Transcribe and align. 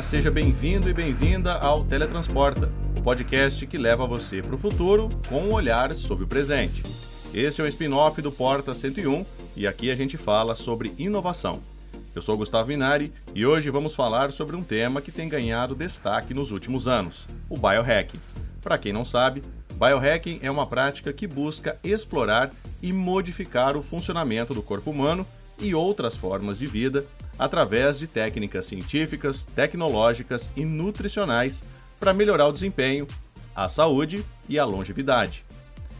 Olá, 0.00 0.08
seja 0.08 0.30
bem-vindo 0.30 0.88
e 0.88 0.94
bem-vinda 0.94 1.52
ao 1.56 1.84
Teletransporta, 1.84 2.72
o 2.96 3.02
podcast 3.02 3.66
que 3.66 3.76
leva 3.76 4.06
você 4.06 4.40
para 4.40 4.54
o 4.54 4.58
futuro 4.58 5.10
com 5.28 5.42
um 5.42 5.52
olhar 5.52 5.94
sobre 5.94 6.24
o 6.24 6.26
presente. 6.26 6.82
Esse 7.34 7.60
é 7.60 7.64
o 7.64 7.66
spin-off 7.66 8.22
do 8.22 8.32
Porta 8.32 8.74
101 8.74 9.26
e 9.54 9.66
aqui 9.66 9.90
a 9.90 9.94
gente 9.94 10.16
fala 10.16 10.54
sobre 10.54 10.94
inovação. 10.96 11.60
Eu 12.14 12.22
sou 12.22 12.34
Gustavo 12.34 12.68
Minari 12.68 13.12
e 13.34 13.44
hoje 13.44 13.68
vamos 13.68 13.94
falar 13.94 14.32
sobre 14.32 14.56
um 14.56 14.62
tema 14.62 15.02
que 15.02 15.12
tem 15.12 15.28
ganhado 15.28 15.74
destaque 15.74 16.32
nos 16.32 16.50
últimos 16.50 16.88
anos: 16.88 17.28
o 17.50 17.58
biohacking. 17.58 18.20
Para 18.62 18.78
quem 18.78 18.94
não 18.94 19.04
sabe, 19.04 19.44
biohacking 19.74 20.38
é 20.40 20.50
uma 20.50 20.66
prática 20.66 21.12
que 21.12 21.26
busca 21.26 21.78
explorar 21.84 22.50
e 22.80 22.90
modificar 22.90 23.76
o 23.76 23.82
funcionamento 23.82 24.54
do 24.54 24.62
corpo 24.62 24.92
humano 24.92 25.26
e 25.60 25.74
outras 25.74 26.16
formas 26.16 26.58
de 26.58 26.66
vida 26.66 27.04
através 27.40 27.98
de 27.98 28.06
técnicas 28.06 28.66
científicas, 28.66 29.46
tecnológicas 29.46 30.50
e 30.54 30.62
nutricionais 30.62 31.64
para 31.98 32.12
melhorar 32.12 32.48
o 32.48 32.52
desempenho, 32.52 33.06
a 33.56 33.66
saúde 33.66 34.22
e 34.46 34.58
a 34.58 34.64
longevidade. 34.66 35.42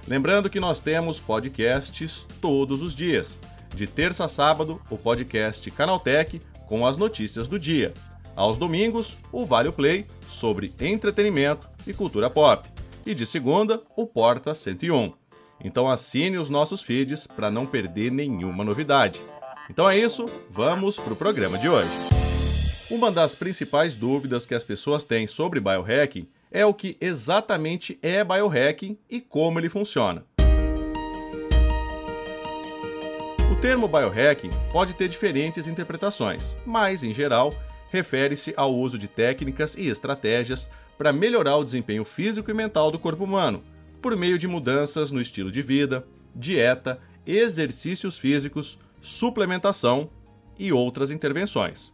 Lembrando 0.07 0.51
que 0.51 0.59
nós 0.59 0.81
temos 0.81 1.19
podcasts 1.19 2.27
todos 2.39 2.83
os 2.83 2.95
dias. 2.95 3.39
De 3.73 3.87
terça 3.87 4.25
a 4.25 4.29
sábado, 4.29 4.79
o 4.89 4.97
podcast 4.97 5.69
Canaltech 5.71 6.41
com 6.67 6.85
as 6.85 6.97
notícias 6.97 7.47
do 7.47 7.57
dia. 7.59 7.93
Aos 8.35 8.57
domingos, 8.57 9.15
o 9.31 9.45
Vale 9.45 9.71
Play 9.71 10.05
sobre 10.27 10.73
entretenimento 10.79 11.69
e 11.87 11.93
cultura 11.93 12.29
pop 12.29 12.74
e 13.05 13.13
de 13.13 13.25
segunda, 13.25 13.81
o 13.95 14.07
Porta 14.07 14.55
101. 14.55 15.13
Então 15.63 15.89
assine 15.89 16.37
os 16.37 16.49
nossos 16.49 16.81
feeds 16.81 17.27
para 17.27 17.51
não 17.51 17.65
perder 17.65 18.11
nenhuma 18.11 18.63
novidade. 18.63 19.21
Então 19.69 19.89
é 19.89 19.97
isso, 19.97 20.25
vamos 20.49 20.99
para 20.99 21.13
o 21.13 21.15
programa 21.15 21.57
de 21.57 21.69
hoje. 21.69 21.89
Uma 22.89 23.11
das 23.11 23.33
principais 23.33 23.95
dúvidas 23.95 24.45
que 24.45 24.53
as 24.53 24.63
pessoas 24.63 25.05
têm 25.05 25.27
sobre 25.27 25.59
biohacking 25.59 26.27
é 26.51 26.65
o 26.65 26.73
que 26.73 26.97
exatamente 27.01 27.97
é 28.01 28.23
biohacking 28.23 28.97
e 29.09 29.19
como 29.19 29.59
ele 29.59 29.69
funciona. 29.69 30.23
O 33.51 33.55
termo 33.59 33.87
biohacking 33.87 34.51
pode 34.71 34.93
ter 34.93 35.07
diferentes 35.07 35.65
interpretações, 35.65 36.55
mas, 36.65 37.03
em 37.03 37.11
geral, 37.11 37.53
refere-se 37.89 38.53
ao 38.55 38.75
uso 38.75 38.97
de 38.97 39.07
técnicas 39.07 39.75
e 39.75 39.87
estratégias 39.87 40.69
para 40.97 41.13
melhorar 41.13 41.57
o 41.57 41.63
desempenho 41.63 42.05
físico 42.05 42.49
e 42.49 42.53
mental 42.53 42.91
do 42.91 42.99
corpo 42.99 43.23
humano, 43.23 43.63
por 44.01 44.15
meio 44.15 44.37
de 44.37 44.47
mudanças 44.47 45.11
no 45.11 45.19
estilo 45.19 45.51
de 45.51 45.61
vida, 45.61 46.05
dieta, 46.35 46.99
exercícios 47.25 48.17
físicos, 48.17 48.77
suplementação 49.01 50.09
e 50.57 50.71
outras 50.71 51.11
intervenções. 51.11 51.93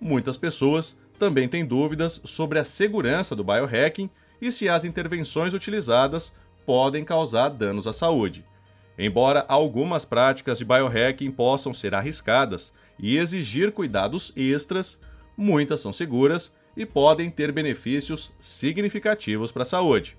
Muitas 0.00 0.36
pessoas 0.36 0.98
também 1.18 1.48
têm 1.48 1.64
dúvidas 1.64 2.20
sobre 2.24 2.58
a 2.58 2.64
segurança 2.64 3.34
do 3.34 3.42
biohacking 3.42 4.10
e 4.40 4.52
se 4.52 4.68
as 4.68 4.84
intervenções 4.84 5.54
utilizadas 5.54 6.34
podem 6.66 7.04
causar 7.04 7.48
danos 7.48 7.86
à 7.86 7.92
saúde. 7.92 8.44
Embora 8.98 9.44
algumas 9.48 10.04
práticas 10.04 10.58
de 10.58 10.64
biohacking 10.64 11.30
possam 11.30 11.72
ser 11.72 11.94
arriscadas 11.94 12.72
e 12.98 13.16
exigir 13.16 13.72
cuidados 13.72 14.32
extras, 14.36 14.98
muitas 15.36 15.80
são 15.80 15.92
seguras 15.92 16.52
e 16.76 16.84
podem 16.84 17.30
ter 17.30 17.50
benefícios 17.52 18.32
significativos 18.40 19.50
para 19.50 19.62
a 19.62 19.66
saúde. 19.66 20.16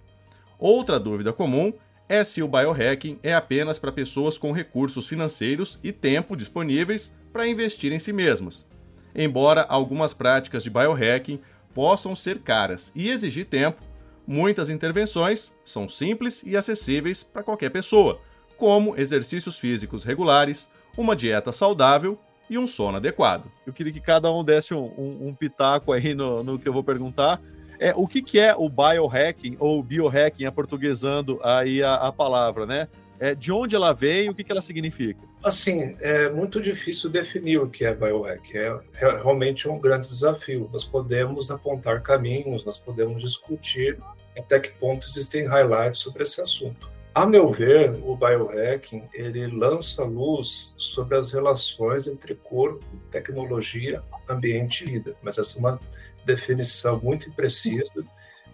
Outra 0.58 1.00
dúvida 1.00 1.32
comum 1.32 1.72
é 2.10 2.24
se 2.24 2.42
o 2.42 2.48
biohacking 2.48 3.20
é 3.22 3.34
apenas 3.34 3.78
para 3.78 3.92
pessoas 3.92 4.38
com 4.38 4.52
recursos 4.52 5.08
financeiros 5.08 5.78
e 5.84 5.92
tempo 5.92 6.36
disponíveis 6.36 7.14
para 7.32 7.48
investir 7.48 7.92
em 7.92 8.00
si 8.00 8.14
mesmas. 8.14 8.66
Embora 9.14 9.62
algumas 9.62 10.14
práticas 10.14 10.64
de 10.64 10.70
biohacking 10.70 11.40
possam 11.74 12.16
ser 12.16 12.40
caras 12.40 12.92
e 12.96 13.10
exigir 13.10 13.46
tempo, 13.46 13.84
muitas 14.26 14.70
intervenções 14.70 15.54
são 15.66 15.88
simples 15.88 16.42
e 16.46 16.56
acessíveis 16.56 17.24
para 17.24 17.44
qualquer 17.44 17.70
pessoa, 17.70 18.20
como 18.58 18.98
exercícios 18.98 19.60
físicos 19.60 20.04
regulares, 20.04 20.70
uma 20.98 21.16
dieta 21.16 21.52
saudável 21.52 22.20
e 22.50 22.58
um 22.58 22.68
sono 22.68 22.98
adequado. 22.98 23.46
Eu 23.66 23.74
queria 23.74 23.92
que 23.92 24.00
cada 24.00 24.32
um 24.32 24.44
desse 24.44 24.74
um, 24.74 24.86
um, 24.98 25.28
um 25.28 25.34
pitaco 25.34 25.92
aí 25.92 26.14
no, 26.14 26.44
no, 26.44 26.60
que 26.60 26.68
eu 26.68 26.74
vou 26.74 26.84
perguntar. 26.84 27.42
É, 27.80 27.94
o 27.96 28.08
que, 28.08 28.22
que 28.22 28.40
é 28.40 28.56
o 28.56 28.70
biohacking 28.70 29.56
ou 29.60 29.84
biohacking, 29.84 30.46
aportuguesando 30.46 31.40
aí 31.44 31.84
a, 31.84 31.96
a 31.96 32.12
palavra, 32.12 32.66
né? 32.66 32.88
É, 33.20 33.34
de 33.34 33.52
onde 33.52 33.76
ela 33.76 33.94
vem 33.94 34.26
e 34.26 34.30
o 34.30 34.36
que, 34.36 34.44
que 34.44 34.52
ela 34.52 34.62
significa? 34.62 35.22
Assim, 35.44 35.96
é 36.00 36.30
muito 36.30 36.62
difícil 36.62 37.10
definir 37.10 37.60
o 37.60 37.70
que 37.70 37.84
é 37.84 37.94
biohacking. 37.94 38.58
É, 38.58 38.80
é 39.02 39.12
realmente 39.18 39.68
um 39.68 39.80
grande 39.80 40.08
desafio. 40.08 40.70
Nós 40.72 40.86
podemos 40.86 41.50
apontar 41.50 42.02
caminhos, 42.02 42.64
nós 42.64 42.78
podemos 42.78 43.22
discutir 43.22 43.98
até 44.38 44.60
que 44.60 44.72
ponto 44.74 45.08
existem 45.08 45.48
highlights 45.48 46.00
sobre 46.00 46.24
esse 46.24 46.40
assunto. 46.42 46.97
A 47.18 47.26
meu 47.26 47.52
ver, 47.52 47.98
o 48.04 48.16
biohacking 48.16 49.02
ele 49.12 49.48
lança 49.48 50.04
luz 50.04 50.76
sobre 50.78 51.18
as 51.18 51.32
relações 51.32 52.08
entre 52.08 52.36
corpo, 52.36 52.86
tecnologia, 53.10 54.04
ambiente 54.30 54.84
e 54.84 54.92
vida. 54.92 55.16
Mas 55.24 55.40
essa 55.40 55.58
é 55.58 55.60
uma 55.60 55.80
definição 56.24 57.00
muito 57.00 57.28
imprecisa, 57.28 58.06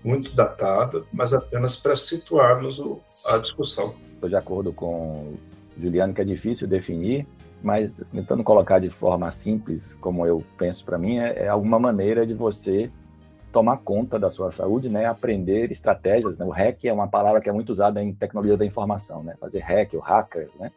muito 0.02 0.34
datada, 0.34 1.04
mas 1.12 1.34
apenas 1.34 1.76
para 1.76 1.94
situarmos 1.94 2.82
a 3.26 3.38
discussão. 3.38 3.96
Estou 4.14 4.30
de 4.30 4.38
acordo 4.38 4.72
com 4.72 5.34
Juliano 5.78 6.14
que 6.14 6.22
é 6.22 6.24
difícil 6.24 6.66
definir, 6.66 7.28
mas 7.62 7.98
tentando 8.14 8.46
colocar 8.46 8.80
de 8.80 8.90
forma 8.90 9.30
simples, 9.30 9.94
como 9.96 10.26
eu 10.26 10.42
penso 10.58 10.86
para 10.86 10.98
mim, 10.98 11.18
é, 11.18 11.44
é 11.44 11.48
alguma 11.50 11.80
maneira 11.80 12.26
de 12.26 12.34
você 12.34 12.90
tomar 13.54 13.78
conta 13.78 14.18
da 14.18 14.32
sua 14.32 14.52
saúde, 14.52 14.90
né? 14.90 15.06
Aprender 15.06 15.72
estratégias. 15.72 16.38
Né? 16.38 16.44
O 16.44 16.50
hack 16.50 16.84
é 16.86 16.92
uma 16.92 17.08
palavra 17.08 17.40
que 17.40 17.48
é 17.48 17.54
muito 17.54 17.72
usada 17.72 18.04
em 18.04 18.12
tecnologia 18.12 18.58
da 18.58 18.66
informação, 18.66 19.24
né? 19.24 19.36
Fazer 19.40 19.60
hack 19.60 19.94
ou 19.94 20.00
hackers, 20.00 20.52
né? 20.56 20.72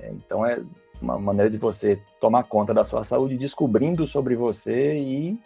É, 0.00 0.10
então 0.10 0.44
é 0.44 0.60
uma 1.00 1.18
maneira 1.18 1.50
de 1.50 1.58
você 1.58 2.00
tomar 2.18 2.44
conta 2.44 2.72
da 2.72 2.82
sua 2.82 3.04
saúde, 3.04 3.36
descobrindo 3.36 4.06
sobre 4.06 4.34
você 4.34 4.98
e 4.98 5.38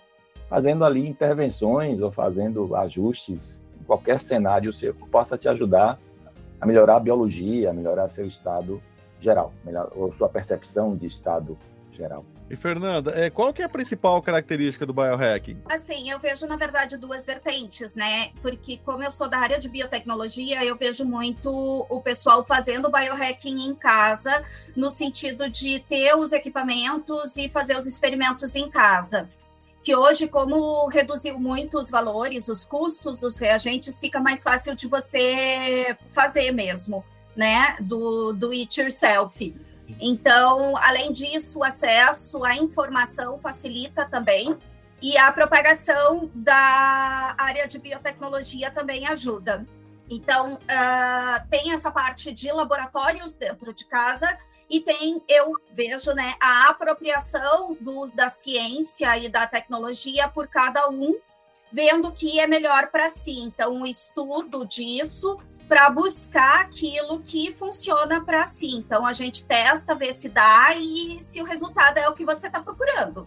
fazendo 0.49 0.85
ali 0.85 1.07
intervenções 1.07 2.01
ou 2.01 2.13
fazendo 2.13 2.77
ajustes 2.77 3.61
em 3.81 3.85
qualquer 3.85 4.21
cenário 4.21 4.73
seu 4.73 4.95
que 4.95 5.09
possa 5.09 5.37
te 5.37 5.49
ajudar 5.49 5.99
a 6.61 6.67
melhorar 6.67 6.97
a 6.97 7.01
biologia, 7.01 7.71
a 7.71 7.73
melhorar 7.73 8.09
seu 8.09 8.27
estado 8.27 8.81
geral, 9.21 9.53
melhor, 9.65 9.91
ou 9.97 10.13
sua 10.13 10.29
percepção 10.29 10.95
de 10.95 11.07
estado 11.07 11.59
geral. 11.97 12.25
E 12.49 12.55
Fernanda, 12.55 13.13
é, 13.15 13.31
qual 13.31 13.53
que 13.53 13.63
é 13.63 13.65
a 13.65 13.69
principal 13.69 14.21
característica 14.23 14.87
do 14.87 14.93
biohacking? 14.93 15.63
Assim, 15.69 16.11
eu 16.11 16.19
vejo, 16.19 16.47
na 16.47 16.57
verdade, 16.57 16.97
duas 16.97 17.27
vertentes, 17.27 17.95
né? 17.95 18.31
Porque 18.41 18.79
como 18.85 19.03
eu 19.03 19.11
sou 19.11 19.29
da 19.29 19.39
área 19.39 19.59
de 19.59 19.69
biotecnologia, 19.69 20.65
eu 20.65 20.77
vejo 20.77 21.05
muito 21.05 21.51
o 21.89 22.01
pessoal 22.01 22.45
fazendo 22.45 22.91
biohacking 22.91 23.67
em 23.67 23.75
casa, 23.75 24.45
no 24.77 24.91
sentido 24.91 25.49
de 25.49 25.81
ter 25.81 26.15
os 26.15 26.33
equipamentos 26.33 27.37
e 27.37 27.49
fazer 27.49 27.77
os 27.77 27.87
experimentos 27.87 28.55
em 28.55 28.71
casa 28.71 29.29
que 29.87 29.95
hoje, 29.95 30.27
como 30.27 30.89
reduziu 30.89 31.39
muito 31.39 31.79
os 31.79 31.89
valores, 31.89 32.49
os 32.49 32.65
custos 32.65 33.21
dos 33.21 33.39
reagentes, 33.39 34.01
fica 34.01 34.19
mais 34.21 34.43
fácil 34.43 34.75
de 34.75 34.89
você 34.89 35.97
fazer 36.11 36.51
mesmo, 36.51 37.05
né? 37.37 37.77
Do, 37.79 38.33
do 38.33 38.51
it 38.51 38.81
yourself. 38.81 39.55
Então, 40.01 40.77
além 40.77 41.13
disso, 41.13 41.61
o 41.61 41.65
acesso 41.65 42.45
à 42.45 42.57
informação 42.57 43.39
facilita 43.39 44.05
também 44.05 44.57
e 45.01 45.17
a 45.17 45.31
propagação 45.31 46.31
da 46.35 47.35
área 47.39 47.69
de 47.69 47.79
biotecnologia 47.79 48.71
também 48.71 49.07
ajuda. 49.07 49.67
Então, 50.09 50.55
uh, 50.55 51.49
tem 51.51 51.73
essa 51.73 51.91
parte 51.91 52.33
de 52.33 52.51
laboratórios 52.51 53.37
dentro 53.37 53.75
de 53.75 53.85
casa 53.85 54.39
e 54.69 54.81
tem, 54.81 55.23
eu 55.29 55.53
vejo, 55.73 56.13
né, 56.13 56.35
a 56.41 56.69
apropriação 56.69 57.77
do, 57.81 58.07
da 58.07 58.29
ciência 58.29 59.17
e 59.19 59.29
da 59.29 59.47
tecnologia 59.47 60.29
por 60.29 60.49
cada 60.49 60.89
um, 60.89 61.17
vendo 61.73 62.09
o 62.09 62.13
que 62.13 62.41
é 62.41 62.47
melhor 62.47 62.89
para 62.89 63.09
si. 63.09 63.39
Então, 63.41 63.83
o 63.83 63.87
estudo 63.87 64.65
disso 64.65 65.37
para 65.69 65.91
buscar 65.91 66.61
aquilo 66.61 67.21
que 67.21 67.53
funciona 67.53 68.21
para 68.21 68.47
si. 68.47 68.77
Então 68.77 69.05
a 69.05 69.13
gente 69.13 69.47
testa, 69.47 69.95
vê 69.95 70.13
se 70.13 70.29
dá 70.29 70.75
e 70.77 71.21
se 71.21 71.41
o 71.41 71.45
resultado 71.45 71.99
é 71.99 72.09
o 72.09 72.15
que 72.15 72.25
você 72.25 72.47
está 72.47 72.61
procurando. 72.61 73.27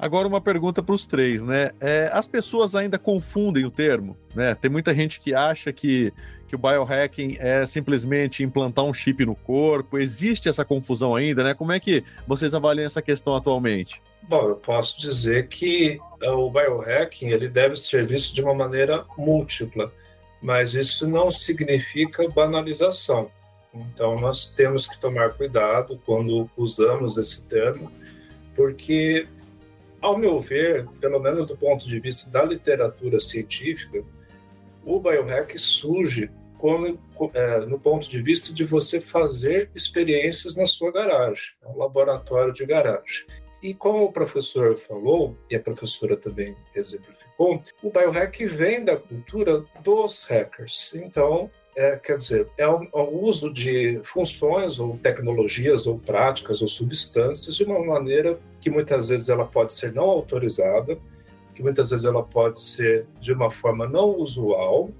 Agora 0.00 0.26
uma 0.26 0.40
pergunta 0.40 0.82
para 0.82 0.94
os 0.94 1.06
três, 1.06 1.42
né? 1.42 1.72
É, 1.78 2.10
as 2.10 2.26
pessoas 2.26 2.74
ainda 2.74 2.98
confundem 2.98 3.66
o 3.66 3.70
termo, 3.70 4.16
né? 4.34 4.54
Tem 4.54 4.70
muita 4.70 4.94
gente 4.94 5.20
que 5.20 5.34
acha 5.34 5.74
que, 5.74 6.10
que 6.48 6.56
o 6.56 6.58
biohacking 6.58 7.36
é 7.38 7.66
simplesmente 7.66 8.42
implantar 8.42 8.86
um 8.86 8.94
chip 8.94 9.26
no 9.26 9.34
corpo. 9.34 9.98
Existe 9.98 10.48
essa 10.48 10.64
confusão 10.64 11.14
ainda, 11.14 11.44
né? 11.44 11.52
Como 11.52 11.70
é 11.70 11.78
que 11.78 12.02
vocês 12.26 12.54
avaliam 12.54 12.86
essa 12.86 13.02
questão 13.02 13.36
atualmente? 13.36 14.00
Bom, 14.22 14.48
eu 14.48 14.56
posso 14.56 14.98
dizer 14.98 15.48
que 15.48 16.00
uh, 16.22 16.30
o 16.30 16.50
biohacking 16.50 17.28
ele 17.28 17.46
deve 17.46 17.76
ser 17.76 18.06
visto 18.06 18.34
de 18.34 18.40
uma 18.40 18.54
maneira 18.54 19.04
múltipla 19.18 19.92
mas 20.40 20.74
isso 20.74 21.08
não 21.08 21.30
significa 21.30 22.28
banalização. 22.28 23.30
Então, 23.72 24.16
nós 24.16 24.48
temos 24.48 24.86
que 24.86 25.00
tomar 25.00 25.34
cuidado 25.34 26.00
quando 26.04 26.50
usamos 26.56 27.16
esse 27.18 27.46
termo, 27.46 27.90
porque, 28.56 29.28
ao 30.00 30.18
meu 30.18 30.40
ver, 30.40 30.86
pelo 31.00 31.20
menos 31.20 31.46
do 31.46 31.56
ponto 31.56 31.88
de 31.88 32.00
vista 32.00 32.28
da 32.30 32.42
literatura 32.42 33.20
científica, 33.20 34.02
o 34.84 34.98
biohack 34.98 35.56
surge 35.58 36.30
é, 37.32 37.60
no 37.60 37.78
ponto 37.78 38.10
de 38.10 38.20
vista 38.20 38.52
de 38.52 38.64
você 38.64 39.00
fazer 39.00 39.70
experiências 39.74 40.56
na 40.56 40.66
sua 40.66 40.92
garagem, 40.92 41.52
um 41.64 41.78
laboratório 41.78 42.52
de 42.52 42.66
garagem. 42.66 43.24
E 43.62 43.72
como 43.72 44.04
o 44.04 44.12
professor 44.12 44.78
falou, 44.78 45.36
e 45.50 45.54
a 45.54 45.60
professora 45.60 46.16
também 46.16 46.54
exemplificou, 46.74 47.29
o 47.82 47.90
biohack 47.90 48.44
vem 48.44 48.84
da 48.84 48.96
cultura 48.96 49.64
dos 49.82 50.24
hackers. 50.24 50.94
Então, 50.94 51.50
é, 51.74 51.96
quer 51.96 52.18
dizer, 52.18 52.46
é 52.58 52.68
o, 52.68 52.82
é 52.82 52.88
o, 52.92 53.24
uso 53.24 53.50
de 53.50 53.98
funções 54.04 54.78
ou 54.78 54.98
tecnologias 54.98 55.86
ou 55.86 55.98
práticas 55.98 56.60
ou 56.60 56.68
substâncias 56.68 57.56
de 57.56 57.64
uma 57.64 57.82
maneira 57.82 58.38
que 58.60 58.68
muitas 58.68 59.08
vezes 59.08 59.30
ela 59.30 59.46
pode 59.46 59.72
ser 59.72 59.92
não 59.94 60.04
autorizada, 60.04 60.98
que 61.54 61.62
muitas 61.62 61.88
vezes 61.88 62.04
ela 62.04 62.22
pode 62.22 62.60
ser 62.60 63.06
de 63.22 63.32
uma 63.32 63.50
forma 63.50 63.88
não 63.88 64.16
usual, 64.18 64.90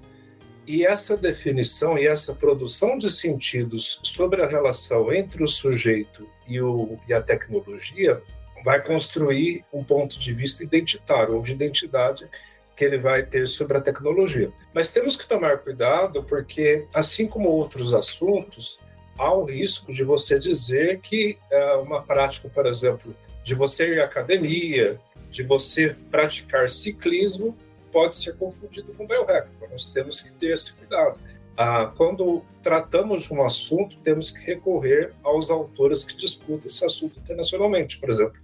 e 0.66 0.86
essa 0.86 1.16
definição 1.16 1.98
e 1.98 2.06
essa 2.06 2.32
produção 2.32 2.96
de 2.96 3.10
sentidos 3.10 4.00
sobre 4.02 4.40
a 4.40 4.46
relação 4.46 5.12
entre 5.12 5.42
o 5.42 5.48
sujeito 5.48 6.26
e, 6.48 6.60
o, 6.60 6.96
e 7.06 7.12
a 7.12 7.20
tecnologia 7.20 8.22
vai 8.64 8.82
construir 8.82 9.64
um 9.72 9.82
ponto 9.82 10.18
de 10.18 10.32
vista 10.32 10.62
identitário 10.62 11.36
ou 11.36 11.42
de 11.42 11.52
identidade 11.52 12.28
que 12.76 12.84
ele 12.84 12.98
vai 12.98 13.22
ter 13.22 13.46
sobre 13.46 13.76
a 13.76 13.80
tecnologia. 13.80 14.50
Mas 14.72 14.90
temos 14.90 15.16
que 15.16 15.28
tomar 15.28 15.58
cuidado 15.58 16.22
porque, 16.22 16.86
assim 16.94 17.26
como 17.26 17.48
outros 17.48 17.92
assuntos, 17.92 18.78
há 19.18 19.34
o 19.34 19.44
risco 19.44 19.92
de 19.92 20.02
você 20.02 20.38
dizer 20.38 21.00
que 21.00 21.38
é 21.50 21.74
uma 21.74 22.02
prática, 22.02 22.48
por 22.48 22.66
exemplo, 22.66 23.14
de 23.44 23.54
você 23.54 23.94
ir 23.94 24.00
à 24.00 24.04
academia, 24.04 24.98
de 25.30 25.42
você 25.42 25.94
praticar 26.10 26.70
ciclismo, 26.70 27.56
pode 27.92 28.16
ser 28.16 28.36
confundido 28.36 28.92
com 28.94 29.06
biohack. 29.06 29.48
Então, 29.56 29.68
nós 29.68 29.86
temos 29.86 30.22
que 30.22 30.32
ter 30.32 30.54
esse 30.54 30.72
cuidado. 30.72 31.18
Ah, 31.56 31.92
quando 31.96 32.42
tratamos 32.62 33.30
um 33.30 33.42
assunto, 33.42 33.96
temos 33.98 34.30
que 34.30 34.44
recorrer 34.44 35.12
aos 35.22 35.50
autores 35.50 36.04
que 36.04 36.16
discutem 36.16 36.68
esse 36.68 36.84
assunto 36.84 37.18
internacionalmente. 37.18 37.98
Por 37.98 38.10
exemplo, 38.10 38.40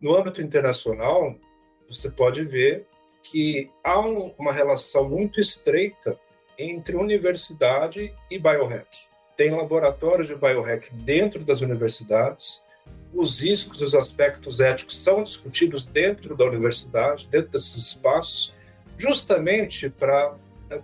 no 0.00 0.16
âmbito 0.16 0.42
internacional, 0.42 1.36
você 1.88 2.10
pode 2.10 2.44
ver 2.44 2.86
que 3.22 3.70
há 3.82 3.98
um, 4.00 4.32
uma 4.38 4.52
relação 4.52 5.08
muito 5.08 5.40
estreita 5.40 6.18
entre 6.58 6.96
universidade 6.96 8.12
e 8.30 8.38
biohack. 8.38 8.86
Tem 9.36 9.50
laboratórios 9.50 10.28
de 10.28 10.34
biohack 10.34 10.92
dentro 10.94 11.44
das 11.44 11.60
universidades, 11.60 12.64
os 13.12 13.40
riscos 13.40 13.80
e 13.80 13.84
os 13.84 13.94
aspectos 13.94 14.60
éticos 14.60 14.98
são 14.98 15.22
discutidos 15.22 15.86
dentro 15.86 16.36
da 16.36 16.44
universidade, 16.44 17.28
dentro 17.30 17.52
desses 17.52 17.76
espaços, 17.76 18.54
justamente 18.98 19.88
para 19.90 20.34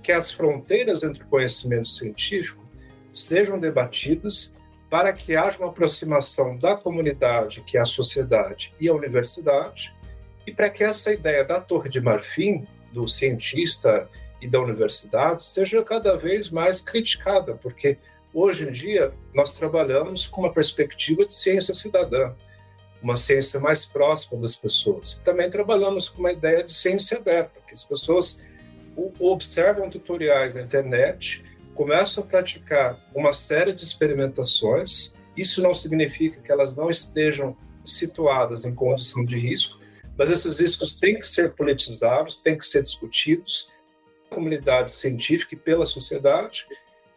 que 0.02 0.12
as 0.12 0.30
fronteiras 0.30 1.02
entre 1.02 1.24
conhecimento 1.24 1.88
científico 1.88 2.62
sejam 3.12 3.58
debatidas 3.58 4.56
para 4.88 5.12
que 5.12 5.34
haja 5.34 5.58
uma 5.58 5.68
aproximação 5.68 6.56
da 6.58 6.76
comunidade, 6.76 7.62
que 7.62 7.78
é 7.78 7.80
a 7.80 7.84
sociedade, 7.84 8.74
e 8.78 8.88
a 8.88 8.94
universidade, 8.94 9.94
e 10.46 10.52
para 10.52 10.68
que 10.68 10.84
essa 10.84 11.12
ideia 11.12 11.44
da 11.44 11.60
Torre 11.60 11.88
de 11.88 12.00
Marfim, 12.00 12.64
do 12.92 13.08
cientista 13.08 14.08
e 14.40 14.46
da 14.46 14.60
universidade, 14.60 15.42
seja 15.42 15.82
cada 15.82 16.16
vez 16.16 16.50
mais 16.50 16.82
criticada, 16.82 17.54
porque 17.54 17.96
hoje 18.34 18.68
em 18.68 18.72
dia 18.72 19.12
nós 19.32 19.54
trabalhamos 19.54 20.26
com 20.26 20.42
uma 20.42 20.52
perspectiva 20.52 21.24
de 21.24 21.32
ciência 21.32 21.72
cidadã, 21.72 22.34
uma 23.02 23.16
ciência 23.16 23.58
mais 23.58 23.86
próxima 23.86 24.40
das 24.40 24.54
pessoas. 24.54 25.14
Também 25.24 25.50
trabalhamos 25.50 26.08
com 26.08 26.20
uma 26.20 26.32
ideia 26.32 26.62
de 26.62 26.72
ciência 26.72 27.18
aberta, 27.18 27.60
que 27.66 27.72
as 27.72 27.84
pessoas 27.84 28.46
observam 29.18 29.88
tutoriais 29.88 30.54
na 30.54 30.62
internet, 30.62 31.44
começam 31.74 32.22
a 32.22 32.26
praticar 32.26 32.98
uma 33.14 33.32
série 33.32 33.72
de 33.72 33.82
experimentações. 33.82 35.14
Isso 35.36 35.62
não 35.62 35.74
significa 35.74 36.40
que 36.40 36.52
elas 36.52 36.76
não 36.76 36.90
estejam 36.90 37.56
situadas 37.84 38.64
em 38.64 38.74
condição 38.74 39.24
de 39.24 39.38
risco, 39.38 39.80
mas 40.16 40.30
esses 40.30 40.58
riscos 40.58 40.94
têm 40.94 41.18
que 41.18 41.26
ser 41.26 41.54
politizados, 41.54 42.36
têm 42.36 42.56
que 42.56 42.66
ser 42.66 42.82
discutidos 42.82 43.72
pela 44.28 44.36
comunidade 44.36 44.92
científica 44.92 45.54
e 45.54 45.58
pela 45.58 45.86
sociedade. 45.86 46.66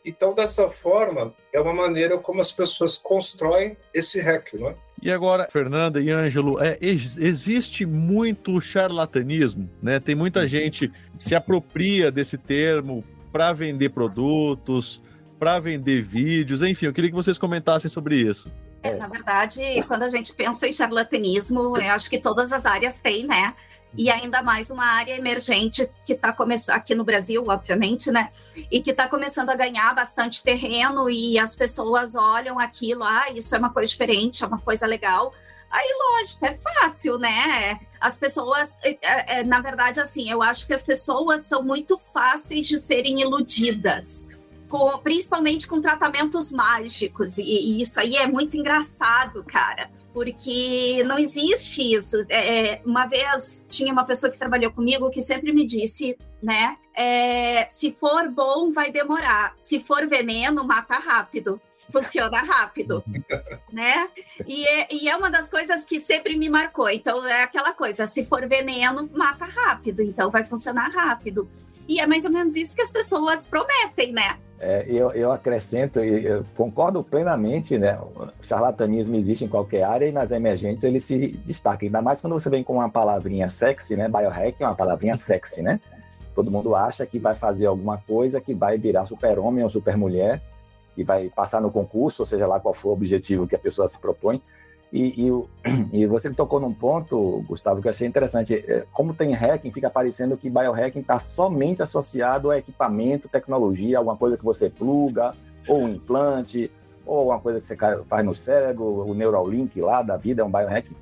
Então, 0.05 0.35
dessa 0.35 0.69
forma, 0.69 1.33
é 1.51 1.59
uma 1.59 1.73
maneira 1.73 2.17
como 2.17 2.39
as 2.39 2.51
pessoas 2.51 2.95
constroem 2.95 3.75
esse 3.91 4.21
hack, 4.21 4.53
não 4.53 4.69
é? 4.69 4.75
E 5.01 5.11
agora, 5.11 5.47
Fernanda 5.51 5.99
e 5.99 6.11
Ângelo, 6.11 6.63
é, 6.63 6.77
existe 6.79 7.85
muito 7.85 8.61
charlatanismo, 8.61 9.69
né? 9.81 9.99
Tem 9.99 10.15
muita 10.15 10.41
uhum. 10.41 10.47
gente 10.47 10.87
que 11.17 11.23
se 11.23 11.35
apropria 11.35 12.11
desse 12.11 12.37
termo 12.37 13.03
para 13.31 13.51
vender 13.51 13.89
produtos, 13.89 15.01
para 15.39 15.59
vender 15.59 16.01
vídeos, 16.01 16.61
enfim, 16.61 16.85
eu 16.85 16.93
queria 16.93 17.09
que 17.09 17.15
vocês 17.15 17.37
comentassem 17.37 17.89
sobre 17.89 18.15
isso. 18.15 18.49
É, 18.81 18.93
na 18.95 19.07
verdade, 19.07 19.61
quando 19.87 20.03
a 20.03 20.09
gente 20.09 20.31
pensa 20.31 20.67
em 20.67 20.71
charlatanismo, 20.71 21.75
eu 21.75 21.91
acho 21.91 22.09
que 22.09 22.19
todas 22.19 22.53
as 22.53 22.65
áreas 22.65 22.99
têm, 22.99 23.25
né? 23.25 23.53
E 23.97 24.09
ainda 24.09 24.43
mais 24.43 24.69
uma 24.69 24.85
área 24.85 25.15
emergente 25.15 25.89
que 26.05 26.13
está 26.13 26.33
começando 26.33 26.75
aqui 26.75 26.93
no 26.93 27.05
Brasil, 27.05 27.43
obviamente, 27.47 28.11
né? 28.11 28.29
E 28.69 28.81
que 28.81 28.91
está 28.91 29.07
começando 29.07 29.49
a 29.49 29.55
ganhar 29.55 29.95
bastante 29.95 30.43
terreno 30.43 31.09
e 31.09 31.39
as 31.39 31.55
pessoas 31.55 32.13
olham 32.13 32.59
aquilo, 32.59 33.03
ah, 33.03 33.31
isso 33.33 33.55
é 33.55 33.57
uma 33.57 33.69
coisa 33.69 33.87
diferente, 33.87 34.43
é 34.43 34.47
uma 34.47 34.59
coisa 34.59 34.85
legal. 34.85 35.33
Aí, 35.71 35.93
lógico, 36.11 36.45
é 36.45 36.57
fácil, 36.57 37.17
né? 37.17 37.79
As 37.99 38.17
pessoas, 38.17 38.77
é, 38.83 39.39
é, 39.39 39.43
na 39.43 39.61
verdade, 39.61 39.99
assim, 39.99 40.29
eu 40.29 40.41
acho 40.41 40.67
que 40.67 40.73
as 40.73 40.83
pessoas 40.83 41.41
são 41.41 41.63
muito 41.63 41.97
fáceis 41.97 42.67
de 42.67 42.77
serem 42.77 43.21
iludidas. 43.21 44.27
Com, 44.69 44.97
principalmente 44.99 45.67
com 45.67 45.79
tratamentos 45.79 46.51
mágicos, 46.51 47.37
e, 47.37 47.43
e, 47.43 47.81
isso 47.81 47.99
aí 47.99 48.15
é 48.15 48.27
muito 48.27 48.57
engraçado, 48.57 49.43
cara, 49.43 49.89
porque 50.15 51.03
não 51.03 51.19
existe 51.19 51.93
isso. 51.93 52.17
É, 52.29 52.75
é 52.75 52.81
uma 52.85 53.05
vez 53.05 53.65
tinha 53.67 53.91
uma 53.91 54.05
pessoa 54.05 54.31
que 54.31 54.37
trabalhou 54.37 54.71
comigo 54.71 55.09
que 55.09 55.19
sempre 55.19 55.51
me 55.51 55.65
disse, 55.65 56.17
né? 56.41 56.77
É, 56.95 57.67
se 57.67 57.91
for 57.91 58.29
bom, 58.29 58.71
vai 58.71 58.89
demorar. 58.89 59.51
Se 59.57 59.77
for 59.77 60.07
veneno, 60.07 60.63
mata 60.63 60.95
rápido. 60.95 61.59
funciona 61.91 62.41
rápido, 62.41 63.03
né? 63.73 64.07
E 64.47 64.65
é, 64.65 64.87
e 64.89 65.09
é 65.09 65.17
uma 65.17 65.29
das 65.29 65.49
coisas 65.49 65.83
que 65.83 65.99
sempre 65.99 66.37
me 66.37 66.49
marcou. 66.49 66.89
Então, 66.89 67.27
é 67.27 67.43
aquela 67.43 67.73
coisa: 67.73 68.05
se 68.07 68.23
for 68.23 68.47
veneno, 68.47 69.09
mata 69.13 69.43
rápido, 69.43 70.01
então 70.01 70.31
vai 70.31 70.45
funcionar 70.45 70.89
rápido. 70.91 71.49
E 71.87 71.99
é 71.99 72.07
mais 72.07 72.25
ou 72.25 72.31
menos 72.31 72.55
isso 72.55 72.75
que 72.75 72.81
as 72.81 72.91
pessoas 72.91 73.45
prometem, 73.45 74.11
né? 74.11 74.37
É, 74.59 74.85
eu, 74.87 75.11
eu 75.11 75.31
acrescento, 75.31 75.99
e 75.99 76.43
concordo 76.55 77.03
plenamente, 77.03 77.77
né? 77.77 77.99
O 77.99 78.29
charlatanismo 78.41 79.15
existe 79.15 79.43
em 79.43 79.47
qualquer 79.47 79.83
área 79.83 80.07
e 80.07 80.11
nas 80.11 80.31
emergentes 80.31 80.83
ele 80.83 80.99
se 80.99 81.27
destaca. 81.45 81.85
Ainda 81.85 82.01
mais 82.01 82.21
quando 82.21 82.33
você 82.33 82.49
vem 82.49 82.63
com 82.63 82.73
uma 82.73 82.89
palavrinha 82.89 83.49
sexy, 83.49 83.95
né? 83.95 84.07
Biohack 84.07 84.63
é 84.63 84.65
uma 84.65 84.75
palavrinha 84.75 85.17
sexy, 85.17 85.61
né? 85.61 85.79
Todo 86.33 86.51
mundo 86.51 86.73
acha 86.73 87.05
que 87.05 87.19
vai 87.19 87.35
fazer 87.35 87.65
alguma 87.65 87.97
coisa 87.97 88.41
que 88.41 88.53
vai 88.53 88.77
virar 88.77 89.05
super-homem 89.05 89.63
ou 89.63 89.69
super-mulher 89.69 90.41
e 90.97 91.03
vai 91.03 91.29
passar 91.29 91.61
no 91.61 91.69
concurso, 91.69 92.23
ou 92.23 92.25
seja 92.25 92.47
lá 92.47 92.59
qual 92.59 92.73
for 92.73 92.89
o 92.89 92.93
objetivo 92.93 93.47
que 93.47 93.55
a 93.55 93.59
pessoa 93.59 93.87
se 93.87 93.99
propõe. 93.99 94.41
E, 94.95 95.27
e, 95.27 95.29
e, 95.91 96.05
você 96.05 96.29
tocou 96.29 96.57
num 96.57 96.73
ponto, 96.73 97.43
Gustavo, 97.45 97.81
que 97.81 97.87
eu 97.89 97.91
achei 97.91 98.07
interessante. 98.07 98.53
É, 98.55 98.85
como 98.93 99.13
tem 99.13 99.33
hacking, 99.33 99.69
fica 99.69 99.89
parecendo 99.89 100.37
que 100.37 100.49
biohacking 100.49 101.01
está 101.01 101.19
somente 101.19 101.83
associado 101.83 102.49
a 102.49 102.57
equipamento, 102.57 103.27
tecnologia, 103.27 103.97
alguma 103.97 104.15
coisa 104.15 104.37
que 104.37 104.45
você 104.45 104.69
pluga, 104.69 105.33
ou 105.67 105.81
um 105.81 105.89
implante, 105.89 106.71
ou 107.05 107.17
alguma 107.17 107.41
coisa 107.41 107.59
que 107.59 107.67
você 107.67 107.75
faz 108.07 108.25
no 108.25 108.33
cérebro, 108.33 108.85
o 108.85 109.13
Neuralink 109.13 109.81
lá 109.81 110.01
da 110.01 110.15
vida 110.15 110.41
é 110.41 110.45
um 110.45 110.51
biohacking. 110.51 110.95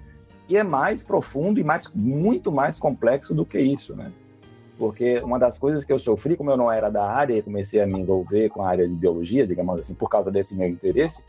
E 0.50 0.58
é 0.58 0.64
mais 0.64 1.04
profundo 1.04 1.60
e 1.60 1.64
mais, 1.64 1.88
muito 1.94 2.52
mais 2.52 2.80
complexo 2.80 3.32
do 3.36 3.46
que 3.46 3.60
isso, 3.60 3.96
né? 3.96 4.12
Porque 4.76 5.20
uma 5.20 5.38
das 5.38 5.60
coisas 5.60 5.86
que 5.86 5.94
eu 5.94 6.00
sofri, 6.00 6.36
como 6.36 6.50
eu 6.50 6.58
não 6.58 6.72
era 6.72 6.90
da 6.90 7.08
área 7.08 7.36
e 7.36 7.44
comecei 7.44 7.80
a 7.80 7.86
me 7.86 8.00
envolver 8.00 8.50
com 8.50 8.64
a 8.64 8.70
área 8.70 8.88
de 8.88 8.96
biologia, 8.96 9.46
digamos 9.46 9.80
assim, 9.80 9.94
por 9.94 10.10
causa 10.10 10.32
desse 10.32 10.56
meu 10.56 10.68
interesse, 10.68 11.22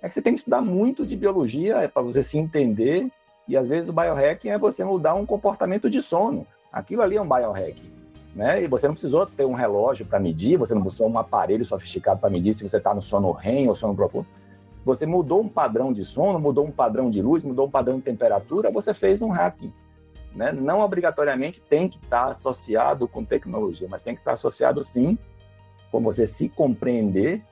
é 0.00 0.08
que 0.08 0.14
você 0.14 0.22
tem 0.22 0.34
que 0.34 0.40
estudar 0.40 0.60
muito 0.60 1.04
de 1.04 1.16
biologia 1.16 1.76
é 1.78 1.88
para 1.88 2.02
você 2.02 2.22
se 2.22 2.38
entender. 2.38 3.08
E 3.46 3.56
às 3.56 3.68
vezes 3.68 3.88
o 3.88 3.92
biohacking 3.92 4.50
é 4.50 4.58
você 4.58 4.84
mudar 4.84 5.14
um 5.14 5.26
comportamento 5.26 5.88
de 5.88 6.02
sono. 6.02 6.46
Aquilo 6.72 7.02
ali 7.02 7.16
é 7.16 7.22
um 7.22 7.28
biohacking. 7.28 7.90
Né? 8.34 8.62
E 8.62 8.68
você 8.68 8.86
não 8.86 8.94
precisou 8.94 9.26
ter 9.26 9.44
um 9.44 9.54
relógio 9.54 10.06
para 10.06 10.20
medir, 10.20 10.58
você 10.58 10.74
não 10.74 10.82
precisou 10.82 11.08
um 11.08 11.18
aparelho 11.18 11.64
sofisticado 11.64 12.20
para 12.20 12.30
medir 12.30 12.54
se 12.54 12.68
você 12.68 12.76
está 12.76 12.94
no 12.94 13.02
sono 13.02 13.32
REM 13.32 13.68
ou 13.68 13.74
sono 13.74 13.94
profundo. 13.94 14.26
Você 14.84 15.06
mudou 15.06 15.40
um 15.40 15.48
padrão 15.48 15.92
de 15.92 16.04
sono, 16.04 16.38
mudou 16.38 16.64
um 16.64 16.70
padrão 16.70 17.10
de 17.10 17.20
luz, 17.20 17.42
mudou 17.42 17.66
um 17.66 17.70
padrão 17.70 17.96
de 17.96 18.02
temperatura, 18.02 18.70
você 18.70 18.94
fez 18.94 19.20
um 19.20 19.30
hacking. 19.30 19.72
Né? 20.34 20.52
Não 20.52 20.80
obrigatoriamente 20.80 21.60
tem 21.60 21.88
que 21.88 21.98
estar 21.98 22.26
tá 22.26 22.32
associado 22.32 23.08
com 23.08 23.24
tecnologia, 23.24 23.88
mas 23.90 24.02
tem 24.02 24.14
que 24.14 24.20
estar 24.20 24.32
tá 24.32 24.34
associado 24.34 24.84
sim 24.84 25.18
com 25.90 26.00
você 26.00 26.26
se 26.26 26.48
compreender 26.48 27.42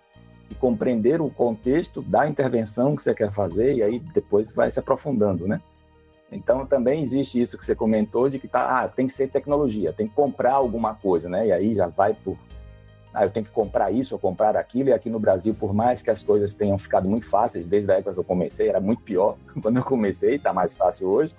e 0.50 0.54
compreender 0.54 1.20
o 1.20 1.30
contexto 1.30 2.02
da 2.02 2.28
intervenção 2.28 2.94
que 2.94 3.02
você 3.02 3.14
quer 3.14 3.32
fazer 3.32 3.74
e 3.74 3.82
aí 3.82 3.98
depois 3.98 4.52
vai 4.52 4.70
se 4.70 4.78
aprofundando, 4.78 5.46
né? 5.46 5.60
Então 6.30 6.66
também 6.66 7.02
existe 7.02 7.40
isso 7.40 7.56
que 7.56 7.64
você 7.64 7.74
comentou 7.74 8.28
de 8.28 8.38
que 8.38 8.48
tá, 8.48 8.80
ah, 8.80 8.88
tem 8.88 9.06
que 9.06 9.12
ser 9.12 9.28
tecnologia, 9.28 9.92
tem 9.92 10.08
que 10.08 10.14
comprar 10.14 10.54
alguma 10.54 10.94
coisa, 10.94 11.28
né? 11.28 11.46
E 11.46 11.52
aí 11.52 11.74
já 11.74 11.86
vai 11.86 12.14
por 12.14 12.36
ah, 13.16 13.24
eu 13.24 13.30
tenho 13.30 13.46
que 13.46 13.52
comprar 13.52 13.90
isso 13.90 14.14
ou 14.14 14.18
comprar 14.18 14.54
aquilo, 14.58 14.90
e 14.90 14.92
aqui 14.92 15.08
no 15.08 15.18
Brasil, 15.18 15.54
por 15.54 15.72
mais 15.72 16.02
que 16.02 16.10
as 16.10 16.22
coisas 16.22 16.54
tenham 16.54 16.76
ficado 16.76 17.08
muito 17.08 17.26
fáceis 17.26 17.66
desde 17.66 17.90
a 17.90 17.94
época 17.94 18.12
que 18.12 18.20
eu 18.20 18.24
comecei, 18.24 18.68
era 18.68 18.78
muito 18.78 19.00
pior 19.02 19.38
quando 19.62 19.78
eu 19.78 19.84
comecei, 19.84 20.34
está 20.34 20.52
mais 20.52 20.74
fácil 20.74 21.08
hoje, 21.08 21.34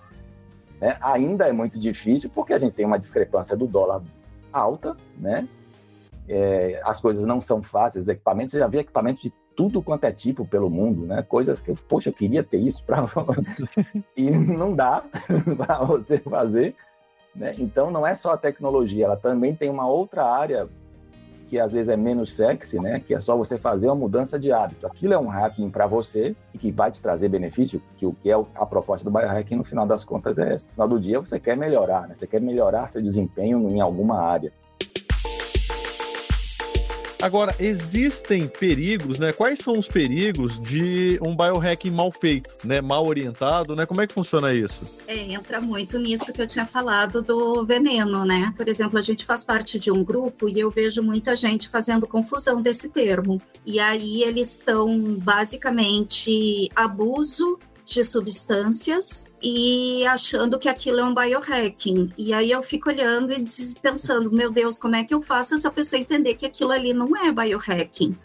né? 0.81 0.97
ainda 0.99 1.47
é 1.47 1.51
muito 1.51 1.77
difícil 1.77 2.31
porque 2.33 2.51
a 2.51 2.57
gente 2.57 2.73
tem 2.73 2.83
uma 2.83 2.97
discrepância 2.97 3.55
do 3.55 3.67
dólar 3.67 4.01
alta, 4.51 4.97
né? 5.15 5.47
É, 6.27 6.81
as 6.83 6.99
coisas 6.99 7.23
não 7.23 7.39
são 7.39 7.63
fáceis, 7.63 8.03
os 8.05 8.09
equipamentos, 8.09 8.53
eu 8.53 8.59
já 8.59 8.67
vi 8.67 8.79
equipamentos 8.79 9.21
de 9.21 9.33
tudo 9.55 9.81
quanto 9.81 10.03
é 10.03 10.11
tipo 10.11 10.45
pelo 10.45 10.69
mundo, 10.69 11.05
né? 11.05 11.23
Coisas 11.23 11.61
que, 11.61 11.73
poxa, 11.73 12.09
eu 12.09 12.13
queria 12.13 12.43
ter 12.43 12.57
isso 12.57 12.83
para 12.83 13.03
e 14.15 14.29
não 14.29 14.75
dá 14.75 15.03
para 15.57 15.83
você 15.83 16.19
fazer, 16.19 16.75
né? 17.35 17.55
Então 17.57 17.89
não 17.89 18.05
é 18.05 18.13
só 18.13 18.33
a 18.33 18.37
tecnologia, 18.37 19.05
ela 19.05 19.17
também 19.17 19.55
tem 19.55 19.69
uma 19.69 19.87
outra 19.87 20.23
área 20.25 20.69
que 21.47 21.59
às 21.59 21.71
vezes 21.71 21.87
é 21.87 21.95
menos 21.95 22.35
sexy, 22.35 22.79
né? 22.79 22.99
Que 22.99 23.15
é 23.15 23.19
só 23.19 23.35
você 23.35 23.57
fazer 23.57 23.87
uma 23.87 23.95
mudança 23.95 24.37
de 24.37 24.51
hábito. 24.51 24.85
Aquilo 24.85 25.13
é 25.13 25.17
um 25.17 25.27
hacking 25.27 25.69
para 25.69 25.87
você 25.87 26.35
e 26.53 26.57
que 26.57 26.71
vai 26.71 26.91
te 26.91 27.01
trazer 27.01 27.29
benefício, 27.29 27.81
que 27.97 28.05
o 28.05 28.13
que 28.13 28.29
é 28.29 28.33
a 28.33 28.65
proposta 28.65 29.03
do 29.03 29.11
biohacking 29.11 29.55
no 29.55 29.63
final 29.63 29.87
das 29.87 30.03
contas 30.03 30.37
é 30.37 30.53
essa. 30.53 30.67
No 30.67 30.73
final 30.73 30.87
do 30.89 30.99
dia 30.99 31.19
você 31.19 31.39
quer 31.39 31.55
melhorar, 31.55 32.07
né? 32.07 32.15
Você 32.15 32.27
quer 32.27 32.41
melhorar 32.41 32.91
seu 32.91 33.01
desempenho 33.01 33.67
em 33.69 33.79
alguma 33.79 34.19
área. 34.19 34.51
Agora, 37.21 37.55
existem 37.59 38.47
perigos, 38.47 39.17
né? 39.17 39.31
Quais 39.31 39.59
são 39.59 39.73
os 39.77 39.87
perigos 39.87 40.61
de 40.61 41.19
um 41.25 41.35
biohacking 41.35 41.89
mal 41.89 42.11
feito, 42.11 42.49
né? 42.63 42.79
Mal 42.79 43.05
orientado, 43.05 43.75
né? 43.75 43.85
Como 43.87 44.01
é 44.01 44.07
que 44.07 44.13
funciona 44.13 44.53
isso? 44.53 44.87
É, 45.07 45.17
entra 45.17 45.59
muito 45.59 45.97
nisso 45.97 46.31
que 46.31 46.41
eu 46.41 46.47
tinha 46.47 46.65
falado 46.65 47.21
do 47.21 47.65
veneno, 47.65 48.23
né? 48.23 48.53
Por 48.55 48.67
exemplo, 48.67 48.99
a 48.99 49.01
gente 49.01 49.25
faz 49.25 49.43
parte 49.43 49.79
de 49.79 49.91
um 49.91 50.03
grupo 50.03 50.47
e 50.47 50.59
eu 50.59 50.69
vejo 50.69 51.01
muita 51.01 51.35
gente 51.35 51.69
fazendo 51.69 52.05
confusão 52.05 52.61
desse 52.61 52.87
termo. 52.89 53.41
E 53.65 53.79
aí 53.79 54.21
eles 54.21 54.51
estão 54.51 55.15
basicamente 55.17 56.69
abuso 56.75 57.57
de 57.87 58.03
substâncias 58.03 59.31
e 59.41 60.05
achando 60.05 60.59
que 60.59 60.67
aquilo 60.67 60.99
é 60.99 61.03
um 61.05 61.15
biohacking. 61.15 62.11
E 62.17 62.33
aí 62.33 62.51
eu 62.51 62.61
fico 62.61 62.89
olhando 62.89 63.31
e 63.31 63.45
pensando, 63.81 64.29
meu 64.29 64.51
Deus, 64.51 64.77
como 64.77 64.97
é 64.97 65.05
que 65.05 65.13
eu 65.13 65.21
faço 65.21 65.55
essa 65.55 65.71
pessoa 65.71 65.99
entender 65.99 66.35
que 66.35 66.45
aquilo 66.45 66.71
ali 66.71 66.93
não 66.93 67.15
é 67.15 67.31
biohacking? 67.31 68.15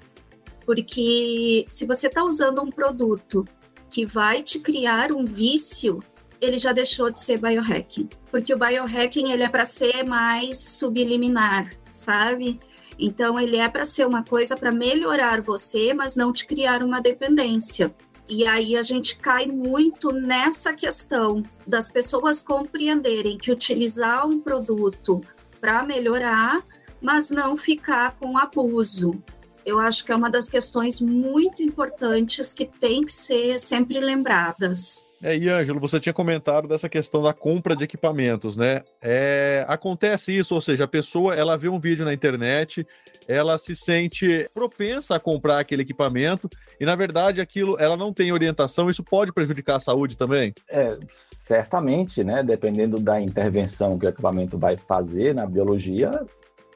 Porque 0.67 1.65
se 1.69 1.87
você 1.87 2.09
está 2.09 2.25
usando 2.25 2.61
um 2.61 2.71
produto 2.71 3.45
que 3.89 4.05
vai 4.05 4.43
te 4.43 4.59
criar 4.59 5.13
um 5.13 5.25
vício, 5.25 6.03
ele 6.41 6.59
já 6.59 6.73
deixou 6.73 7.09
de 7.09 7.23
ser 7.23 7.39
biohacking. 7.39 8.09
Porque 8.33 8.53
o 8.53 8.59
biohacking 8.59 9.31
ele 9.31 9.45
é 9.45 9.49
para 9.49 9.65
ser 9.65 10.03
mais 10.03 10.59
subliminar, 10.59 11.71
sabe? 11.93 12.59
Então 12.99 13.39
ele 13.39 13.59
é 13.59 13.69
para 13.69 13.85
ser 13.85 14.09
uma 14.09 14.25
coisa 14.25 14.57
para 14.57 14.73
melhorar 14.73 15.41
você, 15.41 15.95
mas 15.95 16.17
não 16.17 16.33
te 16.33 16.47
criar 16.47 16.83
uma 16.83 17.01
dependência. 17.01 17.95
E 18.29 18.47
aí 18.47 18.77
a 18.77 18.83
gente 18.83 19.17
cai 19.17 19.47
muito 19.47 20.13
nessa 20.13 20.73
questão 20.73 21.43
das 21.67 21.91
pessoas 21.91 22.41
compreenderem 22.41 23.37
que 23.37 23.51
utilizar 23.51 24.27
um 24.27 24.41
produto 24.41 25.21
para 25.61 25.83
melhorar, 25.83 26.61
mas 27.01 27.31
não 27.31 27.57
ficar 27.57 28.17
com 28.17 28.39
abuso. 28.39 29.23
Eu 29.65 29.79
acho 29.79 30.05
que 30.05 30.13
é 30.13 30.17
uma 30.17 30.31
das 30.31 30.49
questões 30.49 31.01
muito 31.01 31.63
importantes 31.63 32.53
que 32.53 32.65
tem 32.65 33.03
que 33.03 33.13
ser 33.13 33.59
sempre 33.59 34.01
lembradas. 34.01 35.07
É, 35.23 35.37
e 35.37 35.49
Ângelo, 35.49 35.79
você 35.79 36.01
tinha 36.01 36.13
comentado 36.13 36.67
dessa 36.67 36.89
questão 36.89 37.23
da 37.23 37.33
compra 37.33 37.77
de 37.77 37.85
equipamentos, 37.85 38.57
né? 38.57 38.83
É, 39.01 39.65
acontece 39.69 40.37
isso, 40.37 40.53
ou 40.53 40.61
seja, 40.61 40.85
a 40.85 40.89
pessoa 40.89 41.35
ela 41.35 41.57
vê 41.57 41.69
um 41.69 41.79
vídeo 41.79 42.05
na 42.05 42.13
internet, 42.13 42.85
ela 43.29 43.57
se 43.57 43.77
sente 43.77 44.51
propensa 44.53 45.15
a 45.15 45.21
comprar 45.21 45.61
aquele 45.61 45.83
equipamento 45.83 46.49
e 46.81 46.85
na 46.85 46.97
verdade 46.97 47.41
aquilo 47.41 47.77
ela 47.79 47.97
não 47.97 48.13
tem 48.13 48.33
orientação, 48.33 48.91
isso 48.91 49.05
pode 49.05 49.33
prejudicar 49.33 49.77
a 49.77 49.81
saúde 49.81 50.17
também? 50.17 50.53
É, 50.69 50.99
certamente, 51.45 52.25
né? 52.25 52.43
Dependendo 52.43 52.99
da 52.99 53.21
intervenção 53.21 53.97
que 53.97 54.07
o 54.07 54.09
equipamento 54.09 54.59
vai 54.59 54.77
fazer 54.77 55.35
na 55.35 55.47
biologia, 55.47 56.11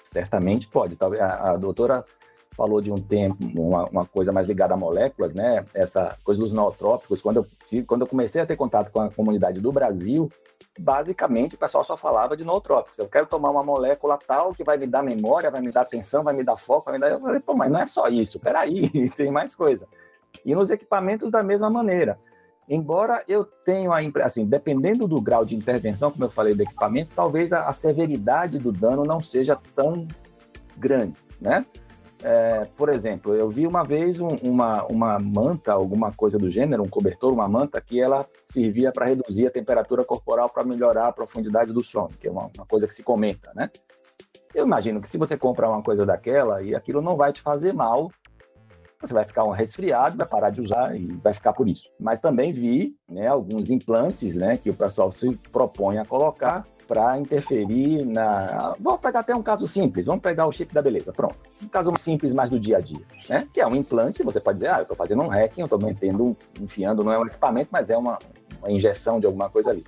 certamente 0.05 0.69
pode. 0.69 0.95
Talvez 0.95 1.21
a, 1.21 1.51
a 1.51 1.57
doutora 1.57 2.05
falou 2.57 2.81
de 2.81 2.91
um 2.91 2.97
tempo, 2.97 3.37
uma, 3.55 3.85
uma, 3.85 4.07
coisa 4.07 4.33
mais 4.33 4.49
ligada 4.49 4.75
a 4.75 4.77
moléculas, 4.77 5.35
né? 5.35 5.65
Essa 5.75 6.17
coisa 6.25 6.41
dos 6.41 6.53
nootrópicos. 6.53 7.21
Quando 7.21 7.37
eu, 7.37 7.85
quando 7.85 8.01
eu 8.03 8.07
comecei 8.07 8.41
a 8.41 8.47
ter 8.47 8.57
contato 8.57 8.91
com 8.91 9.01
a 9.01 9.11
comunidade 9.11 9.61
do 9.61 9.71
Brasil, 9.71 10.31
basicamente 10.79 11.55
o 11.55 11.59
pessoal 11.59 11.85
só 11.85 11.97
falava 11.97 12.37
de 12.37 12.45
nootrópicos. 12.45 12.99
Eu 12.99 13.09
quero 13.09 13.27
tomar 13.27 13.51
uma 13.51 13.63
molécula 13.63 14.19
tal 14.27 14.55
que 14.55 14.65
vai 14.65 14.79
me 14.79 14.87
dar 14.87 15.03
memória, 15.03 15.51
vai 15.51 15.61
me 15.61 15.71
dar 15.71 15.83
atenção, 15.83 16.25
vai 16.25 16.35
me 16.35 16.43
dar 16.43 16.57
foco, 16.57 16.87
vai 16.87 16.95
me 16.95 17.01
dar... 17.01 17.11
Eu 17.11 17.21
falei, 17.21 17.41
pô, 17.41 17.55
mas 17.55 17.71
não 17.71 17.81
é 17.81 17.87
só 17.87 18.09
isso, 18.09 18.41
peraí, 18.41 19.11
tem 19.17 19.31
mais 19.31 19.55
coisa. 19.55 19.87
E 20.45 20.55
nos 20.55 20.71
equipamentos 20.71 21.31
da 21.31 21.43
mesma 21.43 21.69
maneira. 21.69 22.19
Embora 22.69 23.23
eu 23.29 23.45
tenha 23.45 23.93
a 23.93 24.03
impressão, 24.03 24.27
assim, 24.27 24.45
dependendo 24.45 25.07
do 25.07 25.21
grau 25.21 25.45
de 25.45 25.55
intervenção, 25.55 26.11
como 26.11 26.25
eu 26.25 26.31
falei 26.31 26.53
do 26.55 26.63
equipamento, 26.63 27.15
talvez 27.15 27.53
a, 27.53 27.69
a 27.69 27.73
severidade 27.73 28.59
do 28.59 28.73
dano 28.73 29.05
não 29.05 29.21
seja 29.21 29.57
tão 29.75 30.07
grande, 30.77 31.17
né? 31.41 31.65
É, 32.23 32.65
por 32.77 32.89
exemplo, 32.89 33.35
eu 33.35 33.49
vi 33.51 33.67
uma 33.67 33.85
vez 33.85 34.21
um, 34.21 34.29
uma, 34.43 34.85
uma 34.87 35.19
manta, 35.19 35.73
alguma 35.73 36.13
coisa 36.13 36.39
do 36.39 36.51
gênero, 36.51 36.83
um 36.83 36.89
cobertor, 36.89 37.33
uma 37.33 37.49
manta, 37.49 37.81
que 37.81 38.01
ela 38.01 38.27
servia 38.45 38.91
para 38.91 39.07
reduzir 39.07 39.47
a 39.47 39.51
temperatura 39.51 40.05
corporal 40.05 40.49
para 40.49 40.65
melhorar 40.65 41.09
a 41.09 41.13
profundidade 41.13 41.73
do 41.73 41.85
sono, 41.85 42.11
que 42.19 42.27
é 42.27 42.31
uma, 42.31 42.51
uma, 42.57 42.67
coisa 42.67 42.87
que 42.87 42.95
se 42.95 43.03
comenta, 43.03 43.53
né? 43.55 43.71
Eu 44.55 44.65
imagino 44.65 45.01
que 45.01 45.11
se 45.11 45.19
você 45.19 45.37
comprar 45.37 45.69
uma 45.69 45.83
coisa 45.83 46.07
daquela 46.07 46.63
e 46.63 46.75
aquilo 46.75 47.03
não 47.03 47.17
vai 47.17 47.33
te 47.33 47.43
fazer 47.43 47.75
mal, 47.75 48.11
você 49.01 49.13
vai 49.13 49.27
ficar 49.27 49.45
um 49.45 49.51
resfriado, 49.51 50.17
vai 50.17 50.27
parar 50.27 50.49
de 50.49 50.63
usar 50.63 50.97
e 50.97 51.07
vai 51.23 51.35
ficar 51.35 51.53
por 51.53 51.69
isso. 51.69 51.91
Mas 52.01 52.21
também 52.21 52.53
vi 52.53 52.97
né, 53.07 53.27
alguns 53.27 53.69
implantes 53.69 54.35
né, 54.35 54.57
que 54.57 54.71
o 54.71 54.75
pessoal 54.75 55.13
se 55.13 55.31
propõe 55.53 55.99
a 55.99 56.05
colocar 56.05 56.67
para 56.87 57.19
interferir 57.19 58.05
na. 58.05 58.75
Vamos 58.81 59.01
pegar 59.01 59.21
até 59.21 59.35
um 59.35 59.43
caso 59.43 59.67
simples, 59.67 60.07
vamos 60.07 60.23
pegar 60.23 60.47
o 60.47 60.53
chip 60.53 60.73
da 60.73 60.81
beleza, 60.81 61.13
pronto. 61.13 61.37
Um 61.63 61.69
caso 61.69 61.93
simples 61.97 62.33
mais 62.33 62.51
do 62.51 62.59
dia 62.59 62.79
a 62.79 62.81
dia, 62.81 63.05
né? 63.29 63.47
Que 63.53 63.61
é 63.61 63.67
um 63.67 63.75
implante, 63.75 64.23
você 64.23 64.41
pode 64.41 64.59
dizer, 64.59 64.71
ah, 64.71 64.79
eu 64.79 64.83
estou 64.83 64.97
fazendo 64.97 65.23
um 65.23 65.29
hacking, 65.29 65.61
eu 65.61 65.67
estou 65.67 65.81
metendo, 65.81 66.37
enfiando, 66.61 67.05
não 67.05 67.13
é 67.13 67.19
um 67.19 67.27
equipamento, 67.27 67.69
mas 67.73 67.91
é 67.91 67.97
uma, 67.97 68.19
uma 68.61 68.71
injeção 68.71 69.21
de 69.21 69.27
alguma 69.27 69.51
coisa 69.51 69.71
ali. 69.71 69.85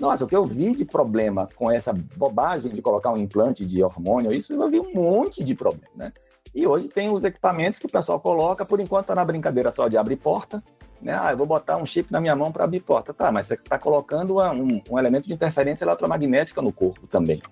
Nossa, 0.00 0.24
o 0.24 0.28
que 0.28 0.34
eu 0.34 0.44
vi 0.44 0.74
de 0.74 0.84
problema 0.84 1.48
com 1.54 1.70
essa 1.70 1.92
bobagem 2.16 2.72
de 2.72 2.82
colocar 2.82 3.12
um 3.12 3.16
implante 3.16 3.64
de 3.64 3.82
hormônio, 3.82 4.32
isso 4.32 4.52
eu 4.52 4.68
vi 4.68 4.80
um 4.80 4.92
monte 4.92 5.44
de 5.44 5.54
problema, 5.54 5.86
né? 5.94 6.12
E 6.54 6.66
hoje 6.66 6.86
tem 6.86 7.10
os 7.10 7.24
equipamentos 7.24 7.80
que 7.80 7.86
o 7.86 7.90
pessoal 7.90 8.20
coloca, 8.20 8.64
por 8.64 8.78
enquanto 8.78 9.06
tá 9.06 9.14
na 9.14 9.24
brincadeira 9.24 9.72
só 9.72 9.88
de 9.88 9.96
abrir 9.96 10.16
porta, 10.16 10.62
né? 11.00 11.18
Ah, 11.20 11.32
eu 11.32 11.36
vou 11.36 11.46
botar 11.46 11.76
um 11.76 11.86
chip 11.86 12.10
na 12.12 12.20
minha 12.20 12.34
mão 12.34 12.50
para 12.50 12.64
abrir 12.64 12.80
porta. 12.80 13.12
Tá, 13.12 13.30
mas 13.30 13.46
você 13.46 13.54
está 13.54 13.78
colocando 13.78 14.38
um, 14.38 14.82
um 14.90 14.98
elemento 14.98 15.28
de 15.28 15.34
interferência 15.34 15.84
eletromagnética 15.84 16.62
no 16.62 16.72
corpo 16.72 17.06
também. 17.06 17.42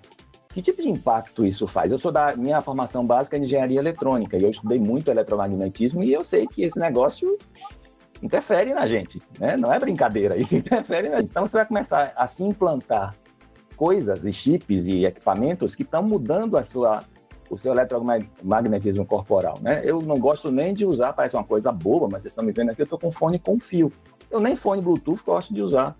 Que 0.53 0.61
tipo 0.61 0.83
de 0.83 0.89
impacto 0.89 1.47
isso 1.47 1.67
faz? 1.67 1.91
Eu 1.91 1.99
sou 1.99 2.13
da 2.13 2.37
minha 2.37 2.61
formação 2.61 3.07
básica 3.07 3.37
em 3.37 3.45
engenharia 3.45 3.79
eletrônica 3.79 4.37
e 4.37 4.43
eu 4.43 4.51
estudei 4.51 4.79
muito 4.79 5.11
eletromagnetismo 5.11 6.03
e 6.03 6.13
eu 6.13 6.23
sei 6.23 6.47
que 6.47 6.63
esse 6.63 6.79
negócio 6.79 7.39
interfere 8.23 8.75
na 8.75 8.87
gente, 8.87 9.21
né? 9.39 9.57
Não 9.57 9.73
é 9.73 9.79
brincadeira, 9.79 10.37
isso 10.39 10.55
interfere 10.55 11.09
na 11.09 11.21
gente. 11.21 11.31
Então 11.31 11.47
você 11.47 11.57
vai 11.57 11.67
começar 11.67 12.13
a 12.15 12.27
se 12.29 12.45
implantar 12.45 13.15
coisas 13.77 14.25
e 14.25 14.33
chips 14.33 14.85
e 14.87 15.07
equipamentos 15.07 15.75
que 15.75 15.83
estão 15.83 16.03
mudando 16.03 16.57
a 16.59 16.65
sua 16.65 17.01
o 17.55 17.59
seu 17.59 17.73
eletromagnetismo 17.73 19.05
corporal, 19.05 19.59
né? 19.61 19.83
Eu 19.85 20.01
não 20.01 20.17
gosto 20.17 20.51
nem 20.51 20.73
de 20.73 20.87
usar, 20.87 21.13
parece 21.13 21.37
uma 21.37 21.45
coisa 21.45 21.71
boba, 21.71 22.09
mas 22.11 22.23
vocês 22.23 22.33
estão 22.33 22.45
me 22.45 22.53
vendo 22.53 22.71
aqui, 22.71 22.81
eu 22.81 22.85
estou 22.85 22.99
com 22.99 23.13
fone 23.13 23.39
com 23.39 23.61
fio. 23.61 23.93
Eu 24.31 24.41
nem 24.41 24.57
fone 24.57 24.81
Bluetooth 24.81 25.23
gosto 25.25 25.53
de 25.53 25.61
usar. 25.61 25.95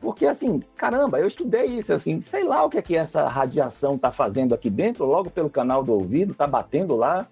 Porque, 0.00 0.26
assim, 0.26 0.60
caramba, 0.76 1.18
eu 1.18 1.26
estudei 1.26 1.64
isso, 1.64 1.92
assim, 1.92 2.20
sei 2.20 2.44
lá 2.44 2.64
o 2.64 2.68
que 2.68 2.78
é 2.78 2.82
que 2.82 2.94
essa 2.94 3.26
radiação 3.26 3.96
está 3.96 4.12
fazendo 4.12 4.54
aqui 4.54 4.68
dentro, 4.68 5.06
logo 5.06 5.30
pelo 5.30 5.48
canal 5.48 5.82
do 5.82 5.92
ouvido, 5.92 6.32
está 6.32 6.46
batendo 6.46 6.94
lá. 6.94 7.26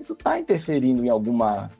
Isso 0.00 0.12
está 0.12 0.38
interferindo 0.38 1.04
em 1.04 1.08
alguma 1.08 1.70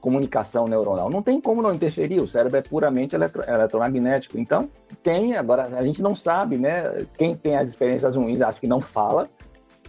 comunicação 0.00 0.64
neuronal. 0.64 1.10
Não 1.10 1.22
tem 1.22 1.40
como 1.40 1.60
não 1.60 1.74
interferir, 1.74 2.20
o 2.20 2.26
cérebro 2.26 2.56
é 2.56 2.62
puramente 2.62 3.14
eletro, 3.14 3.42
eletromagnético. 3.46 4.38
Então, 4.38 4.66
tem, 5.02 5.36
agora, 5.36 5.64
a 5.76 5.84
gente 5.84 6.00
não 6.02 6.16
sabe, 6.16 6.56
né? 6.56 7.06
Quem 7.18 7.36
tem 7.36 7.56
as 7.56 7.68
experiências 7.68 8.16
ruins, 8.16 8.40
acho 8.40 8.58
que 8.58 8.66
não 8.66 8.80
fala, 8.80 9.28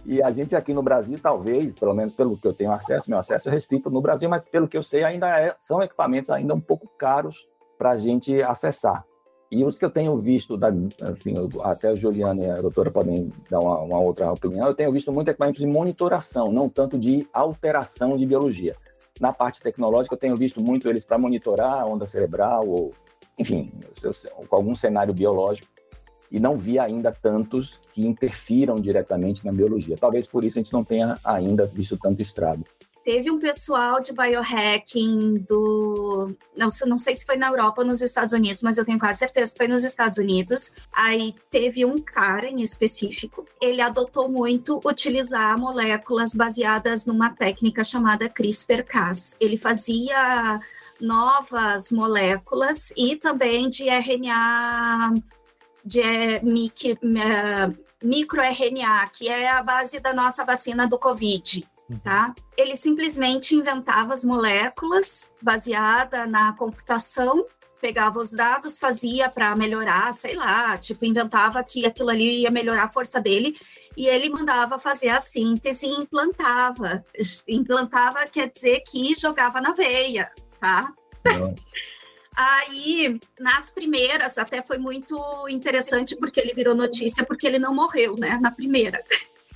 e 0.04 0.22
a 0.22 0.30
gente 0.32 0.56
aqui 0.56 0.74
no 0.74 0.82
Brasil, 0.82 1.18
talvez, 1.20 1.72
pelo 1.74 1.94
menos 1.94 2.12
pelo 2.12 2.36
que 2.36 2.46
eu 2.46 2.52
tenho 2.52 2.72
acesso, 2.72 3.08
meu 3.08 3.18
acesso 3.18 3.48
é 3.48 3.52
restrito 3.52 3.90
no 3.90 4.00
Brasil, 4.00 4.28
mas 4.28 4.44
pelo 4.44 4.66
que 4.66 4.76
eu 4.76 4.82
sei, 4.82 5.04
ainda 5.04 5.28
é, 5.38 5.54
são 5.66 5.82
equipamentos 5.82 6.30
ainda 6.30 6.54
um 6.54 6.60
pouco 6.60 6.88
caros 6.98 7.46
para 7.78 7.90
a 7.90 7.96
gente 7.98 8.42
acessar. 8.42 9.04
E 9.50 9.64
os 9.64 9.78
que 9.78 9.84
eu 9.84 9.90
tenho 9.90 10.16
visto, 10.18 10.56
da, 10.56 10.68
assim, 10.68 11.34
até 11.62 11.92
o 11.92 11.96
Juliano 11.96 12.42
e 12.42 12.50
a 12.50 12.60
doutora 12.60 12.90
podem 12.90 13.30
dar 13.50 13.60
uma, 13.60 13.80
uma, 13.80 14.00
outra 14.00 14.32
opinião, 14.32 14.66
eu 14.66 14.74
tenho 14.74 14.90
visto 14.90 15.12
muito 15.12 15.28
equipamentos 15.28 15.60
de 15.60 15.66
monitoração, 15.66 16.50
não 16.50 16.68
tanto 16.68 16.98
de 16.98 17.28
alteração 17.32 18.16
de 18.16 18.26
biologia. 18.26 18.74
Na 19.20 19.32
parte 19.32 19.60
tecnológica, 19.60 20.14
eu 20.14 20.18
tenho 20.18 20.36
visto 20.36 20.60
muito 20.60 20.88
eles 20.88 21.04
para 21.04 21.18
monitorar 21.18 21.82
a 21.82 21.86
onda 21.86 22.06
cerebral, 22.06 22.66
ou, 22.66 22.92
enfim, 23.38 23.70
com 24.48 24.56
algum 24.56 24.74
cenário 24.74 25.12
biológico 25.12 25.71
e 26.32 26.40
não 26.40 26.56
vi 26.56 26.78
ainda 26.78 27.12
tantos 27.12 27.78
que 27.92 28.06
interfiram 28.06 28.76
diretamente 28.76 29.44
na 29.44 29.52
biologia. 29.52 29.96
Talvez 30.00 30.26
por 30.26 30.44
isso 30.44 30.58
a 30.58 30.62
gente 30.62 30.72
não 30.72 30.82
tenha 30.82 31.14
ainda 31.22 31.66
visto 31.66 31.98
tanto 31.98 32.22
estrago. 32.22 32.64
Teve 33.04 33.32
um 33.32 33.38
pessoal 33.38 34.00
de 34.00 34.12
biohacking 34.12 35.44
do. 35.48 36.32
Não, 36.56 36.68
não 36.86 36.96
sei 36.96 37.16
se 37.16 37.26
foi 37.26 37.36
na 37.36 37.48
Europa 37.48 37.82
ou 37.82 37.86
nos 37.86 38.00
Estados 38.00 38.32
Unidos, 38.32 38.62
mas 38.62 38.78
eu 38.78 38.84
tenho 38.84 38.98
quase 38.98 39.18
certeza 39.18 39.50
que 39.50 39.58
foi 39.58 39.66
nos 39.66 39.82
Estados 39.82 40.18
Unidos. 40.18 40.72
Aí 40.92 41.34
teve 41.50 41.84
um 41.84 41.98
cara 41.98 42.46
em 42.46 42.62
específico. 42.62 43.44
Ele 43.60 43.80
adotou 43.80 44.28
muito 44.28 44.80
utilizar 44.84 45.58
moléculas 45.58 46.32
baseadas 46.32 47.04
numa 47.04 47.30
técnica 47.30 47.82
chamada 47.82 48.28
CRISPR-Cas. 48.28 49.36
Ele 49.40 49.56
fazia 49.56 50.60
novas 51.00 51.90
moléculas 51.90 52.92
e 52.96 53.16
também 53.16 53.68
de 53.68 53.88
RNA 53.88 55.12
de 55.84 56.00
é, 56.00 56.42
mic, 56.42 56.92
uh, 56.92 57.76
microRNA, 58.02 59.08
que 59.12 59.28
é 59.28 59.48
a 59.48 59.62
base 59.62 60.00
da 60.00 60.12
nossa 60.12 60.44
vacina 60.44 60.86
do 60.86 60.98
Covid. 60.98 61.64
Uhum. 61.90 61.98
Tá? 61.98 62.34
Ele 62.56 62.76
simplesmente 62.76 63.54
inventava 63.54 64.14
as 64.14 64.24
moléculas 64.24 65.32
baseada 65.42 66.26
na 66.26 66.52
computação, 66.54 67.44
pegava 67.80 68.20
os 68.20 68.32
dados, 68.32 68.78
fazia 68.78 69.28
para 69.28 69.56
melhorar, 69.56 70.12
sei 70.14 70.36
lá, 70.36 70.76
tipo, 70.78 71.04
inventava 71.04 71.62
que 71.64 71.84
aquilo 71.84 72.10
ali 72.10 72.42
ia 72.42 72.50
melhorar 72.50 72.84
a 72.84 72.88
força 72.88 73.20
dele 73.20 73.58
e 73.96 74.06
ele 74.06 74.30
mandava 74.30 74.78
fazer 74.78 75.08
a 75.08 75.18
síntese 75.18 75.86
e 75.86 75.90
implantava. 75.90 77.04
Implantava 77.48 78.24
quer 78.26 78.50
dizer 78.50 78.82
que 78.86 79.14
jogava 79.16 79.60
na 79.60 79.72
veia, 79.72 80.30
tá? 80.60 80.92
Aí, 82.34 83.20
nas 83.38 83.70
primeiras, 83.70 84.38
até 84.38 84.62
foi 84.62 84.78
muito 84.78 85.16
interessante 85.48 86.16
porque 86.16 86.40
ele 86.40 86.54
virou 86.54 86.74
notícia, 86.74 87.24
porque 87.24 87.46
ele 87.46 87.58
não 87.58 87.74
morreu, 87.74 88.16
né? 88.18 88.38
Na 88.40 88.50
primeira. 88.50 89.02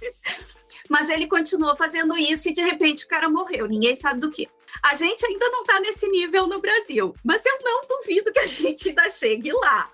Mas 0.88 1.08
ele 1.08 1.26
continuou 1.26 1.74
fazendo 1.74 2.16
isso 2.16 2.48
e 2.48 2.52
de 2.52 2.62
repente 2.62 3.04
o 3.04 3.08
cara 3.08 3.28
morreu, 3.28 3.66
ninguém 3.66 3.94
sabe 3.94 4.20
do 4.20 4.30
que. 4.30 4.46
A 4.82 4.94
gente 4.94 5.26
ainda 5.26 5.48
não 5.48 5.62
está 5.62 5.80
nesse 5.80 6.06
nível 6.08 6.46
no 6.46 6.60
Brasil, 6.60 7.12
mas 7.24 7.44
eu 7.44 7.58
não 7.62 7.80
duvido 7.88 8.32
que 8.32 8.38
a 8.38 8.46
gente 8.46 8.90
ainda 8.90 9.10
chegue 9.10 9.50
lá. 9.52 9.90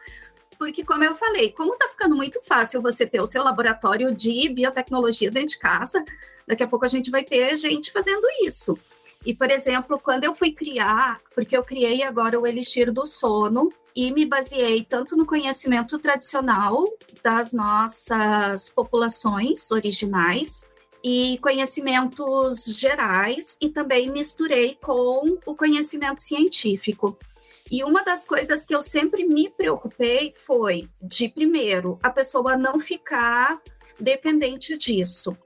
Porque, 0.59 0.85
como 0.85 1.03
eu 1.03 1.15
falei, 1.15 1.51
como 1.51 1.73
está 1.73 1.89
ficando 1.89 2.15
muito 2.15 2.41
fácil 2.43 2.83
você 2.83 3.07
ter 3.07 3.21
o 3.21 3.27
seu 3.27 3.43
laboratório 3.43 4.15
de 4.15 4.49
biotecnologia 4.49 5.31
dentro 5.31 5.49
de 5.49 5.59
casa, 5.59 6.05
daqui 6.47 6.63
a 6.63 6.69
pouco 6.69 6.85
a 6.85 6.89
gente 6.89 7.11
vai 7.11 7.25
ter 7.25 7.57
gente 7.57 7.91
fazendo 7.91 8.27
isso. 8.45 8.79
E, 9.25 9.35
por 9.35 9.51
exemplo, 9.51 10.01
quando 10.01 10.25
eu 10.25 10.35
fui 10.35 10.53
criar, 10.53 11.21
porque 11.35 11.57
eu 11.57 11.63
criei 11.63 12.03
agora 12.03 12.39
o 12.39 12.47
Elixir 12.47 12.93
do 12.93 13.07
Sono 13.07 13.69
e 13.95 14.11
me 14.11 14.27
baseei 14.27 14.85
tanto 14.85 15.17
no 15.17 15.25
conhecimento 15.25 15.99
tradicional 15.99 16.85
das 17.23 17.53
nossas 17.53 18.69
populações 18.69 19.71
originais 19.71 20.67
e 21.05 21.39
conhecimentos 21.43 22.65
gerais 22.65 23.57
e 23.61 23.69
também 23.69 24.11
misturei 24.11 24.77
com 24.81 25.39
o 25.45 25.55
conhecimento 25.55 26.21
científico. 26.21 27.17
E 27.71 27.83
uma 27.85 28.05
das 28.05 28.27
coisas 28.27 28.67
que 28.67 28.75
eu 28.75 28.83
sempre 28.83 29.25
me 29.25 29.49
preocupei 29.49 30.33
foi 30.45 30.89
de, 31.01 31.29
primeiro, 31.29 31.99
a 32.03 32.11
pessoa 32.11 32.57
não 32.57 32.79
ficar 32.79 33.61
dependente 33.99 34.77
disso. 34.77 35.37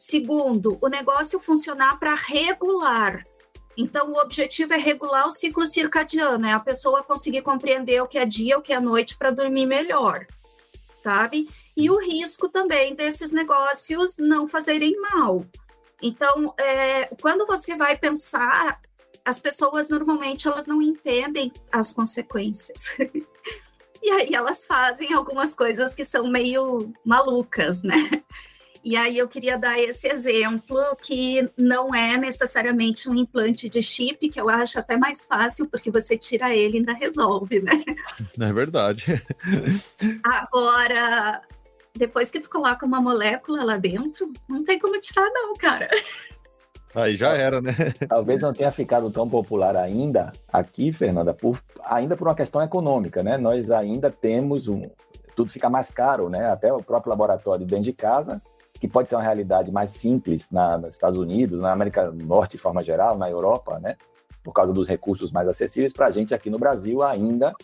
Segundo, 0.00 0.78
o 0.80 0.88
negócio 0.88 1.38
funcionar 1.38 1.98
para 1.98 2.14
regular. 2.14 3.22
Então, 3.76 4.10
o 4.10 4.16
objetivo 4.16 4.72
é 4.72 4.78
regular 4.78 5.26
o 5.26 5.30
ciclo 5.30 5.66
circadiano, 5.66 6.46
é 6.46 6.54
a 6.54 6.58
pessoa 6.58 7.02
conseguir 7.02 7.42
compreender 7.42 8.00
o 8.00 8.08
que 8.08 8.16
é 8.16 8.24
dia, 8.24 8.56
o 8.56 8.62
que 8.62 8.72
é 8.72 8.80
noite 8.80 9.14
para 9.18 9.30
dormir 9.30 9.66
melhor, 9.66 10.26
sabe? 10.96 11.50
E 11.76 11.90
o 11.90 11.98
risco 11.98 12.48
também 12.48 12.94
desses 12.94 13.34
negócios 13.34 14.16
não 14.16 14.48
fazerem 14.48 14.98
mal. 14.98 15.44
Então, 16.00 16.54
é, 16.56 17.14
quando 17.20 17.44
você 17.44 17.76
vai 17.76 17.94
pensar, 17.94 18.80
as 19.22 19.38
pessoas 19.38 19.90
normalmente 19.90 20.48
elas 20.48 20.66
não 20.66 20.80
entendem 20.80 21.52
as 21.70 21.92
consequências. 21.92 22.86
e 24.02 24.10
aí 24.10 24.34
elas 24.34 24.64
fazem 24.64 25.12
algumas 25.12 25.54
coisas 25.54 25.92
que 25.92 26.04
são 26.04 26.26
meio 26.26 26.90
malucas, 27.04 27.82
né? 27.82 28.24
E 28.82 28.96
aí 28.96 29.18
eu 29.18 29.28
queria 29.28 29.58
dar 29.58 29.78
esse 29.78 30.08
exemplo 30.08 30.78
que 31.02 31.48
não 31.56 31.94
é 31.94 32.16
necessariamente 32.16 33.10
um 33.10 33.14
implante 33.14 33.68
de 33.68 33.82
chip, 33.82 34.28
que 34.30 34.40
eu 34.40 34.48
acho 34.48 34.78
até 34.78 34.96
mais 34.96 35.24
fácil, 35.24 35.68
porque 35.68 35.90
você 35.90 36.16
tira 36.16 36.54
ele 36.54 36.76
e 36.76 36.78
ainda 36.78 36.94
resolve, 36.94 37.60
né? 37.60 37.72
É 38.40 38.52
verdade. 38.52 39.22
Agora, 40.24 41.42
depois 41.94 42.30
que 42.30 42.40
tu 42.40 42.48
coloca 42.48 42.86
uma 42.86 43.00
molécula 43.00 43.64
lá 43.64 43.76
dentro, 43.76 44.32
não 44.48 44.64
tem 44.64 44.78
como 44.78 44.98
tirar 44.98 45.28
não, 45.30 45.52
cara. 45.54 45.88
Aí 46.94 47.16
já 47.16 47.36
era, 47.36 47.60
né? 47.60 47.74
Talvez 48.08 48.40
não 48.40 48.52
tenha 48.52 48.72
ficado 48.72 49.10
tão 49.10 49.28
popular 49.28 49.76
ainda 49.76 50.32
aqui, 50.50 50.90
Fernanda, 50.90 51.34
por, 51.34 51.62
ainda 51.84 52.16
por 52.16 52.26
uma 52.26 52.34
questão 52.34 52.62
econômica, 52.62 53.22
né? 53.22 53.36
Nós 53.36 53.70
ainda 53.70 54.10
temos 54.10 54.66
um. 54.68 54.82
Tudo 55.36 55.52
fica 55.52 55.68
mais 55.68 55.90
caro, 55.90 56.28
né? 56.28 56.50
Até 56.50 56.72
o 56.72 56.82
próprio 56.82 57.10
laboratório 57.10 57.66
dentro 57.66 57.84
de 57.84 57.92
casa 57.92 58.42
que 58.80 58.88
pode 58.88 59.08
ser 59.08 59.14
uma 59.16 59.22
realidade 59.22 59.70
mais 59.70 59.90
simples 59.90 60.48
na, 60.50 60.78
nos 60.78 60.94
Estados 60.94 61.18
Unidos, 61.18 61.62
na 61.62 61.70
América 61.70 62.10
do 62.10 62.24
Norte 62.24 62.52
de 62.52 62.58
forma 62.58 62.82
geral, 62.82 63.16
na 63.18 63.30
Europa, 63.30 63.78
né? 63.78 63.96
Por 64.42 64.52
causa 64.52 64.72
dos 64.72 64.88
recursos 64.88 65.30
mais 65.30 65.46
acessíveis, 65.46 65.92
para 65.92 66.06
a 66.06 66.10
gente 66.10 66.32
aqui 66.32 66.48
no 66.48 66.58
Brasil 66.58 67.02
ainda 67.02 67.54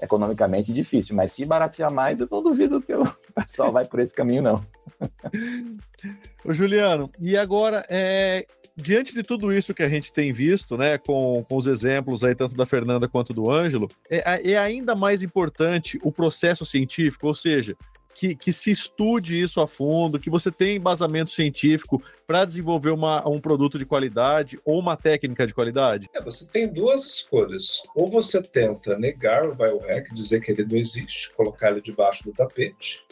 economicamente 0.00 0.72
difícil. 0.72 1.14
Mas 1.14 1.32
se 1.32 1.44
baratear 1.44 1.92
mais, 1.92 2.20
eu 2.20 2.28
não 2.30 2.42
duvido 2.42 2.80
que 2.80 2.94
o 2.94 3.04
pessoal 3.34 3.72
vai 3.72 3.84
por 3.84 3.98
esse 3.98 4.14
caminho, 4.14 4.42
não. 4.42 4.64
Ô, 6.46 6.54
Juliano, 6.54 7.10
e 7.18 7.36
agora, 7.36 7.84
é, 7.88 8.46
diante 8.76 9.12
de 9.12 9.24
tudo 9.24 9.52
isso 9.52 9.74
que 9.74 9.82
a 9.82 9.88
gente 9.88 10.12
tem 10.12 10.32
visto, 10.32 10.76
né, 10.76 10.98
com, 10.98 11.44
com 11.48 11.56
os 11.56 11.66
exemplos 11.66 12.24
aí, 12.24 12.34
tanto 12.34 12.56
da 12.56 12.64
Fernanda 12.64 13.08
quanto 13.08 13.34
do 13.34 13.50
Ângelo, 13.50 13.88
é, 14.08 14.52
é 14.52 14.56
ainda 14.56 14.94
mais 14.94 15.20
importante 15.22 15.98
o 16.02 16.12
processo 16.12 16.64
científico, 16.64 17.26
ou 17.26 17.34
seja, 17.34 17.76
que, 18.14 18.34
que 18.34 18.52
se 18.52 18.70
estude 18.70 19.40
isso 19.40 19.60
a 19.60 19.66
fundo, 19.66 20.18
que 20.18 20.30
você 20.30 20.50
tenha 20.50 20.76
embasamento 20.76 21.30
científico 21.30 22.02
para 22.26 22.44
desenvolver 22.44 22.90
uma, 22.90 23.26
um 23.28 23.40
produto 23.40 23.78
de 23.78 23.86
qualidade 23.86 24.58
ou 24.64 24.78
uma 24.78 24.96
técnica 24.96 25.46
de 25.46 25.54
qualidade? 25.54 26.08
É, 26.14 26.22
você 26.22 26.44
tem 26.46 26.68
duas 26.72 27.04
escolhas. 27.04 27.82
Ou 27.94 28.06
você 28.06 28.42
tenta 28.42 28.98
negar 28.98 29.48
o 29.48 29.54
biohack, 29.54 30.14
dizer 30.14 30.40
que 30.40 30.52
ele 30.52 30.64
não 30.64 30.78
existe, 30.78 31.30
colocar 31.34 31.70
ele 31.70 31.80
debaixo 31.80 32.24
do 32.24 32.32
tapete, 32.32 33.04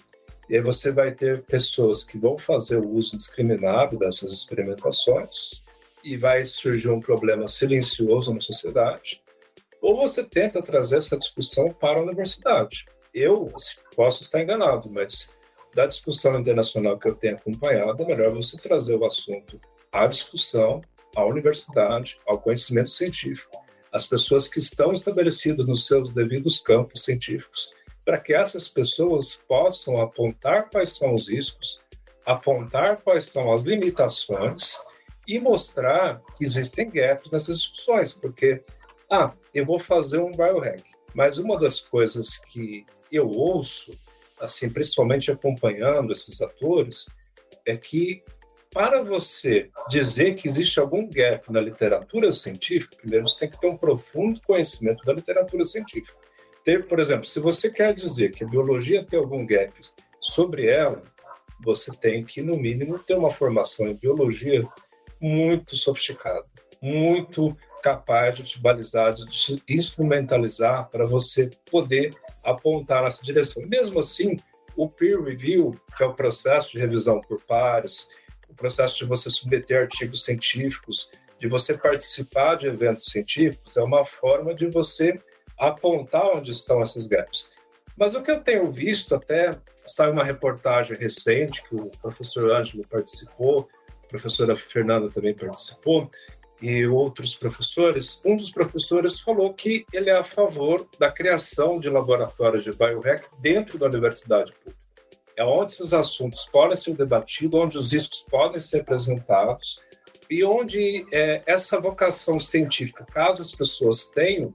e 0.49 0.57
aí 0.57 0.63
você 0.63 0.91
vai 0.91 1.13
ter 1.13 1.43
pessoas 1.43 2.05
que 2.05 2.17
vão 2.17 2.39
fazer 2.39 2.79
o 2.79 2.89
uso 2.89 3.15
indiscriminado 3.15 3.99
dessas 3.99 4.33
experimentações 4.33 5.63
e 6.03 6.17
vai 6.17 6.45
surgir 6.45 6.89
um 6.89 7.01
problema 7.01 7.47
silencioso 7.49 8.33
na 8.33 8.41
sociedade. 8.41 9.21
Ou 9.81 9.97
você 9.97 10.25
tenta 10.25 10.63
trazer 10.63 10.97
essa 10.99 11.19
discussão 11.19 11.71
para 11.73 11.99
a 11.99 12.03
universidade. 12.03 12.87
Eu 13.15 13.53
posso 13.97 14.23
estar 14.23 14.43
enganado, 14.43 14.89
mas 14.91 15.39
da 15.75 15.87
discussão 15.87 16.39
internacional 16.39 16.99
que 16.99 17.09
eu 17.09 17.15
tenho 17.15 17.37
acompanhado, 17.37 18.03
é 18.03 18.07
melhor 18.07 18.33
você 18.33 18.61
trazer 18.61 18.97
o 18.97 19.05
assunto 19.05 19.61
à 19.93 20.07
discussão, 20.07 20.81
à 21.15 21.25
universidade, 21.25 22.17
ao 22.27 22.41
conhecimento 22.41 22.91
científico, 22.91 23.65
as 23.93 24.07
pessoas 24.07 24.49
que 24.49 24.59
estão 24.59 24.93
estabelecidas 24.93 25.67
nos 25.67 25.87
seus 25.87 26.13
devidos 26.13 26.59
campos 26.59 27.05
científicos 27.05 27.73
para 28.05 28.19
que 28.19 28.35
essas 28.35 28.69
pessoas 28.69 29.35
possam 29.35 30.01
apontar 30.01 30.71
quais 30.71 30.97
são 30.97 31.13
os 31.15 31.29
riscos, 31.29 31.83
apontar 32.25 33.03
quais 33.03 33.27
são 33.27 33.53
as 33.53 33.65
limitações 33.65 34.79
e 35.27 35.39
mostrar 35.39 36.23
que 36.37 36.43
existem 36.43 36.91
gaps 36.91 37.33
nessas 37.33 37.59
discussões, 37.59 38.15
porque, 38.15 38.65
ah, 39.11 39.33
eu 39.53 39.67
vou 39.67 39.79
fazer 39.79 40.19
um 40.21 40.31
biohack, 40.31 40.83
mas 41.15 41.37
uma 41.37 41.59
das 41.59 41.81
coisas 41.81 42.39
que 42.39 42.87
eu 43.11 43.29
ouço, 43.29 43.91
assim, 44.41 44.71
principalmente 44.71 45.31
acompanhando 45.31 46.13
esses 46.13 46.41
atores, 46.41 47.09
é 47.65 47.77
que 47.77 48.23
para 48.71 49.03
você 49.03 49.71
dizer 49.89 50.35
que 50.35 50.47
existe 50.47 50.79
algum 50.79 51.09
gap 51.09 51.51
na 51.51 51.61
literatura 51.61 52.31
científica, 52.33 52.97
primeiro 52.97 53.27
você 53.29 53.41
tem 53.41 53.51
que 53.51 53.61
ter 53.61 53.67
um 53.67 53.77
profundo 53.77 54.41
conhecimento 54.43 55.05
da 55.05 55.13
literatura 55.13 55.65
científica. 55.65 56.17
Ter, 56.65 56.87
por 56.87 57.01
exemplo, 57.01 57.25
se 57.25 57.41
você 57.41 57.71
quer 57.71 57.95
dizer 57.95 58.31
que 58.31 58.45
a 58.45 58.49
biologia 58.49 59.05
tem 59.05 59.19
algum 59.19 59.47
gap 59.47 59.73
sobre 60.21 60.67
ela, 60.67 61.01
você 61.61 61.91
tem 61.97 62.25
que, 62.25 62.43
no 62.43 62.59
mínimo, 62.59 62.99
ter 62.99 63.15
uma 63.15 63.33
formação 63.33 63.89
em 63.89 63.95
biologia 63.95 64.67
muito 65.21 65.75
sofisticada, 65.75 66.47
muito 66.81 67.57
capaz 67.83 68.37
de 68.37 68.45
te 68.45 68.61
balizar, 68.61 69.15
de 69.15 69.27
te 69.27 69.63
instrumentalizar 69.69 70.89
para 70.91 71.07
você 71.07 71.51
poder 71.71 72.15
apontar 72.51 73.03
nessa 73.03 73.23
direção. 73.23 73.63
Mesmo 73.67 74.01
assim, 74.01 74.37
o 74.77 74.89
peer 74.89 75.23
review, 75.23 75.79
que 75.97 76.03
é 76.03 76.07
o 76.07 76.15
processo 76.15 76.73
de 76.73 76.79
revisão 76.79 77.21
por 77.21 77.43
pares, 77.43 78.09
o 78.49 78.55
processo 78.55 78.97
de 78.97 79.05
você 79.05 79.29
submeter 79.29 79.83
artigos 79.83 80.25
científicos, 80.25 81.11
de 81.39 81.49
você 81.49 81.77
participar 81.77 82.57
de 82.57 82.67
eventos 82.67 83.07
científicos, 83.07 83.77
é 83.77 83.83
uma 83.83 84.05
forma 84.05 84.55
de 84.55 84.67
você 84.67 85.17
apontar 85.59 86.27
onde 86.27 86.51
estão 86.51 86.83
esses 86.83 87.07
gaps. 87.07 87.53
Mas 87.97 88.15
o 88.15 88.23
que 88.23 88.31
eu 88.31 88.41
tenho 88.41 88.71
visto, 88.71 89.15
até 89.15 89.51
saiu 89.85 90.13
uma 90.13 90.25
reportagem 90.25 90.97
recente 90.97 91.63
que 91.69 91.75
o 91.75 91.91
professor 92.01 92.51
Ângelo 92.51 92.87
participou, 92.87 93.69
a 94.05 94.09
professora 94.09 94.55
Fernanda 94.55 95.11
também 95.11 95.35
participou, 95.35 96.11
e 96.61 96.87
outros 96.87 97.35
professores. 97.35 98.21
Um 98.25 98.37
dos 98.37 98.51
professores 98.51 99.21
falou 99.21 99.53
que 99.55 99.85
ele 99.93 100.11
é 100.11 100.17
a 100.17 100.25
favor 100.25 100.87
da 100.99 101.11
criação 101.11 101.79
de 101.79 101.89
laboratórios 101.89 102.65
de 102.65 102.77
biohack 102.77 103.29
dentro 103.41 103.79
da 103.79 103.87
universidade 103.87 104.53
pública. 104.53 104.79
É 105.37 105.45
onde 105.45 105.73
esses 105.73 105.93
assuntos 105.95 106.45
podem 106.47 106.77
ser 106.77 106.95
debatidos, 106.95 107.61
onde 107.61 107.79
os 107.79 107.93
riscos 107.93 108.25
podem 108.29 108.59
ser 108.59 108.81
apresentados 108.81 109.81
e 110.29 110.45
onde 110.45 111.07
é, 111.13 111.43
essa 111.47 111.81
vocação 111.81 112.39
científica, 112.41 113.05
caso 113.05 113.41
as 113.41 113.53
pessoas 113.53 114.07
tenham, 114.07 114.53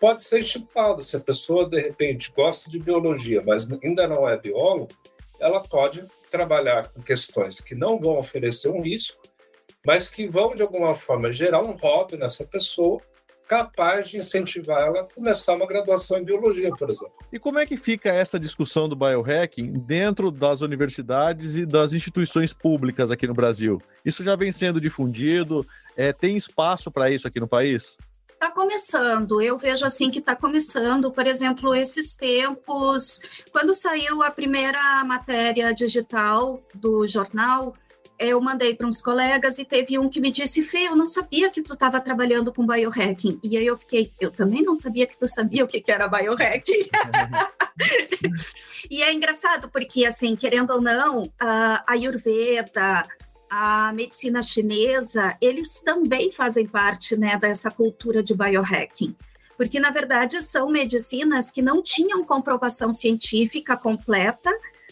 pode 0.00 0.22
ser 0.22 0.40
estipulado. 0.40 1.02
Se 1.02 1.16
a 1.16 1.20
pessoa, 1.20 1.68
de 1.68 1.80
repente, 1.80 2.32
gosta 2.34 2.70
de 2.70 2.78
biologia, 2.78 3.42
mas 3.44 3.68
ainda 3.82 4.06
não 4.06 4.26
é 4.28 4.38
biólogo, 4.38 4.88
ela 5.38 5.60
pode 5.60 6.04
trabalhar 6.30 6.88
com 6.88 7.02
questões 7.02 7.60
que 7.60 7.74
não 7.74 7.98
vão 7.98 8.18
oferecer 8.18 8.68
um 8.68 8.82
risco, 8.82 9.20
mas 9.86 10.08
que 10.08 10.26
vão, 10.26 10.54
de 10.54 10.62
alguma 10.62 10.94
forma, 10.94 11.32
gerar 11.32 11.60
um 11.62 11.72
hobby 11.72 12.16
nessa 12.16 12.44
pessoa 12.44 13.00
capaz 13.50 14.08
de 14.08 14.16
incentivar 14.16 14.80
ela 14.80 15.00
a 15.00 15.04
começar 15.12 15.54
uma 15.54 15.66
graduação 15.66 16.18
em 16.18 16.24
biologia, 16.24 16.70
por 16.70 16.88
exemplo. 16.88 17.12
E 17.32 17.38
como 17.38 17.58
é 17.58 17.66
que 17.66 17.76
fica 17.76 18.08
essa 18.08 18.38
discussão 18.38 18.88
do 18.88 18.94
biohacking 18.94 19.72
dentro 19.72 20.30
das 20.30 20.60
universidades 20.60 21.56
e 21.56 21.66
das 21.66 21.92
instituições 21.92 22.52
públicas 22.52 23.10
aqui 23.10 23.26
no 23.26 23.34
Brasil? 23.34 23.82
Isso 24.04 24.22
já 24.22 24.36
vem 24.36 24.52
sendo 24.52 24.80
difundido? 24.80 25.66
É, 25.96 26.12
tem 26.12 26.36
espaço 26.36 26.92
para 26.92 27.10
isso 27.10 27.26
aqui 27.26 27.40
no 27.40 27.48
país? 27.48 27.96
Está 28.28 28.52
começando, 28.52 29.42
eu 29.42 29.58
vejo 29.58 29.84
assim 29.84 30.12
que 30.12 30.20
está 30.20 30.36
começando, 30.36 31.10
por 31.10 31.26
exemplo, 31.26 31.74
esses 31.74 32.14
tempos, 32.14 33.20
quando 33.50 33.74
saiu 33.74 34.22
a 34.22 34.30
primeira 34.30 35.04
matéria 35.04 35.74
digital 35.74 36.60
do 36.74 37.04
jornal, 37.06 37.74
eu 38.20 38.38
mandei 38.38 38.74
para 38.74 38.86
uns 38.86 39.00
colegas 39.00 39.58
e 39.58 39.64
teve 39.64 39.98
um 39.98 40.10
que 40.10 40.20
me 40.20 40.30
disse, 40.30 40.62
Fê, 40.62 40.88
eu 40.88 40.94
não 40.94 41.08
sabia 41.08 41.50
que 41.50 41.62
tu 41.62 41.72
estava 41.72 41.98
trabalhando 41.98 42.52
com 42.52 42.66
biohacking. 42.66 43.40
E 43.42 43.56
aí 43.56 43.66
eu 43.66 43.78
fiquei, 43.78 44.12
eu 44.20 44.30
também 44.30 44.62
não 44.62 44.74
sabia 44.74 45.06
que 45.06 45.18
tu 45.18 45.26
sabia 45.26 45.64
o 45.64 45.66
que, 45.66 45.80
que 45.80 45.90
era 45.90 46.06
biohacking. 46.06 46.86
e 48.90 49.02
é 49.02 49.10
engraçado, 49.10 49.70
porque 49.70 50.04
assim, 50.04 50.36
querendo 50.36 50.70
ou 50.74 50.82
não, 50.82 51.22
a 51.40 51.82
Ayurveda, 51.88 53.04
a 53.48 53.90
medicina 53.94 54.42
chinesa, 54.42 55.34
eles 55.40 55.80
também 55.80 56.30
fazem 56.30 56.66
parte 56.66 57.16
né, 57.16 57.38
dessa 57.38 57.70
cultura 57.70 58.22
de 58.22 58.34
biohacking. 58.34 59.16
Porque, 59.56 59.80
na 59.80 59.90
verdade, 59.90 60.42
são 60.42 60.70
medicinas 60.70 61.50
que 61.50 61.62
não 61.62 61.82
tinham 61.82 62.24
comprovação 62.24 62.92
científica 62.92 63.76
completa 63.76 64.50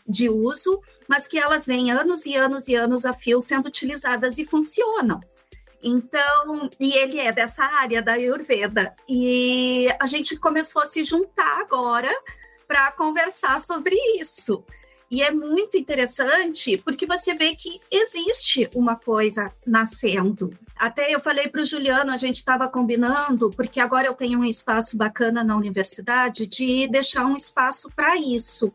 de 0.09 0.29
uso, 0.29 0.81
mas 1.07 1.27
que 1.27 1.38
elas 1.38 1.66
vêm 1.66 1.90
anos 1.90 2.25
e 2.27 2.35
anos 2.35 2.68
e 2.68 2.75
anos 2.75 3.05
a 3.05 3.12
fio 3.12 3.40
sendo 3.40 3.66
utilizadas 3.66 4.38
e 4.38 4.47
funcionam. 4.47 5.21
Então, 5.83 6.68
e 6.81 6.94
ele 6.94 7.21
é 7.21 7.33
dessa 7.33 7.64
área 7.64 8.03
da 8.03 8.12
Ayurveda. 8.12 8.94
E 9.09 9.88
a 10.01 10.07
gente 10.07 10.37
começou 10.37 10.83
a 10.83 10.87
se 10.87 11.05
juntar 11.05 11.61
agora 11.61 12.11
para 12.66 12.90
conversar 12.92 13.61
sobre 13.61 13.97
isso. 14.18 14.64
E 15.11 15.23
é 15.23 15.31
muito 15.31 15.79
interessante 15.79 16.77
porque 16.85 17.07
você 17.07 17.33
vê 17.33 17.55
que 17.55 17.81
existe 17.90 18.68
uma 18.75 18.94
coisa 18.94 19.51
nascendo. 19.66 20.51
Até 20.77 21.12
eu 21.14 21.18
falei 21.18 21.49
para 21.49 21.62
o 21.62 21.64
Juliano, 21.64 22.12
a 22.12 22.16
gente 22.16 22.37
estava 22.37 22.68
combinando, 22.68 23.51
porque 23.51 23.81
agora 23.81 24.07
eu 24.07 24.14
tenho 24.14 24.40
um 24.40 24.44
espaço 24.44 24.97
bacana 24.97 25.42
na 25.42 25.57
universidade 25.57 26.47
de 26.47 26.87
deixar 26.88 27.25
um 27.25 27.35
espaço 27.35 27.90
para 27.97 28.16
isso, 28.16 28.73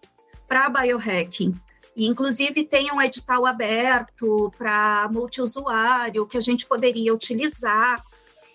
para 0.47 0.69
biohacking. 0.69 1.53
E, 1.95 2.07
inclusive, 2.07 2.63
tem 2.63 2.91
um 2.91 3.01
edital 3.01 3.45
aberto 3.45 4.51
para 4.57 5.07
multiusuário 5.11 6.25
que 6.25 6.37
a 6.37 6.41
gente 6.41 6.65
poderia 6.65 7.13
utilizar 7.13 8.01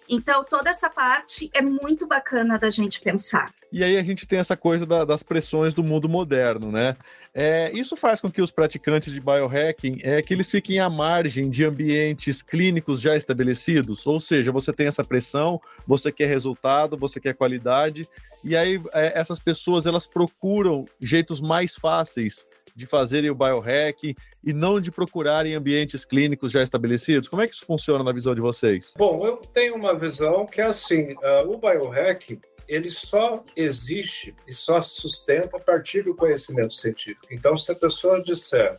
então, 0.08 0.44
toda 0.44 0.70
essa 0.70 0.88
parte 0.88 1.50
é 1.52 1.60
muito 1.60 2.06
bacana 2.06 2.58
da 2.58 2.70
gente 2.70 3.00
pensar. 3.00 3.52
E 3.70 3.84
aí 3.84 3.98
a 3.98 4.02
gente 4.02 4.26
tem 4.26 4.38
essa 4.38 4.56
coisa 4.56 4.86
da, 4.86 5.04
das 5.04 5.22
pressões 5.22 5.74
do 5.74 5.84
mundo 5.84 6.08
moderno, 6.08 6.72
né? 6.72 6.96
É, 7.34 7.70
isso 7.74 7.96
faz 7.96 8.20
com 8.20 8.30
que 8.30 8.40
os 8.40 8.50
praticantes 8.50 9.12
de 9.12 9.20
biohacking 9.20 9.98
é, 10.02 10.22
que 10.22 10.32
eles 10.32 10.48
fiquem 10.48 10.80
à 10.80 10.88
margem 10.88 11.50
de 11.50 11.64
ambientes 11.64 12.40
clínicos 12.40 13.00
já 13.00 13.14
estabelecidos, 13.14 14.06
ou 14.06 14.18
seja, 14.18 14.50
você 14.50 14.72
tem 14.72 14.86
essa 14.86 15.04
pressão, 15.04 15.60
você 15.86 16.10
quer 16.10 16.26
resultado, 16.26 16.96
você 16.96 17.20
quer 17.20 17.34
qualidade, 17.34 18.08
e 18.42 18.56
aí 18.56 18.80
é, 18.94 19.18
essas 19.18 19.38
pessoas 19.38 19.86
elas 19.86 20.06
procuram 20.06 20.86
jeitos 21.00 21.40
mais 21.40 21.74
fáceis 21.74 22.46
de 22.78 22.86
fazerem 22.86 23.28
o 23.28 23.34
biohack 23.34 24.14
e 24.44 24.52
não 24.52 24.80
de 24.80 24.92
procurarem 24.92 25.54
ambientes 25.54 26.04
clínicos 26.04 26.52
já 26.52 26.62
estabelecidos? 26.62 27.28
Como 27.28 27.42
é 27.42 27.48
que 27.48 27.54
isso 27.54 27.66
funciona 27.66 28.04
na 28.04 28.12
visão 28.12 28.34
de 28.34 28.40
vocês? 28.40 28.94
Bom, 28.96 29.26
eu 29.26 29.36
tenho 29.36 29.74
uma 29.74 29.94
visão 29.98 30.46
que 30.46 30.60
é 30.60 30.66
assim, 30.68 31.12
uh, 31.14 31.50
o 31.50 31.58
biohack 31.58 32.40
ele 32.68 32.88
só 32.88 33.42
existe 33.56 34.34
e 34.46 34.52
só 34.52 34.80
se 34.80 35.00
sustenta 35.00 35.56
a 35.56 35.60
partir 35.60 36.02
do 36.02 36.14
conhecimento 36.14 36.74
científico. 36.74 37.26
Então, 37.32 37.56
se 37.56 37.72
a 37.72 37.74
pessoa 37.74 38.22
disser 38.22 38.78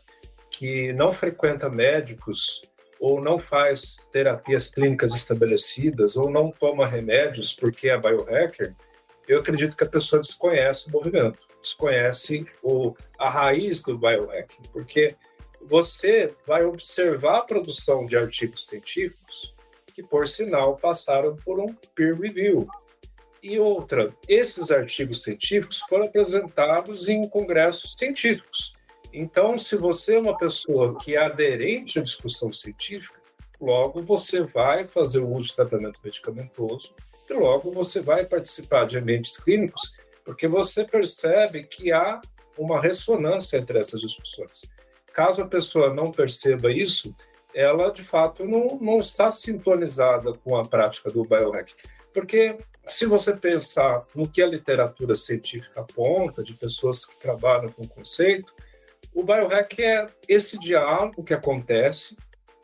que 0.49 0.93
não 0.93 1.12
frequenta 1.12 1.69
médicos 1.69 2.62
ou 2.99 3.21
não 3.21 3.38
faz 3.38 3.97
terapias 4.12 4.69
clínicas 4.69 5.13
estabelecidas 5.13 6.15
ou 6.15 6.29
não 6.29 6.51
toma 6.51 6.88
remédios 6.88 7.51
porque 7.51 7.89
é 7.89 7.97
biohacker, 7.97 8.73
eu 9.27 9.39
acredito 9.39 9.75
que 9.75 9.83
a 9.83 9.89
pessoa 9.89 10.21
desconhece 10.21 10.88
o 10.88 10.91
movimento 10.91 11.48
desconhece 11.62 12.45
o, 12.63 12.95
a 13.17 13.30
raiz 13.30 13.82
do 13.82 13.98
biohacking, 13.98 14.63
porque 14.72 15.15
você 15.62 16.34
vai 16.48 16.63
observar 16.63 17.39
a 17.39 17.43
produção 17.43 18.06
de 18.06 18.17
artigos 18.17 18.65
científicos 18.65 19.54
que, 19.93 20.02
por 20.02 20.28
sinal, 20.28 20.78
passaram 20.78 21.36
por 21.36 21.60
um 21.60 21.74
peer 21.93 22.17
review. 22.17 22.67
E 23.41 23.58
outra, 23.60 24.13
esses 24.28 24.72
artigos 24.72 25.24
científicos 25.24 25.80
foram 25.89 26.06
apresentados 26.06 27.08
em 27.08 27.28
congressos 27.28 27.93
científicos. 27.98 28.74
Então, 29.13 29.58
se 29.58 29.76
você 29.76 30.15
é 30.15 30.19
uma 30.19 30.38
pessoa 30.38 30.98
que 31.00 31.15
é 31.15 31.19
aderente 31.19 32.00
à 32.00 32.02
discussão 32.02 32.54
científica, 32.54 33.19
logo 33.60 34.02
você 34.02 34.41
vai 34.41 34.86
fazer 34.86 35.19
o 35.19 35.30
uso 35.30 35.50
de 35.50 35.56
tratamento 35.56 36.00
medicamentoso 36.04 36.93
e 37.30 37.34
logo 37.34 37.72
você 37.72 38.02
vai 38.02 38.26
participar 38.26 38.86
de 38.86 38.98
ambientes 38.98 39.38
clínicos, 39.38 39.95
porque 40.29 40.47
você 40.47 40.83
percebe 40.83 41.63
que 41.63 41.91
há 41.91 42.21
uma 42.55 42.79
ressonância 42.79 43.57
entre 43.57 43.79
essas 43.79 43.99
discussões. 43.99 44.61
Caso 45.11 45.41
a 45.41 45.47
pessoa 45.47 45.91
não 45.91 46.11
perceba 46.11 46.71
isso, 46.71 47.15
ela 47.51 47.91
de 47.91 48.03
fato 48.03 48.45
não, 48.45 48.77
não 48.79 48.99
está 48.99 49.31
sintonizada 49.31 50.31
com 50.33 50.55
a 50.55 50.63
prática 50.63 51.09
do 51.09 51.23
biohack. 51.23 51.73
Porque 52.13 52.59
se 52.87 53.07
você 53.07 53.35
pensar 53.35 54.05
no 54.13 54.29
que 54.29 54.43
a 54.43 54.45
literatura 54.45 55.15
científica 55.15 55.81
aponta, 55.81 56.43
de 56.43 56.53
pessoas 56.53 57.07
que 57.07 57.19
trabalham 57.19 57.69
com 57.69 57.81
o 57.81 57.89
conceito, 57.89 58.53
o 59.15 59.23
biohack 59.23 59.83
é 59.83 60.05
esse 60.27 60.59
diálogo 60.59 61.23
que 61.23 61.33
acontece 61.33 62.15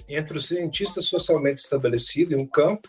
entre 0.07 0.37
o 0.37 0.41
cientista 0.41 1.01
socialmente 1.01 1.61
estabelecido 1.61 2.35
em 2.35 2.43
um 2.43 2.45
campo 2.45 2.87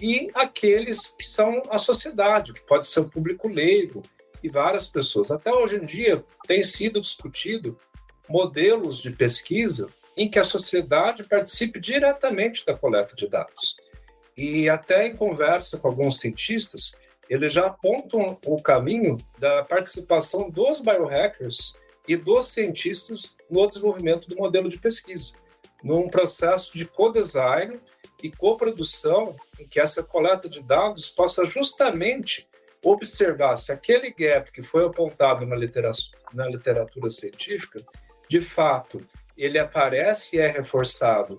e 0.00 0.30
aqueles 0.34 1.08
que 1.08 1.24
são 1.24 1.62
a 1.70 1.78
sociedade, 1.78 2.52
que 2.52 2.60
pode 2.60 2.86
ser 2.86 3.00
o 3.00 3.08
público 3.08 3.48
leigo 3.48 4.02
e 4.42 4.48
várias 4.48 4.86
pessoas. 4.86 5.30
Até 5.30 5.52
hoje 5.52 5.76
em 5.76 5.86
dia 5.86 6.22
tem 6.46 6.62
sido 6.62 7.00
discutido 7.00 7.78
modelos 8.28 8.98
de 8.98 9.10
pesquisa 9.10 9.88
em 10.16 10.28
que 10.28 10.38
a 10.38 10.44
sociedade 10.44 11.24
participe 11.24 11.80
diretamente 11.80 12.64
da 12.64 12.74
coleta 12.74 13.14
de 13.14 13.28
dados. 13.28 13.76
E 14.36 14.68
até 14.68 15.06
em 15.06 15.16
conversa 15.16 15.78
com 15.78 15.88
alguns 15.88 16.18
cientistas, 16.18 16.92
eles 17.28 17.52
já 17.52 17.66
apontam 17.66 18.38
o 18.46 18.60
caminho 18.60 19.16
da 19.38 19.62
participação 19.62 20.50
dos 20.50 20.80
biohackers 20.80 21.74
e 22.06 22.16
dos 22.16 22.48
cientistas 22.48 23.36
no 23.50 23.66
desenvolvimento 23.66 24.28
do 24.28 24.36
modelo 24.36 24.68
de 24.68 24.78
pesquisa, 24.78 25.34
num 25.82 26.08
processo 26.08 26.76
de 26.76 26.84
co-design 26.84 27.80
e 28.24 28.30
coprodução 28.30 29.36
em 29.60 29.68
que 29.68 29.78
essa 29.78 30.02
coleta 30.02 30.48
de 30.48 30.62
dados 30.62 31.10
possa 31.10 31.44
justamente 31.44 32.48
observar 32.82 33.58
se 33.58 33.70
aquele 33.70 34.10
gap 34.10 34.50
que 34.50 34.62
foi 34.62 34.86
apontado 34.86 35.44
na 35.44 35.54
literatura, 35.54 36.18
na 36.32 36.48
literatura 36.48 37.10
científica, 37.10 37.84
de 38.26 38.40
fato, 38.40 39.06
ele 39.36 39.58
aparece 39.58 40.36
e 40.36 40.40
é 40.40 40.50
reforçado 40.50 41.36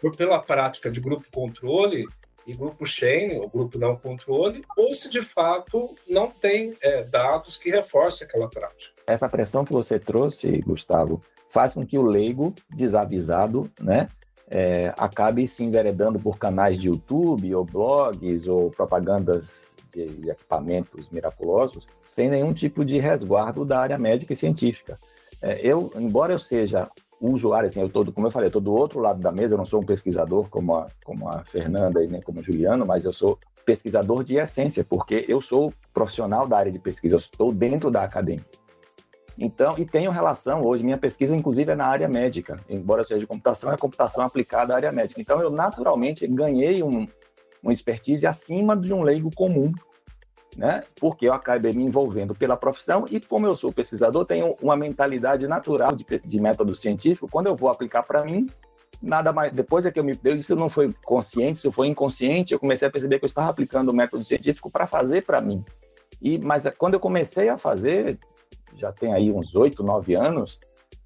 por, 0.00 0.16
pela 0.16 0.38
prática 0.38 0.88
de 0.88 1.00
grupo 1.00 1.24
controle 1.34 2.06
e 2.46 2.54
grupo 2.54 2.86
chain, 2.86 3.36
ou 3.38 3.48
grupo 3.48 3.76
não 3.76 3.96
controle, 3.96 4.64
ou 4.76 4.94
se 4.94 5.10
de 5.10 5.22
fato 5.22 5.96
não 6.08 6.30
tem 6.30 6.76
é, 6.80 7.02
dados 7.02 7.56
que 7.56 7.68
reforcem 7.68 8.28
aquela 8.28 8.48
prática. 8.48 8.92
Essa 9.08 9.28
pressão 9.28 9.64
que 9.64 9.72
você 9.72 9.98
trouxe, 9.98 10.60
Gustavo, 10.60 11.20
faz 11.50 11.74
com 11.74 11.84
que 11.84 11.98
o 11.98 12.02
leigo, 12.02 12.54
desavisado, 12.70 13.68
né, 13.80 14.08
é, 14.50 14.92
acabe 14.98 15.46
se 15.46 15.62
enveredando 15.62 16.18
por 16.18 16.38
canais 16.38 16.80
de 16.80 16.88
YouTube, 16.88 17.54
ou 17.54 17.64
blogs, 17.64 18.46
ou 18.46 18.70
propagandas 18.70 19.68
de 19.92 20.30
equipamentos 20.30 21.08
miraculosos, 21.10 21.86
sem 22.06 22.28
nenhum 22.28 22.52
tipo 22.52 22.84
de 22.84 22.98
resguardo 22.98 23.64
da 23.64 23.80
área 23.80 23.98
médica 23.98 24.32
e 24.32 24.36
científica. 24.36 24.98
É, 25.40 25.60
eu, 25.62 25.90
embora 25.96 26.32
eu 26.32 26.38
seja 26.38 26.88
usuário, 27.20 27.68
assim, 27.68 27.80
eu 27.80 27.88
tô, 27.88 28.10
como 28.12 28.26
eu 28.26 28.30
falei, 28.30 28.48
estou 28.48 28.62
do 28.62 28.72
outro 28.72 29.00
lado 29.00 29.20
da 29.20 29.32
mesa, 29.32 29.54
eu 29.54 29.58
não 29.58 29.66
sou 29.66 29.80
um 29.80 29.86
pesquisador 29.86 30.48
como 30.48 30.74
a, 30.76 30.88
como 31.04 31.28
a 31.28 31.44
Fernanda 31.44 32.02
e 32.02 32.06
nem 32.06 32.20
como 32.20 32.40
o 32.40 32.42
Juliano, 32.42 32.86
mas 32.86 33.04
eu 33.04 33.12
sou 33.12 33.38
pesquisador 33.64 34.24
de 34.24 34.36
essência, 34.36 34.84
porque 34.84 35.24
eu 35.28 35.42
sou 35.42 35.72
profissional 35.92 36.46
da 36.46 36.56
área 36.56 36.72
de 36.72 36.78
pesquisa, 36.78 37.16
eu 37.16 37.18
estou 37.18 37.52
dentro 37.52 37.90
da 37.90 38.02
academia. 38.02 38.44
Então, 39.38 39.74
e 39.78 39.84
tenho 39.84 40.10
relação 40.10 40.62
hoje, 40.64 40.82
minha 40.82 40.98
pesquisa 40.98 41.34
inclusive 41.34 41.70
é 41.70 41.76
na 41.76 41.86
área 41.86 42.08
médica, 42.08 42.56
embora 42.68 43.04
seja 43.04 43.20
de 43.20 43.26
computação, 43.26 43.72
é 43.72 43.76
computação 43.76 44.24
aplicada 44.24 44.72
à 44.72 44.76
área 44.76 44.90
médica. 44.90 45.20
Então, 45.20 45.40
eu 45.40 45.50
naturalmente 45.50 46.26
ganhei 46.26 46.82
um, 46.82 47.06
uma 47.62 47.72
expertise 47.72 48.26
acima 48.26 48.76
de 48.76 48.92
um 48.92 49.02
leigo 49.02 49.30
comum 49.34 49.72
né? 50.58 50.82
Porque 50.98 51.28
eu 51.28 51.32
acabei 51.32 51.72
me 51.72 51.84
envolvendo 51.84 52.34
pela 52.34 52.56
profissão 52.56 53.04
e 53.08 53.20
como 53.20 53.46
eu 53.46 53.56
sou 53.56 53.72
pesquisador, 53.72 54.24
tenho 54.24 54.56
uma 54.60 54.76
mentalidade 54.76 55.46
natural 55.46 55.94
de, 55.94 56.04
de 56.04 56.40
método 56.40 56.74
científico. 56.74 57.28
Quando 57.30 57.46
eu 57.46 57.54
vou 57.54 57.70
aplicar 57.70 58.02
para 58.02 58.24
mim, 58.24 58.48
nada 59.00 59.32
mais. 59.32 59.52
Depois 59.52 59.86
é 59.86 59.92
que 59.92 60.00
eu 60.00 60.04
me 60.04 60.14
deu, 60.14 60.34
isso 60.34 60.56
não 60.56 60.68
foi 60.68 60.92
consciente, 61.04 61.58
isso 61.58 61.70
foi 61.70 61.86
inconsciente. 61.86 62.52
Eu 62.52 62.58
comecei 62.58 62.88
a 62.88 62.90
perceber 62.90 63.20
que 63.20 63.24
eu 63.24 63.28
estava 63.28 63.48
aplicando 63.48 63.90
o 63.90 63.94
método 63.94 64.24
científico 64.24 64.68
para 64.68 64.86
fazer 64.86 65.24
para 65.24 65.40
mim. 65.40 65.64
E 66.20 66.38
mas 66.38 66.64
quando 66.76 66.94
eu 66.94 67.00
comecei 67.00 67.48
a 67.48 67.56
fazer, 67.56 68.18
já 68.78 68.92
tem 68.92 69.12
aí 69.12 69.32
uns 69.32 69.54
oito, 69.54 69.82
nove 69.82 70.14
anos. 70.14 70.58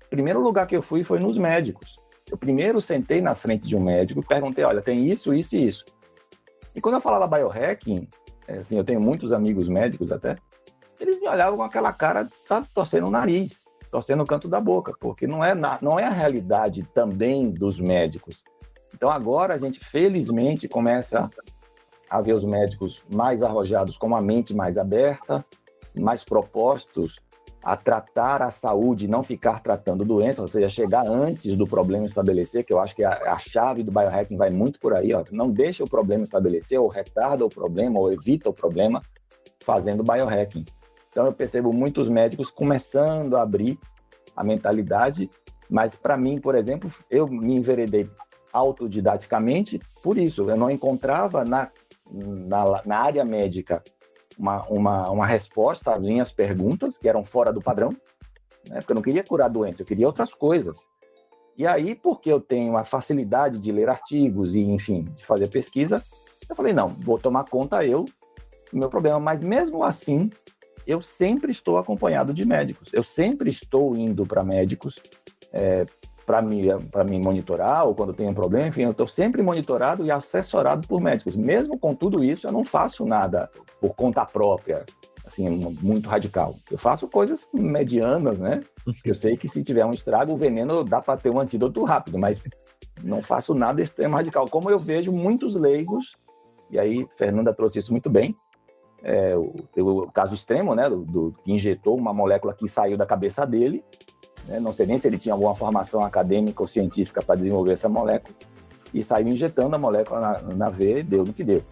O 0.05 0.09
primeiro 0.11 0.41
lugar 0.41 0.67
que 0.67 0.77
eu 0.77 0.83
fui 0.83 1.03
foi 1.03 1.19
nos 1.19 1.39
médicos. 1.39 1.97
Eu 2.31 2.37
primeiro 2.37 2.81
sentei 2.81 3.21
na 3.21 3.35
frente 3.35 3.67
de 3.67 3.77
um 3.77 3.81
médico 3.81 4.25
perguntei, 4.27 4.65
olha, 4.65 4.81
tem 4.81 5.07
isso, 5.07 5.35
isso 5.35 5.57
e 5.57 5.67
isso. 5.67 5.85
E 6.75 6.81
quando 6.81 6.95
eu 6.95 7.01
falava 7.01 7.27
biohacking, 7.27 8.09
é, 8.47 8.59
assim, 8.59 8.77
eu 8.77 8.85
tenho 8.85 9.01
muitos 9.01 9.33
amigos 9.33 9.69
médicos 9.69 10.11
até, 10.11 10.37
eles 10.99 11.21
me 11.21 11.29
olhavam 11.29 11.57
com 11.57 11.65
aquela 11.65 11.93
cara, 11.93 12.29
tá 12.47 12.65
torcendo 12.73 13.09
o 13.09 13.11
nariz, 13.11 13.65
torcendo 13.91 14.23
o 14.23 14.27
canto 14.27 14.49
da 14.49 14.61
boca, 14.61 14.95
porque 14.99 15.27
não 15.27 15.45
é, 15.45 15.55
na, 15.55 15.79
não 15.83 15.99
é 15.99 16.05
a 16.05 16.11
realidade 16.11 16.83
também 16.95 17.51
dos 17.51 17.79
médicos. 17.79 18.43
Então 18.95 19.11
agora 19.11 19.55
a 19.55 19.59
gente, 19.59 19.81
felizmente, 19.81 20.69
começa 20.69 21.29
a 22.09 22.21
ver 22.21 22.35
os 22.35 22.45
médicos 22.45 23.03
mais 23.13 23.43
arrojados, 23.43 23.97
com 23.97 24.15
a 24.15 24.21
mente 24.21 24.55
mais 24.55 24.79
aberta, 24.79 25.45
mais 25.95 26.23
propostos 26.23 27.17
a 27.63 27.77
tratar 27.77 28.43
a 28.43 28.51
saúde, 28.51 29.07
não 29.07 29.23
ficar 29.23 29.63
tratando 29.63 30.05
doença, 30.05 30.43
ou 30.43 30.49
seja, 30.49 30.69
chegar 30.69 31.09
antes 31.09 31.57
do 31.57 31.67
problema 31.67 32.05
estabelecer, 32.05 32.65
que 32.65 32.73
eu 32.73 32.81
acho 32.81 32.95
que 32.95 33.05
a, 33.05 33.33
a 33.33 33.39
chave 33.39 33.83
do 33.83 33.93
biohacking 33.93 34.37
vai 34.37 34.51
muito 34.51 34.81
por 34.81 34.95
aí, 34.95 35.15
ó, 35.15 35.25
não 35.31 35.49
deixa 35.49 35.85
o 35.85 35.89
problema 35.89 36.25
estabelecer, 36.25 36.79
ou 36.81 36.89
retarda 36.89 37.45
o 37.45 37.49
problema, 37.49 38.01
ou 38.01 38.13
evita 38.13 38.51
o 38.51 38.53
problema, 38.53 39.01
fazendo 39.65 40.03
biohacking. 40.03 40.65
Então 41.09 41.27
eu 41.27 41.33
percebo 41.33 41.73
muitos 41.73 42.09
médicos 42.09 42.51
começando 42.51 43.37
a 43.37 43.43
abrir 43.43 43.79
a 44.35 44.43
mentalidade, 44.43 45.31
mas 45.71 45.95
para 45.95 46.17
mim, 46.17 46.39
por 46.39 46.57
exemplo, 46.57 46.91
eu 47.11 47.29
me 47.29 47.55
enveredei 47.55 48.11
autodidaticamente 48.53 49.81
por 50.03 50.19
isso, 50.19 50.51
eu 50.51 50.57
não 50.57 50.71
encontrava 50.71 51.45
na, 51.45 51.71
na, 52.11 52.83
na 52.85 52.99
área 52.99 53.25
médica 53.25 53.83
uma, 54.43 54.65
uma, 54.65 55.11
uma 55.11 55.27
resposta 55.27 55.93
às 55.93 56.01
minhas 56.01 56.33
perguntas, 56.33 56.99
que 56.99 57.09
eram 57.09 57.25
fora 57.25 57.53
do 57.53 57.63
padrão, 57.63 57.91
né? 58.69 58.81
porque 58.81 58.91
eu 58.93 58.97
não 58.97 59.03
queria 59.03 59.23
curar 59.23 59.49
doença, 59.49 59.83
eu 59.83 59.87
queria 59.87 60.07
outras 60.07 60.35
coisas. 60.35 60.85
E 61.57 61.65
aí, 61.65 61.95
porque 61.95 62.33
eu 62.33 62.41
tenho 62.41 62.77
a 62.77 62.85
facilidade 62.85 63.61
de 63.61 63.71
ler 63.71 63.89
artigos 63.89 64.57
e, 64.57 64.61
enfim, 64.61 65.05
de 65.15 65.25
fazer 65.25 65.47
pesquisa, 65.49 66.03
eu 66.49 66.57
falei, 66.57 66.73
não, 66.73 66.89
vou 66.89 67.21
tomar 67.21 67.45
conta 67.45 67.87
eu 67.87 68.05
do 68.73 68.79
meu 68.79 68.89
problema. 68.89 69.21
Mas 69.21 69.45
mesmo 69.45 69.85
assim, 69.85 70.29
eu 70.87 71.01
sempre 71.01 71.53
estou 71.53 71.79
acompanhado 71.79 72.35
de 72.35 72.45
médicos. 72.45 72.91
Eu 72.93 73.05
sempre 73.05 73.49
estou 73.49 73.97
indo 73.97 74.27
para 74.27 74.43
médicos 74.43 74.97
é, 75.53 75.87
para 76.25 76.41
me, 76.41 76.63
me 77.09 77.19
monitorar 77.19 77.87
ou 77.87 77.95
quando 77.95 78.15
tem 78.15 78.29
um 78.29 78.35
problema, 78.35 78.69
enfim, 78.69 78.83
eu 78.83 78.91
estou 78.91 79.09
sempre 79.09 79.43
monitorado 79.43 80.05
e 80.05 80.11
assessorado 80.11 80.87
por 80.87 81.01
médicos. 81.01 81.37
Mesmo 81.37 81.79
com 81.79 81.95
tudo 81.95 82.23
isso, 82.23 82.47
eu 82.47 82.53
não 82.53 82.65
faço 82.65 83.05
nada 83.05 83.51
por 83.81 83.95
conta 83.95 84.25
própria, 84.25 84.85
assim, 85.27 85.49
muito 85.81 86.09
radical. 86.09 86.55
Eu 86.71 86.79
faço 86.79 87.09
coisas 87.09 87.49
medianas, 87.53 88.39
né? 88.39 88.61
Eu 89.05 89.15
sei 89.15 89.37
que 89.37 89.49
se 89.49 89.63
tiver 89.63 89.85
um 89.85 89.93
estrago, 89.93 90.33
o 90.33 90.37
veneno 90.37 90.85
dá 90.85 91.01
para 91.01 91.19
ter 91.19 91.31
um 91.31 91.41
antídoto 91.41 91.85
rápido, 91.85 92.19
mas 92.19 92.45
não 93.03 93.23
faço 93.23 93.55
nada 93.55 93.83
extremo 93.83 94.17
radical. 94.17 94.49
Como 94.49 94.71
eu 94.71 94.79
vejo 94.79 95.13
muitos 95.13 95.55
leigos, 95.55 96.17
e 96.71 96.79
aí 96.79 97.07
Fernanda 97.17 97.53
trouxe 97.53 97.79
isso 97.79 97.93
muito 97.93 98.09
bem, 98.09 98.35
é, 99.03 99.37
o, 99.37 99.53
o, 99.77 100.13
caso 100.13 100.35
extremo, 100.35 100.75
né, 100.75 100.89
do, 100.89 101.05
do, 101.05 101.35
que 101.43 101.53
injetou 101.53 101.99
uma 101.99 102.15
molécula 102.15 102.55
que 102.55 102.69
saiu 102.69 102.97
da 102.97 103.05
cabeça 103.05 103.45
dele, 103.45 103.85
né? 104.47 104.61
não 104.61 104.73
sei 104.73 104.87
nem 104.87 104.99
se 104.99 105.07
ele 105.07 105.19
tinha 105.19 105.35
alguma 105.35 105.55
formação 105.55 106.03
acadêmica 106.03 106.63
ou 106.63 106.69
científica 106.69 107.23
para 107.23 107.37
desenvolver 107.37 107.73
essa 107.73 107.89
molécula, 107.89 108.35
e 108.93 109.03
saiu 109.03 109.29
injetando 109.29 109.75
a 109.75 109.79
molécula 109.79 110.21
na, 110.21 110.55
na 110.55 110.71
veia 110.71 110.99
e 110.99 111.03
deu 111.03 111.25
no 111.25 111.33
que 111.33 111.43
deu. 111.43 111.63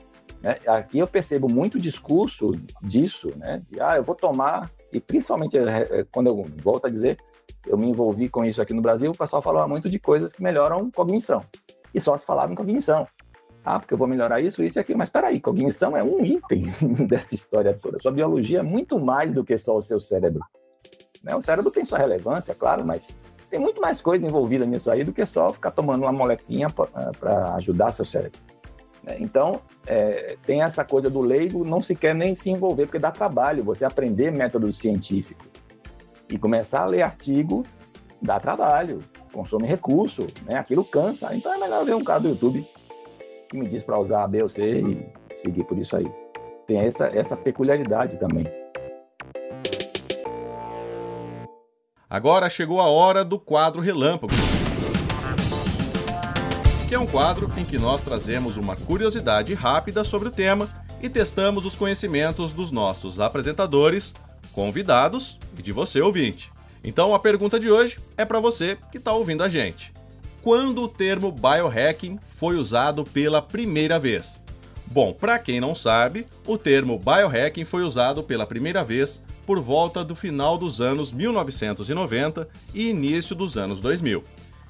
Né? 0.43 0.57
Aqui 0.67 0.99
eu 0.99 1.07
percebo 1.07 1.53
muito 1.53 1.79
discurso 1.79 2.53
disso, 2.83 3.29
né? 3.37 3.61
de 3.71 3.81
ah, 3.81 3.97
eu 3.97 4.03
vou 4.03 4.15
tomar, 4.15 4.71
e 4.93 5.01
principalmente 5.01 5.59
é, 5.59 6.01
é, 6.01 6.07
quando 6.11 6.29
eu 6.29 6.47
volto 6.63 6.87
a 6.87 6.91
dizer, 6.91 7.19
eu 7.67 7.77
me 7.77 7.89
envolvi 7.89 8.29
com 8.29 8.45
isso 8.45 8.61
aqui 8.61 8.73
no 8.73 8.81
Brasil, 8.81 9.11
o 9.11 9.17
pessoal 9.17 9.43
falava 9.43 9.69
muito 9.69 9.89
de 9.89 9.99
coisas 9.99 10.33
que 10.33 10.43
melhoram 10.43 10.91
cognição, 10.91 11.45
e 11.95 12.01
só 12.01 12.17
se 12.17 12.25
falava 12.25 12.53
em 12.53 12.57
cognição. 12.57 13.07
Ah, 13.63 13.79
porque 13.79 13.93
eu 13.93 13.99
vou 13.99 14.07
melhorar 14.07 14.41
isso, 14.41 14.63
isso 14.63 14.79
e 14.79 14.81
aquilo. 14.81 14.99
Mas 14.99 15.09
espera 15.09 15.29
aí, 15.29 15.39
cognição 15.39 15.97
é 15.97 16.03
um 16.03 16.25
item 16.25 16.73
dessa 17.07 17.35
história 17.35 17.79
toda. 17.81 17.99
Sua 17.99 18.11
biologia 18.11 18.61
é 18.61 18.63
muito 18.63 18.99
mais 18.99 19.33
do 19.33 19.45
que 19.45 19.57
só 19.59 19.77
o 19.77 19.83
seu 19.83 20.01
cérebro. 20.01 20.43
Né? 21.23 21.35
O 21.35 21.43
cérebro 21.43 21.71
tem 21.71 21.85
sua 21.85 21.99
relevância, 21.99 22.55
claro, 22.55 22.85
mas 22.85 23.09
tem 23.51 23.59
muito 23.59 23.81
mais 23.81 24.01
coisa 24.01 24.25
envolvida 24.25 24.65
nisso 24.65 24.91
aí 24.91 25.05
do 25.05 25.13
que 25.13 25.25
só 25.27 25.53
ficar 25.53 25.71
tomando 25.71 26.03
uma 26.03 26.13
molequinha 26.13 26.69
para 26.71 27.55
ajudar 27.57 27.91
seu 27.91 28.05
cérebro. 28.05 28.41
Né? 29.03 29.17
Então, 29.21 29.61
é, 29.87 30.37
tem 30.45 30.63
essa 30.63 30.85
coisa 30.85 31.11
do 31.11 31.21
leigo 31.21 31.65
não 31.65 31.83
se 31.83 31.95
quer 31.95 32.15
nem 32.15 32.35
se 32.35 32.51
envolver, 32.51 32.87
porque 32.87 32.99
dá 32.99 33.11
trabalho 33.11 33.65
você 33.65 33.85
aprender 33.85 34.31
método 34.31 34.73
científico 34.73 35.45
e 36.31 36.39
começar 36.39 36.83
a 36.83 36.87
ler 36.87 37.03
artigo 37.03 37.65
dá 38.21 38.39
trabalho, 38.39 38.99
consome 39.33 39.67
recurso, 39.67 40.27
né? 40.45 40.59
Aquilo 40.59 40.85
cansa. 40.85 41.35
Então 41.35 41.53
é 41.53 41.59
melhor 41.59 41.85
ver 41.85 41.95
um 41.95 42.05
caso 42.05 42.25
do 42.25 42.29
YouTube 42.31 42.67
que 43.49 43.57
me 43.57 43.67
diz 43.67 43.83
para 43.83 43.99
usar 43.99 44.25
A, 44.25 44.29
B 44.29 44.43
ou 44.43 44.49
C 44.49 44.81
e 44.81 45.41
seguir 45.43 45.65
por 45.65 45.79
isso 45.79 45.97
aí. 45.97 46.11
Tem 46.67 46.79
essa, 46.79 47.07
essa 47.07 47.37
peculiaridade 47.37 48.17
também. 48.19 48.47
Agora 52.11 52.51
chegou 52.51 52.81
a 52.81 52.88
hora 52.88 53.25
do 53.25 53.38
quadro 53.38 53.81
Relâmpago. 53.81 54.35
Que 56.88 56.96
é 56.96 56.99
um 56.99 57.07
quadro 57.07 57.49
em 57.57 57.64
que 57.64 57.79
nós 57.79 58.03
trazemos 58.03 58.57
uma 58.57 58.75
curiosidade 58.75 59.55
rápida 59.55 60.03
sobre 60.03 60.27
o 60.27 60.33
tema 60.33 60.68
e 61.01 61.09
testamos 61.09 61.64
os 61.64 61.77
conhecimentos 61.77 62.53
dos 62.53 62.73
nossos 62.73 63.20
apresentadores, 63.20 64.12
convidados 64.53 65.38
e 65.57 65.62
de 65.62 65.70
você 65.70 66.01
ouvinte. 66.01 66.51
Então 66.83 67.14
a 67.14 67.18
pergunta 67.20 67.61
de 67.61 67.70
hoje 67.70 68.01
é 68.16 68.25
para 68.25 68.40
você 68.40 68.77
que 68.90 68.99
está 68.99 69.12
ouvindo 69.12 69.44
a 69.44 69.49
gente. 69.49 69.92
Quando 70.42 70.83
o 70.83 70.88
termo 70.88 71.31
biohacking 71.31 72.18
foi 72.35 72.57
usado 72.57 73.05
pela 73.05 73.40
primeira 73.40 74.01
vez? 74.01 74.42
Bom, 74.85 75.12
para 75.12 75.38
quem 75.38 75.61
não 75.61 75.77
sabe, 75.77 76.27
o 76.44 76.59
termo 76.59 76.99
biohacking 76.99 77.64
foi 77.64 77.85
usado 77.85 78.25
pela 78.25 78.44
primeira 78.44 78.83
vez 78.83 79.23
por 79.51 79.61
volta 79.61 80.05
do 80.05 80.15
final 80.15 80.57
dos 80.57 80.81
anos 80.81 81.11
1990 81.11 82.49
e 82.73 82.89
início 82.89 83.35
dos 83.35 83.59
anos 83.59 83.81
2000. 83.81 84.23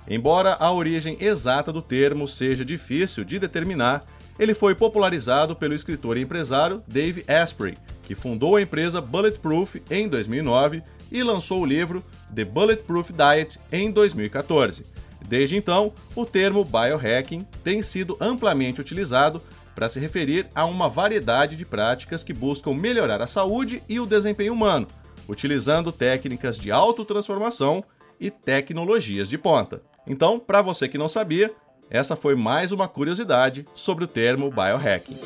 Embora 0.09 0.57
a 0.59 0.73
origem 0.73 1.19
exata 1.21 1.71
do 1.71 1.83
termo 1.83 2.27
seja 2.27 2.65
difícil 2.65 3.23
de 3.23 3.39
determinar, 3.39 4.07
ele 4.39 4.55
foi 4.55 4.75
popularizado 4.75 5.55
pelo 5.55 5.75
escritor 5.75 6.17
e 6.17 6.23
empresário 6.23 6.83
Dave 6.89 7.23
Asprey, 7.29 7.77
que 8.05 8.15
fundou 8.15 8.57
a 8.57 8.63
empresa 8.63 9.03
Bulletproof 9.03 9.83
em 9.91 10.09
2009 10.09 10.83
e 11.13 11.23
lançou 11.23 11.61
o 11.61 11.67
livro 11.67 12.03
The 12.35 12.47
Bulletproof 12.47 13.13
Diet 13.13 13.61
em 13.71 13.91
2014. 13.91 14.87
Desde 15.29 15.59
então, 15.59 15.93
o 16.17 16.25
termo 16.25 16.65
biohacking 16.65 17.47
tem 17.63 17.83
sido 17.83 18.17
amplamente 18.19 18.81
utilizado 18.81 19.43
para 19.81 19.89
se 19.89 19.99
referir 19.99 20.47
a 20.55 20.67
uma 20.67 20.91
variedade 20.91 21.57
de 21.57 21.65
práticas 21.65 22.23
que 22.23 22.35
buscam 22.35 22.75
melhorar 22.75 23.23
a 23.23 23.27
saúde 23.27 23.83
e 23.89 23.99
o 23.99 24.05
desempenho 24.05 24.53
humano, 24.53 24.87
utilizando 25.27 25.91
técnicas 25.91 26.59
de 26.59 26.71
autotransformação 26.71 27.83
e 28.21 28.31
tecnologias 28.31 29.27
de 29.27 29.39
ponta. 29.39 29.81
Então, 30.07 30.39
para 30.39 30.61
você 30.61 30.87
que 30.87 30.99
não 30.99 31.09
sabia, 31.09 31.51
essa 31.89 32.15
foi 32.15 32.35
mais 32.35 32.73
uma 32.73 32.87
curiosidade 32.89 33.67
sobre 33.73 34.05
o 34.05 34.07
termo 34.07 34.51
biohacking. 34.51 35.17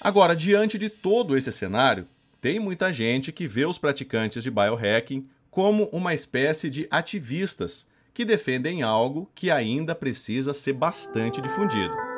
Agora, 0.00 0.34
diante 0.34 0.78
de 0.78 0.88
todo 0.88 1.36
esse 1.36 1.52
cenário, 1.52 2.08
tem 2.40 2.58
muita 2.58 2.90
gente 2.90 3.32
que 3.32 3.46
vê 3.46 3.66
os 3.66 3.76
praticantes 3.76 4.42
de 4.42 4.50
biohacking 4.50 5.28
como 5.50 5.90
uma 5.92 6.14
espécie 6.14 6.70
de 6.70 6.88
ativistas 6.90 7.86
que 8.14 8.24
defendem 8.24 8.80
algo 8.80 9.30
que 9.34 9.50
ainda 9.50 9.94
precisa 9.94 10.54
ser 10.54 10.72
bastante 10.72 11.42
difundido. 11.42 12.09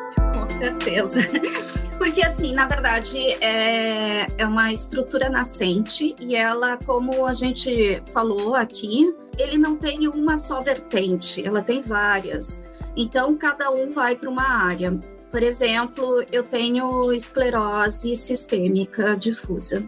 Certeza. 0.59 1.21
Porque, 1.99 2.23
assim, 2.23 2.53
na 2.53 2.67
verdade, 2.67 3.19
é, 3.41 4.27
é 4.37 4.47
uma 4.47 4.73
estrutura 4.73 5.29
nascente 5.29 6.17
e 6.19 6.35
ela, 6.35 6.77
como 6.77 7.27
a 7.27 7.35
gente 7.35 8.03
falou 8.13 8.55
aqui, 8.55 9.15
ele 9.39 9.57
não 9.57 9.77
tem 9.77 10.09
uma 10.09 10.37
só 10.37 10.61
vertente, 10.61 11.47
ela 11.47 11.63
tem 11.63 11.81
várias. 11.81 12.63
Então, 12.97 13.37
cada 13.37 13.71
um 13.71 13.93
vai 13.93 14.17
para 14.17 14.29
uma 14.29 14.67
área. 14.67 14.99
Por 15.31 15.43
exemplo, 15.43 16.25
eu 16.31 16.43
tenho 16.43 17.13
esclerose 17.13 18.15
sistêmica 18.17 19.17
difusa. 19.17 19.83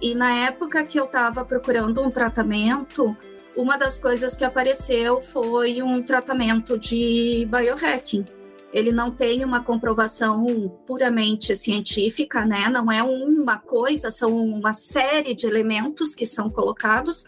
E 0.00 0.14
na 0.14 0.46
época 0.46 0.84
que 0.84 0.98
eu 1.00 1.06
estava 1.06 1.44
procurando 1.44 2.02
um 2.02 2.10
tratamento, 2.10 3.16
uma 3.56 3.76
das 3.76 3.98
coisas 3.98 4.36
que 4.36 4.44
apareceu 4.44 5.20
foi 5.20 5.82
um 5.82 6.02
tratamento 6.02 6.78
de 6.78 7.48
biohacking. 7.50 8.24
Ele 8.72 8.92
não 8.92 9.10
tem 9.10 9.44
uma 9.44 9.62
comprovação 9.62 10.44
puramente 10.86 11.54
científica, 11.54 12.44
né? 12.44 12.68
Não 12.68 12.92
é 12.92 13.02
uma 13.02 13.58
coisa, 13.58 14.10
são 14.10 14.36
uma 14.36 14.72
série 14.72 15.34
de 15.34 15.46
elementos 15.46 16.14
que 16.14 16.26
são 16.26 16.50
colocados 16.50 17.24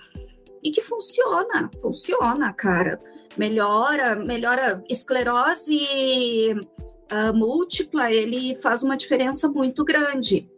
e 0.63 0.71
que 0.71 0.83
funciona, 0.83 1.71
funciona, 1.81 2.53
cara. 2.53 3.01
Melhora, 3.39 4.17
melhora 4.17 4.85
esclerose 4.89 5.79
uh, 6.53 7.35
múltipla, 7.35 8.13
ele 8.13 8.55
faz 8.57 8.83
uma 8.83 8.97
diferença 8.97 9.49
muito 9.49 9.85
grande. 9.85 10.49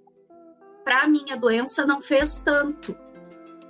Para 0.83 1.03
a 1.03 1.09
minha 1.09 1.37
doença 1.37 1.87
não 1.87 2.03
fez 2.03 2.40
tanto, 2.40 2.97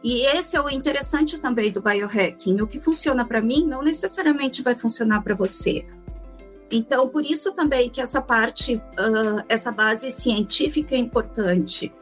e 0.02 0.26
esse 0.26 0.56
é 0.56 0.60
o 0.60 0.68
interessante 0.68 1.38
também 1.38 1.70
do 1.70 1.80
biohacking. 1.80 2.60
O 2.60 2.66
que 2.66 2.80
funciona 2.80 3.24
para 3.24 3.40
mim 3.40 3.64
não 3.64 3.82
necessariamente 3.82 4.60
vai 4.60 4.74
funcionar 4.74 5.22
para 5.22 5.34
você. 5.34 5.86
Então, 6.72 7.06
por 7.06 7.24
isso 7.24 7.52
também 7.52 7.90
que 7.90 8.00
essa 8.00 8.22
parte, 8.22 8.76
uh, 8.76 9.44
essa 9.46 9.70
base 9.70 10.10
científica 10.10 10.94
é 10.94 10.98
importante 10.98 11.92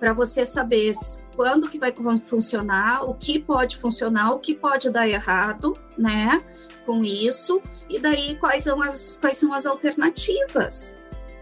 para 0.00 0.14
você 0.14 0.46
saber 0.46 0.92
quando 1.36 1.68
que 1.68 1.78
vai 1.78 1.92
funcionar, 2.24 3.04
o 3.04 3.14
que 3.14 3.38
pode 3.38 3.76
funcionar, 3.76 4.32
o 4.32 4.38
que 4.38 4.54
pode 4.54 4.88
dar 4.88 5.06
errado, 5.06 5.76
né? 5.96 6.42
Com 6.86 7.04
isso, 7.04 7.60
e 7.88 7.98
daí 7.98 8.36
quais 8.36 8.62
são 8.62 8.80
as, 8.80 9.18
quais 9.20 9.36
são 9.36 9.52
as 9.52 9.66
alternativas. 9.66 10.96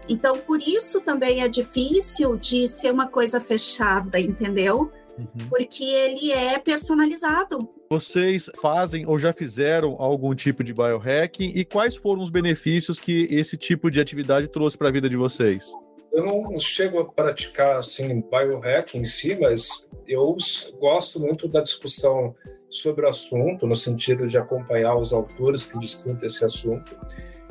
Então, 0.09 0.37
por 0.39 0.59
isso 0.61 0.99
também 0.99 1.41
é 1.41 1.47
difícil 1.47 2.35
de 2.35 2.67
ser 2.67 2.91
uma 2.91 3.07
coisa 3.07 3.39
fechada, 3.39 4.19
entendeu? 4.19 4.91
uhum. 5.17 5.49
porque 5.49 5.83
ele 5.83 6.31
é 6.31 6.57
personalizado. 6.59 7.69
Vocês 7.89 8.49
fazem 8.61 9.05
ou 9.07 9.17
já 9.17 9.31
fizeram 9.31 9.95
algum 9.97 10.35
tipo 10.35 10.63
de 10.63 10.73
biohacking 10.73 11.53
e 11.55 11.63
quais 11.63 11.95
foram 11.95 12.21
os 12.21 12.29
benefícios 12.29 12.99
que 12.99 13.27
esse 13.31 13.55
tipo 13.55 13.89
de 13.89 14.01
atividade 14.01 14.49
trouxe 14.49 14.77
para 14.77 14.89
a 14.89 14.91
vida 14.91 15.09
de 15.09 15.15
vocês? 15.15 15.71
Eu 16.11 16.25
não 16.25 16.59
chego 16.59 16.99
a 16.99 17.05
praticar 17.05 17.77
assim 17.77 18.21
biohacking 18.21 18.99
em 18.99 19.05
si, 19.05 19.37
mas 19.39 19.87
eu 20.07 20.35
gosto 20.79 21.19
muito 21.19 21.47
da 21.47 21.61
discussão 21.61 22.35
sobre 22.69 23.05
o 23.05 23.09
assunto, 23.09 23.65
no 23.65 23.75
sentido 23.75 24.27
de 24.27 24.37
acompanhar 24.37 24.97
os 24.97 25.13
autores 25.13 25.65
que 25.65 25.79
discutem 25.79 26.27
esse 26.27 26.43
assunto. 26.43 26.97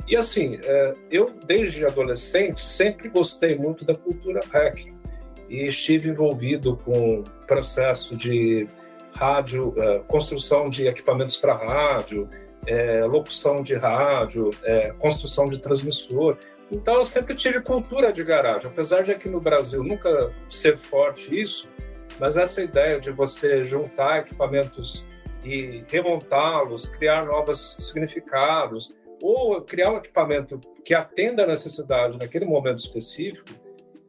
E 0.07 0.15
assim, 0.15 0.59
é, 0.63 0.95
eu 1.09 1.33
desde 1.45 1.85
adolescente 1.85 2.61
sempre 2.61 3.09
gostei 3.09 3.57
muito 3.57 3.83
da 3.83 3.95
cultura 3.95 4.41
hacking 4.51 4.95
e 5.49 5.65
estive 5.67 6.09
envolvido 6.09 6.77
com 6.77 7.23
processo 7.47 8.15
de 8.15 8.67
rádio, 9.17 9.69
uh, 9.69 10.03
construção 10.07 10.69
de 10.69 10.87
equipamentos 10.87 11.37
para 11.37 11.55
rádio, 11.55 12.29
é, 12.67 13.05
locução 13.05 13.63
de 13.63 13.73
rádio, 13.75 14.51
é, 14.63 14.91
construção 14.99 15.49
de 15.49 15.57
transmissor. 15.57 16.37
Então, 16.69 16.95
eu 16.95 17.03
sempre 17.03 17.33
tive 17.33 17.61
cultura 17.61 18.11
de 18.11 18.23
garagem, 18.23 18.69
apesar 18.69 19.03
de 19.03 19.11
aqui 19.11 19.29
no 19.29 19.39
Brasil 19.39 19.81
nunca 19.81 20.31
ser 20.49 20.77
forte 20.77 21.39
isso, 21.39 21.67
mas 22.19 22.35
essa 22.35 22.61
ideia 22.61 22.99
de 22.99 23.09
você 23.09 23.63
juntar 23.63 24.19
equipamentos 24.19 25.05
e 25.45 25.83
remontá-los, 25.87 26.87
criar 26.87 27.25
novos 27.25 27.77
significados, 27.79 28.93
ou 29.21 29.61
criar 29.61 29.93
um 29.93 29.97
equipamento 29.97 30.59
que 30.83 30.93
atenda 30.93 31.43
a 31.43 31.47
necessidade 31.47 32.17
naquele 32.17 32.45
momento 32.45 32.79
específico, 32.79 33.49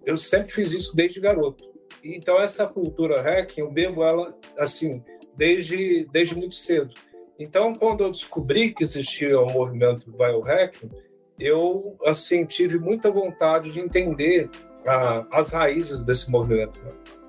eu 0.04 0.16
sempre 0.16 0.52
fiz 0.52 0.72
isso 0.72 0.96
desde 0.96 1.20
garoto. 1.20 1.64
Então 2.02 2.40
essa 2.40 2.66
cultura 2.66 3.20
hacking, 3.20 3.60
eu 3.60 3.70
bebo 3.70 4.02
ela 4.02 4.34
assim 4.56 5.02
desde 5.36 6.06
desde 6.12 6.34
muito 6.34 6.56
cedo. 6.56 6.92
Então 7.38 7.74
quando 7.74 8.04
eu 8.04 8.10
descobri 8.10 8.72
que 8.72 8.82
existia 8.82 9.40
o 9.40 9.50
movimento 9.50 10.10
biohacking, 10.10 10.90
eu 11.38 11.96
assim 12.04 12.44
tive 12.44 12.78
muita 12.78 13.10
vontade 13.10 13.70
de 13.70 13.80
entender 13.80 14.50
a, 14.86 15.26
as 15.30 15.52
raízes 15.52 16.04
desse 16.04 16.30
movimento. 16.30 16.80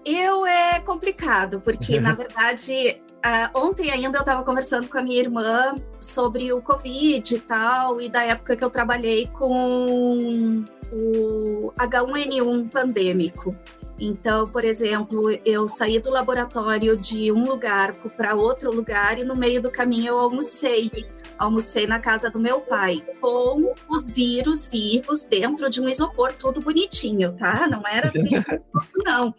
Eu 0.05 0.45
é 0.45 0.79
complicado 0.79 1.61
porque 1.61 1.99
na 1.99 2.13
verdade 2.15 3.01
Uh, 3.19 3.51
ontem 3.53 3.91
ainda 3.91 4.17
eu 4.17 4.21
estava 4.21 4.43
conversando 4.43 4.87
com 4.87 4.97
a 4.97 5.01
minha 5.01 5.19
irmã 5.19 5.75
sobre 5.99 6.53
o 6.53 6.61
Covid 6.61 7.35
e 7.35 7.39
tal, 7.41 7.99
e 7.99 8.07
da 8.07 8.23
época 8.23 8.55
que 8.55 8.63
eu 8.63 8.69
trabalhei 8.69 9.27
com 9.27 10.63
o 10.91 11.73
H1N1 11.77 12.71
pandêmico. 12.71 13.53
Então, 13.99 14.47
por 14.47 14.63
exemplo, 14.63 15.29
eu 15.45 15.67
saí 15.67 15.99
do 15.99 16.09
laboratório 16.09 16.95
de 16.95 17.31
um 17.31 17.43
lugar 17.43 17.93
para 18.15 18.33
outro 18.33 18.73
lugar 18.73 19.19
e 19.19 19.23
no 19.23 19.35
meio 19.35 19.61
do 19.61 19.69
caminho 19.69 20.07
eu 20.07 20.19
almocei. 20.19 20.89
Almocei 21.37 21.85
na 21.85 21.99
casa 21.99 22.29
do 22.29 22.39
meu 22.39 22.61
pai 22.61 23.03
com 23.19 23.73
os 23.89 24.09
vírus 24.09 24.67
vivos 24.67 25.25
dentro 25.25 25.69
de 25.69 25.81
um 25.81 25.87
isopor 25.87 26.33
tudo 26.33 26.61
bonitinho, 26.61 27.35
tá? 27.37 27.67
Não 27.67 27.85
era 27.87 28.07
assim, 28.07 28.31
não. 29.05 29.33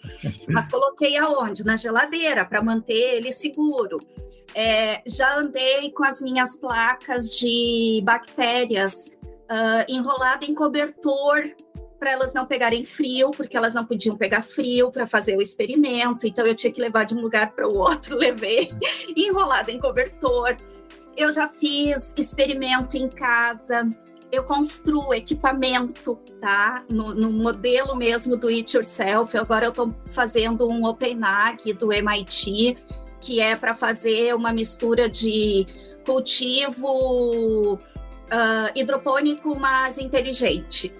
Mas 0.48 0.68
coloquei 0.68 1.16
aonde? 1.16 1.64
Na 1.64 1.76
geladeira 1.76 2.44
para 2.44 2.62
manter 2.62 3.16
ele 3.16 3.32
seguro. 3.32 3.98
É, 4.54 5.02
já 5.06 5.38
andei 5.38 5.90
com 5.92 6.04
as 6.04 6.20
minhas 6.20 6.56
placas 6.56 7.36
de 7.38 8.00
bactérias 8.02 9.10
uh, 9.50 9.84
enrolado 9.88 10.44
em 10.44 10.54
cobertor 10.54 11.50
para 12.00 12.12
elas 12.12 12.32
não 12.32 12.46
pegarem 12.46 12.82
frio, 12.82 13.30
porque 13.30 13.54
elas 13.54 13.74
não 13.74 13.84
podiam 13.84 14.16
pegar 14.16 14.40
frio 14.40 14.90
para 14.90 15.06
fazer 15.06 15.36
o 15.36 15.42
experimento, 15.42 16.26
então 16.26 16.46
eu 16.46 16.54
tinha 16.54 16.72
que 16.72 16.80
levar 16.80 17.04
de 17.04 17.14
um 17.14 17.20
lugar 17.20 17.52
para 17.52 17.68
o 17.68 17.76
outro, 17.76 18.16
levei 18.18 18.72
enrolada 19.14 19.70
em 19.70 19.78
cobertor. 19.78 20.56
Eu 21.14 21.30
já 21.30 21.46
fiz 21.46 22.14
experimento 22.16 22.96
em 22.96 23.06
casa, 23.06 23.86
eu 24.32 24.42
construo 24.44 25.12
equipamento, 25.12 26.16
tá? 26.40 26.82
No, 26.88 27.14
no, 27.14 27.30
modelo 27.30 27.94
mesmo 27.94 28.34
do 28.34 28.48
It 28.48 28.74
Yourself. 28.74 29.36
Agora 29.36 29.66
eu 29.66 29.70
estou 29.70 29.94
fazendo 30.10 30.66
um 30.66 30.86
OpenAg 30.86 31.74
do 31.74 31.92
MIT, 31.92 32.78
que 33.20 33.40
é 33.40 33.54
para 33.54 33.74
fazer 33.74 34.34
uma 34.34 34.52
mistura 34.52 35.06
de 35.06 35.66
cultivo 36.06 37.74
uh, 37.74 37.78
hidropônico, 38.74 39.54
mas 39.58 39.98
inteligente. 39.98 40.90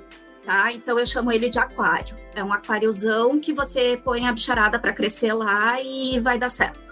Tá? 0.51 0.73
Então 0.73 0.99
eu 0.99 1.07
chamo 1.07 1.31
ele 1.31 1.49
de 1.49 1.61
aquário. 1.61 2.17
É 2.35 2.43
um 2.43 2.53
aquáriozão 2.53 3.39
que 3.39 3.53
você 3.53 3.97
põe 4.03 4.27
a 4.27 4.33
bicharada 4.33 4.81
para 4.81 4.93
crescer 4.93 5.33
lá 5.33 5.81
e 5.81 6.19
vai 6.19 6.41
dar 6.41 6.51
certo. 6.51 6.91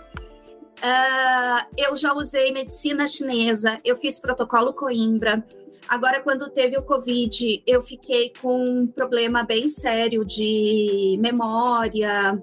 Uh, 0.78 1.66
eu 1.76 1.96
já 1.96 2.14
usei 2.14 2.52
medicina 2.52 3.04
chinesa, 3.04 3.80
eu 3.84 3.96
fiz 3.96 4.20
protocolo 4.20 4.72
Coimbra, 4.72 5.44
Agora, 5.88 6.20
quando 6.20 6.50
teve 6.50 6.76
o 6.76 6.82
Covid, 6.82 7.62
eu 7.66 7.82
fiquei 7.82 8.30
com 8.42 8.62
um 8.62 8.86
problema 8.86 9.42
bem 9.42 9.66
sério 9.68 10.22
de 10.22 11.16
memória, 11.18 12.38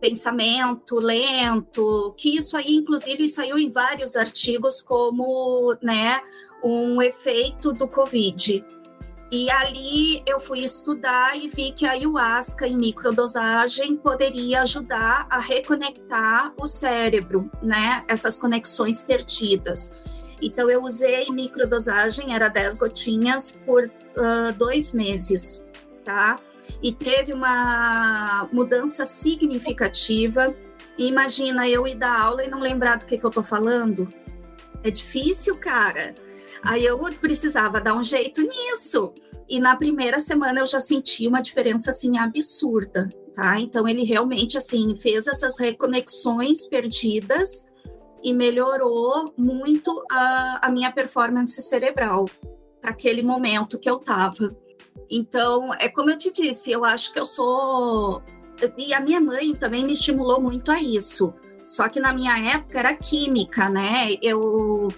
pensamento 0.00 0.98
lento, 0.98 2.14
que 2.16 2.34
isso 2.34 2.56
aí, 2.56 2.76
inclusive, 2.76 3.28
saiu 3.28 3.58
em 3.58 3.70
vários 3.70 4.16
artigos 4.16 4.80
como, 4.80 5.76
né, 5.82 6.22
um 6.64 7.02
efeito 7.02 7.70
do 7.70 7.86
Covid. 7.86 8.64
E 9.30 9.50
ali 9.50 10.22
eu 10.24 10.38
fui 10.38 10.60
estudar 10.60 11.36
e 11.36 11.48
vi 11.48 11.72
que 11.72 11.84
a 11.84 11.92
ayahuasca 11.92 12.66
em 12.66 12.76
microdosagem 12.76 13.96
poderia 13.96 14.62
ajudar 14.62 15.26
a 15.28 15.40
reconectar 15.40 16.52
o 16.56 16.66
cérebro, 16.66 17.50
né? 17.60 18.04
Essas 18.06 18.36
conexões 18.36 19.02
perdidas. 19.02 19.92
Então, 20.40 20.70
eu 20.70 20.82
usei 20.82 21.28
microdosagem, 21.30 22.34
era 22.34 22.48
10 22.48 22.76
gotinhas 22.76 23.52
por 23.64 23.84
uh, 23.84 24.52
dois 24.56 24.92
meses, 24.92 25.64
tá? 26.04 26.38
E 26.80 26.92
teve 26.92 27.32
uma 27.32 28.48
mudança 28.52 29.06
significativa. 29.06 30.54
Imagina 30.96 31.68
eu 31.68 31.86
ir 31.86 31.96
dar 31.96 32.20
aula 32.20 32.44
e 32.44 32.50
não 32.50 32.60
lembrar 32.60 32.98
do 32.98 33.06
que, 33.06 33.18
que 33.18 33.24
eu 33.24 33.30
tô 33.30 33.42
falando. 33.42 34.12
É 34.84 34.90
difícil, 34.90 35.56
cara. 35.56 36.14
Aí 36.66 36.84
eu 36.84 36.98
precisava 37.20 37.80
dar 37.80 37.94
um 37.94 38.02
jeito 38.02 38.42
nisso. 38.42 39.14
E 39.48 39.60
na 39.60 39.76
primeira 39.76 40.18
semana 40.18 40.60
eu 40.60 40.66
já 40.66 40.80
senti 40.80 41.28
uma 41.28 41.40
diferença 41.40 41.90
assim 41.90 42.18
absurda, 42.18 43.08
tá? 43.32 43.60
Então 43.60 43.86
ele 43.86 44.02
realmente 44.02 44.58
assim 44.58 44.96
fez 44.96 45.28
essas 45.28 45.56
reconexões 45.56 46.66
perdidas 46.66 47.64
e 48.22 48.34
melhorou 48.34 49.32
muito 49.38 50.04
a, 50.10 50.66
a 50.66 50.70
minha 50.70 50.90
performance 50.90 51.62
cerebral 51.62 52.24
para 52.80 52.90
aquele 52.90 53.22
momento 53.22 53.78
que 53.78 53.88
eu 53.88 53.98
estava. 53.98 54.56
Então, 55.08 55.72
é 55.74 55.88
como 55.88 56.10
eu 56.10 56.18
te 56.18 56.32
disse, 56.32 56.72
eu 56.72 56.84
acho 56.84 57.12
que 57.12 57.20
eu 57.20 57.26
sou. 57.26 58.20
E 58.76 58.92
a 58.92 59.00
minha 59.00 59.20
mãe 59.20 59.54
também 59.54 59.84
me 59.84 59.92
estimulou 59.92 60.40
muito 60.40 60.72
a 60.72 60.82
isso. 60.82 61.32
Só 61.68 61.88
que 61.88 62.00
na 62.00 62.12
minha 62.12 62.36
época 62.54 62.78
era 62.80 62.94
química, 62.96 63.68
né? 63.68 64.16
Eu 64.20 64.88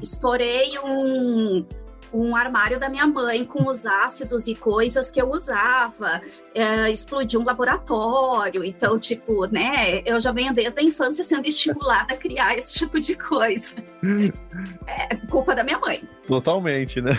estourei 0.00 0.78
um, 0.78 1.64
um 2.12 2.34
armário 2.34 2.78
da 2.78 2.88
minha 2.88 3.06
mãe 3.06 3.44
com 3.44 3.68
os 3.68 3.86
ácidos 3.86 4.46
e 4.46 4.54
coisas 4.54 5.10
que 5.10 5.20
eu 5.20 5.30
usava, 5.30 6.20
é, 6.54 6.90
explodiu 6.90 7.40
um 7.40 7.44
laboratório, 7.44 8.64
então, 8.64 8.98
tipo, 8.98 9.46
né, 9.46 10.02
eu 10.04 10.20
já 10.20 10.32
venho 10.32 10.54
desde 10.54 10.80
a 10.80 10.82
infância 10.82 11.22
sendo 11.22 11.46
estimulada 11.46 12.14
a 12.14 12.16
criar 12.16 12.56
esse 12.56 12.74
tipo 12.74 13.00
de 13.00 13.14
coisa. 13.14 13.74
É 14.86 15.14
culpa 15.28 15.54
da 15.54 15.62
minha 15.62 15.78
mãe. 15.78 16.02
Totalmente, 16.26 17.02
né? 17.02 17.12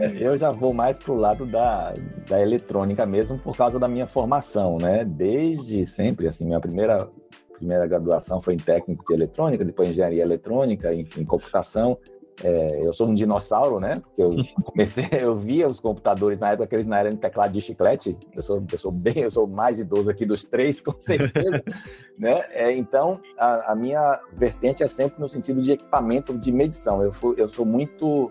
É, 0.00 0.16
eu 0.18 0.36
já 0.36 0.50
vou 0.50 0.74
mais 0.74 0.98
pro 0.98 1.14
lado 1.14 1.46
da, 1.46 1.94
da 2.28 2.40
eletrônica 2.40 3.06
mesmo 3.06 3.38
por 3.38 3.56
causa 3.56 3.78
da 3.78 3.86
minha 3.86 4.06
formação, 4.06 4.78
né? 4.78 5.04
Desde 5.04 5.86
sempre, 5.86 6.26
assim, 6.26 6.44
minha 6.44 6.60
primeira, 6.60 7.08
primeira 7.56 7.86
graduação 7.86 8.40
foi 8.40 8.54
em 8.54 8.58
técnico 8.58 9.04
de 9.06 9.14
eletrônica, 9.14 9.64
depois 9.64 9.90
engenharia 9.90 10.22
eletrônica, 10.22 10.92
em, 10.94 11.06
em 11.16 11.24
computação. 11.24 11.98
É, 12.44 12.86
eu 12.86 12.92
sou 12.92 13.08
um 13.08 13.14
dinossauro, 13.14 13.80
né? 13.80 14.00
Porque 14.00 14.22
eu 14.22 14.36
comecei, 14.62 15.08
eu 15.12 15.36
via 15.36 15.66
os 15.66 15.80
computadores 15.80 16.38
na 16.38 16.50
época 16.50 16.66
que 16.66 16.74
eles 16.74 16.86
não 16.86 16.96
eram 16.96 17.16
teclado 17.16 17.52
de 17.52 17.60
chiclete. 17.60 18.16
Eu 18.34 18.42
sou, 18.42 18.62
eu 18.70 18.78
sou 18.78 18.92
bem, 18.92 19.18
eu 19.18 19.30
sou 19.30 19.46
mais 19.46 19.78
idoso 19.78 20.10
aqui 20.10 20.26
dos 20.26 20.44
três, 20.44 20.80
com 20.80 20.98
certeza. 20.98 21.62
né? 22.18 22.44
É, 22.50 22.72
então, 22.72 23.20
a, 23.38 23.72
a, 23.72 23.74
minha 23.74 24.20
vertente 24.34 24.82
é 24.82 24.88
sempre 24.88 25.20
no 25.20 25.28
sentido 25.28 25.62
de 25.62 25.72
equipamento 25.72 26.36
de 26.36 26.52
medição. 26.52 27.02
Eu, 27.02 27.12
fui, 27.12 27.34
eu 27.38 27.48
sou 27.48 27.64
muito 27.64 28.30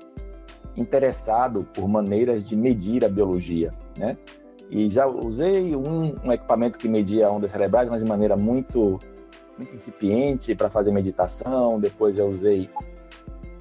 interessado 0.78 1.67
por 1.73 1.88
maneiras 1.88 2.43
de 2.43 2.55
medir 2.55 3.03
a 3.03 3.09
biologia, 3.09 3.73
né? 3.97 4.17
E 4.69 4.89
já 4.89 5.05
usei 5.07 5.76
um, 5.76 6.15
um 6.23 6.32
equipamento 6.32 6.78
que 6.78 6.88
media 6.88 7.32
ondas 7.32 7.51
cerebrais, 7.51 7.88
mas 7.89 8.01
de 8.01 8.09
maneira 8.09 8.36
muito, 8.36 8.99
muito 9.58 9.76
incipiente 9.76 10.56
para 10.56 10.70
fazer 10.70 10.91
meditação. 10.91 11.80
Depois 11.80 12.18
eu 12.18 12.28
usei 12.28 12.70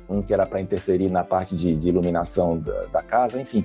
um 0.09 0.23
que 0.23 0.33
era 0.33 0.47
para 0.47 0.61
interferir 0.61 1.11
na 1.11 1.25
parte 1.25 1.57
de, 1.57 1.75
de 1.75 1.89
iluminação 1.89 2.59
da, 2.59 2.85
da, 2.87 3.03
casa, 3.03 3.41
enfim, 3.41 3.65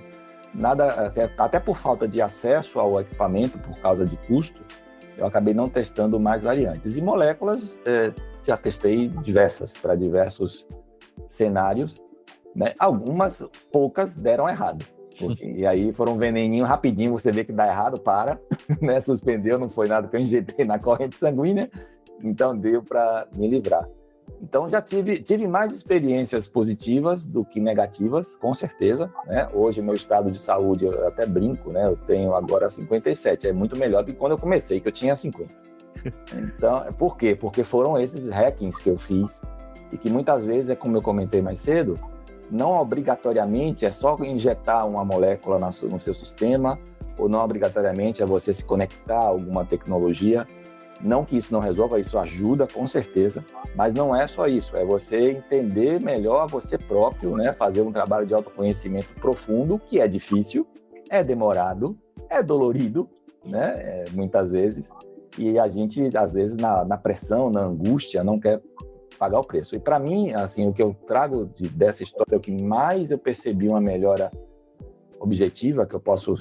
nada, 0.53 1.11
até 1.37 1.59
por 1.59 1.77
falta 1.77 2.07
de 2.07 2.21
acesso 2.21 2.79
ao 2.79 2.99
equipamento, 2.99 3.59
por 3.59 3.77
causa 3.79 4.05
de 4.05 4.15
custo, 4.15 4.61
eu 5.17 5.25
acabei 5.25 5.53
não 5.53 5.69
testando 5.69 6.19
mais 6.19 6.43
variantes. 6.43 6.95
E 6.95 7.01
moléculas, 7.01 7.77
é, 7.85 8.13
já 8.45 8.55
testei 8.55 9.07
diversas, 9.07 9.75
para 9.75 9.95
diversos 9.95 10.65
cenários, 11.27 11.99
né? 12.55 12.73
algumas, 12.79 13.43
poucas 13.71 14.15
deram 14.15 14.47
errado. 14.47 14.85
Porque, 15.19 15.45
e 15.45 15.65
aí 15.65 15.91
foram 15.91 16.13
um 16.13 16.17
veneninho 16.17 16.63
rapidinho, 16.63 17.11
você 17.11 17.29
vê 17.29 17.43
que 17.43 17.51
dá 17.51 17.67
errado, 17.67 17.99
para, 17.99 18.39
né? 18.81 19.01
suspendeu, 19.01 19.59
não 19.59 19.69
foi 19.69 19.89
nada 19.89 20.07
que 20.07 20.15
eu 20.15 20.21
injetei 20.21 20.65
na 20.65 20.79
corrente 20.79 21.17
sanguínea, 21.17 21.69
então 22.23 22.57
deu 22.57 22.83
para 22.83 23.27
me 23.33 23.47
livrar. 23.47 23.87
Então 24.41 24.69
já 24.69 24.81
tive, 24.81 25.21
tive 25.21 25.47
mais 25.47 25.73
experiências 25.73 26.47
positivas 26.47 27.23
do 27.23 27.43
que 27.43 27.59
negativas, 27.59 28.35
com 28.35 28.53
certeza. 28.53 29.11
Né? 29.25 29.49
Hoje 29.53 29.81
meu 29.81 29.95
estado 29.95 30.31
de 30.31 30.39
saúde, 30.39 30.85
eu 30.85 31.07
até 31.07 31.25
brinco, 31.25 31.71
né? 31.71 31.87
Eu 31.87 31.97
tenho 31.97 32.33
agora 32.33 32.69
57, 32.69 33.47
é 33.47 33.53
muito 33.53 33.75
melhor 33.75 34.03
do 34.03 34.13
que 34.13 34.17
quando 34.17 34.33
eu 34.33 34.37
comecei, 34.37 34.79
que 34.79 34.87
eu 34.87 34.91
tinha 34.91 35.15
50. 35.15 35.69
Então, 36.33 36.93
por 36.93 37.17
quê? 37.17 37.35
Porque 37.35 37.63
foram 37.63 37.99
esses 37.99 38.27
hackings 38.29 38.81
que 38.81 38.89
eu 38.89 38.97
fiz 38.97 39.41
e 39.91 39.97
que 39.97 40.09
muitas 40.09 40.45
vezes, 40.45 40.69
é 40.69 40.75
como 40.75 40.95
eu 40.95 41.01
comentei 41.01 41.41
mais 41.41 41.59
cedo, 41.59 41.99
não 42.49 42.79
obrigatoriamente 42.79 43.85
é 43.85 43.91
só 43.91 44.17
injetar 44.23 44.87
uma 44.87 45.03
molécula 45.03 45.59
no 45.59 45.99
seu 45.99 46.13
sistema 46.13 46.79
ou 47.17 47.27
não 47.27 47.39
obrigatoriamente 47.43 48.23
é 48.23 48.25
você 48.25 48.53
se 48.53 48.63
conectar 48.63 49.19
a 49.19 49.27
alguma 49.27 49.65
tecnologia 49.65 50.47
não 51.01 51.23
que 51.23 51.37
isso 51.37 51.53
não 51.53 51.59
resolva, 51.59 51.99
isso 51.99 52.17
ajuda 52.17 52.67
com 52.67 52.85
certeza, 52.87 53.43
mas 53.75 53.93
não 53.93 54.15
é 54.15 54.27
só 54.27 54.47
isso, 54.47 54.75
é 54.75 54.83
você 54.83 55.31
entender 55.31 55.99
melhor 55.99 56.47
você 56.47 56.77
próprio, 56.77 57.35
né? 57.35 57.53
Fazer 57.53 57.81
um 57.81 57.91
trabalho 57.91 58.25
de 58.25 58.33
autoconhecimento 58.33 59.07
profundo, 59.19 59.79
que 59.79 59.99
é 59.99 60.07
difícil, 60.07 60.67
é 61.09 61.23
demorado, 61.23 61.97
é 62.29 62.43
dolorido, 62.43 63.09
né? 63.45 63.75
É, 63.77 64.05
muitas 64.11 64.51
vezes, 64.51 64.89
e 65.37 65.57
a 65.57 65.67
gente, 65.69 66.15
às 66.17 66.33
vezes, 66.33 66.55
na, 66.57 66.83
na 66.83 66.97
pressão, 66.97 67.49
na 67.49 67.61
angústia, 67.61 68.23
não 68.23 68.39
quer 68.39 68.61
pagar 69.17 69.39
o 69.39 69.43
preço. 69.43 69.75
E 69.75 69.79
para 69.79 69.99
mim, 69.99 70.33
assim, 70.33 70.67
o 70.67 70.73
que 70.73 70.81
eu 70.81 70.95
trago 71.07 71.49
de, 71.55 71.67
dessa 71.69 72.03
história, 72.03 72.37
o 72.37 72.41
que 72.41 72.51
mais 72.51 73.11
eu 73.11 73.17
percebi 73.17 73.67
uma 73.67 73.81
melhora 73.81 74.31
objetiva 75.19 75.85
que 75.85 75.93
eu 75.93 75.99
posso 75.99 76.35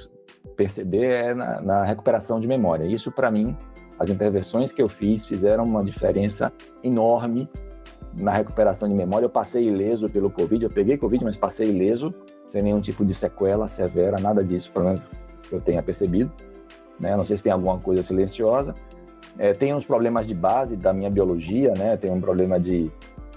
perceber 0.57 1.13
é 1.13 1.35
na, 1.35 1.61
na 1.61 1.85
recuperação 1.85 2.39
de 2.41 2.47
memória. 2.47 2.85
Isso, 2.85 3.11
para 3.11 3.31
mim, 3.31 3.57
as 3.99 4.09
intervenções 4.09 4.73
que 4.73 4.81
eu 4.81 4.89
fiz 4.89 5.27
fizeram 5.27 5.65
uma 5.65 5.83
diferença 5.83 6.53
enorme 6.83 7.49
na 8.15 8.33
recuperação 8.33 8.89
de 8.89 8.95
memória. 8.95 9.27
Eu 9.27 9.31
passei 9.31 9.67
ileso 9.67 10.09
pelo 10.09 10.31
Covid, 10.31 10.65
eu 10.65 10.71
peguei 10.71 10.97
Covid, 10.97 11.25
mas 11.25 11.37
passei 11.37 11.69
ileso, 11.69 12.15
sem 12.47 12.63
nenhum 12.63 12.81
tipo 12.81 13.05
de 13.05 13.13
sequela 13.13 13.69
severa, 13.69 14.19
nada 14.19 14.45
disso, 14.45 14.71
pelo 14.73 14.87
menos 14.87 15.05
que 15.43 15.53
eu 15.53 15.61
tenha 15.61 15.83
percebido. 15.83 16.31
Né? 16.99 17.17
Não 17.17 17.25
sei 17.25 17.37
se 17.37 17.43
tem 17.43 17.53
alguma 17.53 17.79
coisa 17.79 18.03
silenciosa. 18.03 18.75
É, 19.39 19.53
tem 19.53 19.75
uns 19.75 19.85
problemas 19.85 20.27
de 20.27 20.35
base 20.35 20.77
da 20.77 20.93
minha 20.93 21.11
biologia, 21.11 21.73
né? 21.73 21.97
Tem 21.97 22.11
um 22.11 22.21
problema 22.21 22.59
de, 22.59 22.91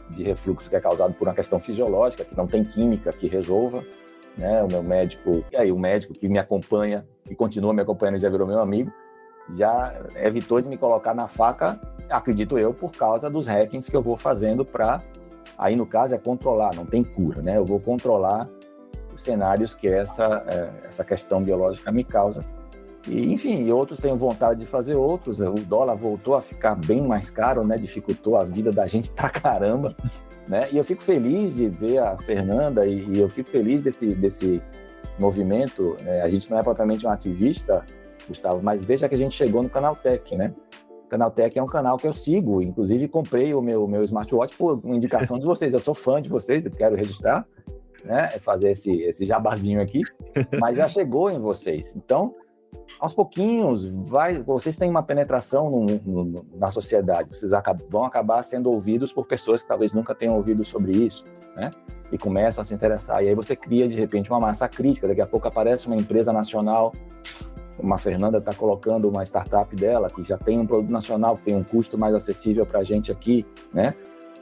de 0.10 0.24
refluxo 0.24 0.70
que 0.70 0.76
é 0.76 0.80
causado 0.80 1.14
por 1.14 1.28
uma 1.28 1.34
questão 1.34 1.60
fisiológica, 1.60 2.26
que 2.26 2.36
não 2.36 2.48
tem 2.48 2.64
química 2.64 3.12
que 3.12 3.28
resolva. 3.28 3.84
Né? 4.38 4.64
O 4.64 4.68
meu 4.68 4.82
médico, 4.82 5.44
e 5.52 5.58
aí 5.58 5.72
o 5.72 5.78
médico 5.78 6.14
que 6.14 6.28
me 6.28 6.40
acompanha, 6.40 7.06
que 7.28 7.36
continua 7.36 7.74
me 7.74 7.82
acompanhando, 7.82 8.18
já 8.18 8.30
virou 8.30 8.48
meu 8.48 8.60
amigo, 8.60 8.92
já 9.56 9.94
evitou 10.16 10.62
de 10.62 10.68
me 10.68 10.78
colocar 10.78 11.14
na 11.14 11.28
faca, 11.28 11.80
acredito 12.10 12.58
eu, 12.58 12.74
por 12.74 12.92
causa 12.92 13.30
dos 13.30 13.48
hackings 13.48 13.90
que 13.90 13.96
eu 13.96 14.02
vou 14.02 14.18
fazendo 14.18 14.66
para, 14.66 15.02
aí 15.58 15.76
no 15.76 15.86
caso 15.86 16.14
é 16.14 16.18
controlar, 16.18 16.76
não 16.76 16.86
tem 16.86 17.04
cura, 17.04 17.42
né? 17.42 17.58
Eu 17.58 17.66
vou 17.66 17.80
controlar 17.80 18.50
cenários 19.18 19.74
que 19.74 19.88
essa, 19.88 20.44
é, 20.48 20.88
essa 20.88 21.04
questão 21.04 21.42
biológica 21.42 21.92
me 21.92 22.04
causa. 22.04 22.44
E, 23.08 23.34
enfim, 23.34 23.70
outros 23.72 24.00
têm 24.00 24.16
vontade 24.16 24.60
de 24.60 24.66
fazer 24.66 24.96
outros. 24.96 25.40
O 25.40 25.54
dólar 25.54 25.96
voltou 25.96 26.36
a 26.36 26.42
ficar 26.42 26.76
bem 26.76 27.02
mais 27.02 27.30
caro, 27.30 27.64
né? 27.64 27.78
Dificultou 27.78 28.36
a 28.36 28.44
vida 28.44 28.72
da 28.72 28.86
gente 28.88 29.10
pra 29.10 29.30
caramba, 29.30 29.96
né? 30.48 30.68
E 30.72 30.78
eu 30.78 30.84
fico 30.84 31.02
feliz 31.02 31.56
de 31.56 31.68
ver 31.68 32.00
a 32.00 32.18
Fernanda 32.18 32.86
e, 32.86 33.06
e 33.06 33.20
eu 33.20 33.30
fico 33.30 33.50
feliz 33.50 33.82
desse, 33.82 34.14
desse 34.14 34.62
movimento. 35.18 35.98
Né? 36.02 36.22
A 36.22 36.30
gente 36.30 36.50
não 36.50 36.60
é 36.60 36.64
propriamente 36.64 37.06
um 37.06 37.10
ativista, 37.10 37.86
Gustavo, 38.28 38.62
mas 38.62 38.84
veja 38.84 39.08
que 39.10 39.16
a 39.16 39.18
gente 39.18 39.36
chegou 39.36 39.64
no 39.64 39.70
Canaltech, 39.70 40.36
né? 40.36 40.54
Canaltech 41.10 41.60
é 41.60 41.62
um 41.62 41.68
canal 41.68 41.98
que 41.98 42.08
eu 42.08 42.14
sigo, 42.14 42.62
inclusive 42.62 43.08
comprei 43.10 43.54
o 43.54 43.62
meu, 43.62 43.86
meu 43.86 44.02
smartwatch 44.04 44.56
por 44.56 44.82
indicação 44.86 45.38
de 45.38 45.46
vocês. 45.46 45.74
Eu 45.74 45.82
sou 45.82 45.94
fã 45.94 46.22
de 46.22 46.30
vocês, 46.30 46.66
eu 46.66 46.72
quero 46.72 46.96
registrar, 46.96 47.46
né? 48.06 48.30
Fazer 48.40 48.72
esse, 48.72 48.90
esse 49.02 49.26
jabazinho 49.26 49.82
aqui, 49.82 50.02
mas 50.58 50.78
já 50.78 50.88
chegou 50.88 51.30
em 51.30 51.38
vocês. 51.38 51.94
Então, 51.98 52.34
aos 52.98 53.14
pouquinhos, 53.14 53.86
vai, 53.86 54.40
vocês 54.42 54.78
têm 54.78 54.90
uma 54.90 55.04
penetração 55.04 55.70
no, 55.70 55.86
no, 55.86 56.46
na 56.56 56.72
sociedade, 56.72 57.30
vocês 57.30 57.52
acabam, 57.52 57.86
vão 57.90 58.06
acabar 58.06 58.42
sendo 58.44 58.72
ouvidos 58.72 59.12
por 59.12 59.28
pessoas 59.28 59.62
que 59.62 59.68
talvez 59.68 59.92
nunca 59.92 60.16
tenham 60.16 60.38
ouvido 60.38 60.64
sobre 60.64 60.94
isso, 60.94 61.26
né? 61.56 61.72
E 62.10 62.18
começam 62.18 62.62
a 62.62 62.66
se 62.66 62.74
interessar. 62.74 63.24
E 63.24 63.28
aí 63.28 63.36
você 63.36 63.56
cria, 63.56 63.88
de 63.88 63.96
repente, 63.96 64.30
uma 64.30 64.40
massa 64.40 64.68
crítica. 64.68 65.08
Daqui 65.08 65.22
a 65.22 65.28
pouco 65.28 65.48
aparece 65.48 65.88
uma 65.88 65.96
empresa 65.96 66.32
nacional 66.32 66.94
como 67.82 67.96
a 67.96 67.98
Fernanda 67.98 68.38
está 68.38 68.54
colocando 68.54 69.10
uma 69.10 69.24
startup 69.24 69.76
dela, 69.76 70.08
que 70.10 70.22
já 70.22 70.38
tem 70.38 70.60
um 70.60 70.68
produto 70.68 70.92
nacional, 70.92 71.36
que 71.36 71.46
tem 71.46 71.56
um 71.56 71.64
custo 71.64 71.98
mais 71.98 72.14
acessível 72.14 72.64
para 72.64 72.80
a 72.80 72.84
gente 72.84 73.12
aqui, 73.12 73.44
né? 73.74 73.96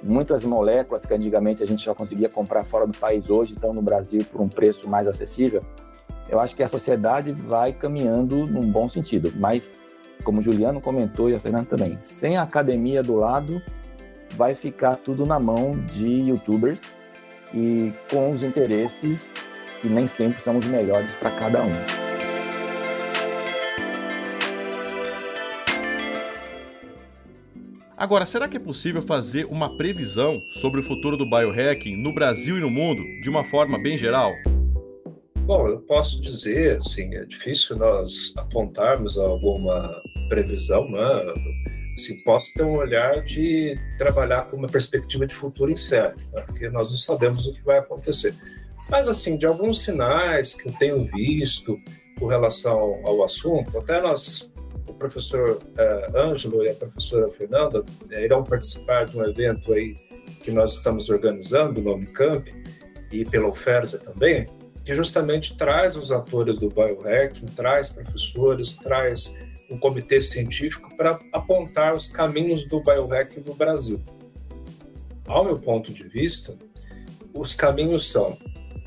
Muitas 0.03 0.43
moléculas 0.43 1.05
que 1.05 1.13
antigamente 1.13 1.63
a 1.63 1.65
gente 1.65 1.81
só 1.81 1.95
conseguia 1.95 2.27
comprar 2.27 2.65
fora 2.65 2.85
do 2.85 2.97
país, 2.97 3.29
hoje 3.29 3.53
estão 3.53 3.73
no 3.73 3.81
Brasil 3.81 4.25
por 4.29 4.41
um 4.41 4.49
preço 4.49 4.89
mais 4.89 5.07
acessível. 5.07 5.63
Eu 6.27 6.39
acho 6.39 6.53
que 6.53 6.61
a 6.61 6.67
sociedade 6.67 7.31
vai 7.31 7.71
caminhando 7.71 8.45
num 8.45 8.69
bom 8.69 8.89
sentido, 8.89 9.31
mas, 9.37 9.73
como 10.23 10.39
o 10.39 10.41
Juliano 10.41 10.81
comentou 10.81 11.29
e 11.29 11.35
a 11.35 11.39
Fernanda 11.39 11.65
também, 11.65 11.97
sem 12.01 12.35
a 12.35 12.43
academia 12.43 13.01
do 13.01 13.15
lado, 13.15 13.61
vai 14.35 14.53
ficar 14.53 14.97
tudo 14.97 15.25
na 15.25 15.39
mão 15.39 15.77
de 15.93 16.29
youtubers 16.29 16.81
e 17.53 17.93
com 18.11 18.31
os 18.31 18.43
interesses 18.43 19.25
que 19.81 19.87
nem 19.87 20.07
sempre 20.07 20.41
são 20.43 20.57
os 20.57 20.65
melhores 20.65 21.13
para 21.13 21.31
cada 21.31 21.61
um. 21.61 22.08
Agora, 27.99 28.25
será 28.25 28.47
que 28.47 28.55
é 28.55 28.59
possível 28.61 29.01
fazer 29.01 29.43
uma 29.47 29.75
previsão 29.75 30.41
sobre 30.51 30.79
o 30.79 30.83
futuro 30.83 31.17
do 31.17 31.29
biohacking 31.29 31.97
no 31.97 32.13
Brasil 32.13 32.57
e 32.57 32.61
no 32.61 32.69
mundo 32.69 33.03
de 33.21 33.29
uma 33.29 33.43
forma 33.43 33.77
bem 33.77 33.97
geral? 33.97 34.33
Bom, 35.39 35.67
eu 35.67 35.81
posso 35.81 36.21
dizer, 36.21 36.77
assim, 36.77 37.13
é 37.13 37.25
difícil 37.25 37.75
nós 37.75 38.33
apontarmos 38.37 39.19
alguma 39.19 40.01
previsão, 40.29 40.89
né? 40.89 41.33
Assim, 41.93 42.23
posso 42.23 42.53
ter 42.53 42.63
um 42.63 42.77
olhar 42.77 43.21
de 43.21 43.77
trabalhar 43.97 44.43
com 44.43 44.55
uma 44.55 44.69
perspectiva 44.69 45.27
de 45.27 45.35
futuro 45.35 45.69
incerto, 45.69 46.23
né? 46.31 46.41
porque 46.47 46.69
nós 46.69 46.91
não 46.91 46.97
sabemos 46.97 47.47
o 47.47 47.53
que 47.53 47.61
vai 47.65 47.79
acontecer. 47.79 48.33
Mas, 48.89 49.09
assim, 49.09 49.35
de 49.35 49.45
alguns 49.45 49.81
sinais 49.81 50.53
que 50.53 50.69
eu 50.69 50.73
tenho 50.79 51.03
visto 51.03 51.77
com 52.17 52.27
relação 52.27 53.01
ao 53.03 53.25
assunto, 53.25 53.77
até 53.77 54.01
nós 54.01 54.48
professor 54.99 55.51
uh, 55.51 56.17
Ângelo 56.17 56.63
e 56.63 56.69
a 56.69 56.75
professora 56.75 57.27
Fernanda 57.29 57.79
uh, 57.81 58.13
irão 58.13 58.43
participar 58.43 59.05
de 59.05 59.17
um 59.17 59.23
evento 59.23 59.73
aí 59.73 59.95
que 60.43 60.51
nós 60.51 60.75
estamos 60.75 61.09
organizando 61.09 61.81
no 61.81 61.95
Unicamp 61.95 62.53
e 63.11 63.25
pela 63.25 63.47
UFERJ 63.47 63.97
também, 63.99 64.45
que 64.85 64.93
justamente 64.93 65.57
traz 65.57 65.95
os 65.95 66.11
atores 66.11 66.59
do 66.59 66.69
biohacking, 66.69 67.45
traz 67.47 67.89
professores, 67.89 68.75
traz 68.75 69.33
um 69.69 69.77
comitê 69.77 70.19
científico 70.19 70.95
para 70.95 71.19
apontar 71.31 71.95
os 71.95 72.11
caminhos 72.11 72.67
do 72.67 72.81
biohacking 72.81 73.43
no 73.45 73.55
Brasil. 73.55 73.99
Ao 75.27 75.45
meu 75.45 75.57
ponto 75.57 75.93
de 75.93 76.03
vista, 76.03 76.57
os 77.33 77.53
caminhos 77.53 78.11
são 78.11 78.37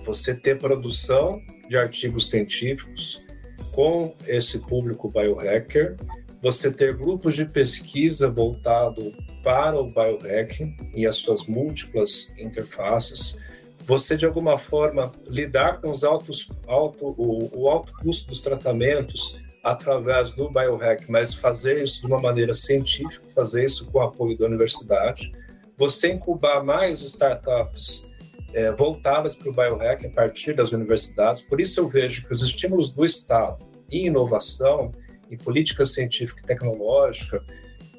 você 0.04 0.34
ter 0.34 0.58
produção 0.58 1.40
de 1.68 1.76
artigos 1.76 2.28
científicos 2.28 3.24
com 3.72 4.14
esse 4.26 4.58
público 4.58 5.08
biohacker, 5.08 5.96
você 6.42 6.72
ter 6.72 6.96
grupos 6.96 7.36
de 7.36 7.44
pesquisa 7.44 8.28
voltado 8.28 9.14
para 9.42 9.80
o 9.80 9.88
biohacking 9.92 10.76
e 10.94 11.06
as 11.06 11.16
suas 11.16 11.46
múltiplas 11.46 12.32
interfaces, 12.36 13.38
você 13.86 14.16
de 14.16 14.26
alguma 14.26 14.58
forma 14.58 15.12
lidar 15.26 15.80
com 15.80 15.90
os 15.90 16.04
altos, 16.04 16.50
alto, 16.66 17.14
o, 17.16 17.50
o 17.54 17.68
alto 17.68 17.92
custo 18.02 18.28
dos 18.28 18.42
tratamentos 18.42 19.40
através 19.62 20.32
do 20.32 20.50
biohack, 20.50 21.10
mas 21.10 21.34
fazer 21.34 21.82
isso 21.82 22.00
de 22.00 22.06
uma 22.06 22.20
maneira 22.20 22.54
científica, 22.54 23.22
fazer 23.34 23.64
isso 23.64 23.86
com 23.86 23.98
o 23.98 24.02
apoio 24.02 24.36
da 24.36 24.46
universidade, 24.46 25.32
você 25.76 26.12
incubar 26.12 26.64
mais 26.64 27.00
startups 27.02 28.11
é, 28.53 28.70
voltadas 28.70 29.34
para 29.34 29.50
o 29.50 29.53
biohack 29.53 30.07
a 30.07 30.11
partir 30.11 30.55
das 30.55 30.72
universidades. 30.72 31.42
Por 31.42 31.61
isso 31.61 31.80
eu 31.80 31.88
vejo 31.88 32.26
que 32.26 32.32
os 32.32 32.42
estímulos 32.42 32.90
do 32.90 33.05
Estado 33.05 33.64
em 33.90 34.07
inovação, 34.07 34.92
em 35.30 35.36
política 35.36 35.84
científica 35.84 36.40
e 36.42 36.46
tecnológica, 36.46 37.42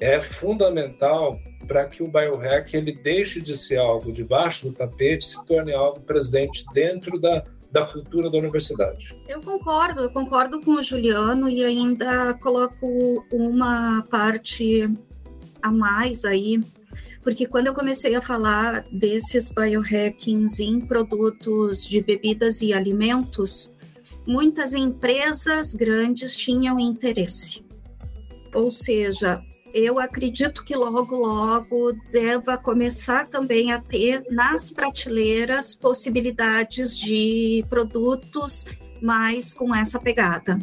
é 0.00 0.20
fundamental 0.20 1.38
para 1.66 1.86
que 1.86 2.02
o 2.02 2.08
biohack 2.08 2.76
ele 2.76 2.92
deixe 2.92 3.40
de 3.40 3.56
ser 3.56 3.78
algo 3.78 4.12
debaixo 4.12 4.68
do 4.68 4.74
tapete, 4.74 5.24
se 5.24 5.46
torne 5.46 5.72
algo 5.72 6.00
presente 6.00 6.64
dentro 6.74 7.18
da, 7.18 7.42
da 7.70 7.86
cultura 7.86 8.30
da 8.30 8.38
universidade. 8.38 9.16
Eu 9.26 9.40
concordo, 9.40 10.02
eu 10.02 10.10
concordo 10.10 10.60
com 10.60 10.72
o 10.72 10.82
Juliano 10.82 11.48
e 11.48 11.64
ainda 11.64 12.34
coloco 12.34 13.24
uma 13.32 14.02
parte 14.10 14.88
a 15.62 15.72
mais 15.72 16.24
aí 16.24 16.60
porque 17.24 17.46
quando 17.46 17.68
eu 17.68 17.74
comecei 17.74 18.14
a 18.14 18.20
falar 18.20 18.84
desses 18.92 19.50
biohackings 19.50 20.60
em 20.60 20.78
produtos 20.78 21.84
de 21.84 22.02
bebidas 22.02 22.60
e 22.60 22.74
alimentos, 22.74 23.72
muitas 24.26 24.74
empresas 24.74 25.74
grandes 25.74 26.36
tinham 26.36 26.78
interesse. 26.78 27.64
Ou 28.54 28.70
seja, 28.70 29.42
eu 29.72 29.98
acredito 29.98 30.62
que 30.62 30.76
logo, 30.76 31.16
logo 31.16 31.92
deva 32.12 32.58
começar 32.58 33.26
também 33.26 33.72
a 33.72 33.80
ter 33.80 34.22
nas 34.30 34.70
prateleiras 34.70 35.74
possibilidades 35.74 36.96
de 36.96 37.64
produtos 37.70 38.66
mais 39.00 39.54
com 39.54 39.74
essa 39.74 39.98
pegada. 39.98 40.58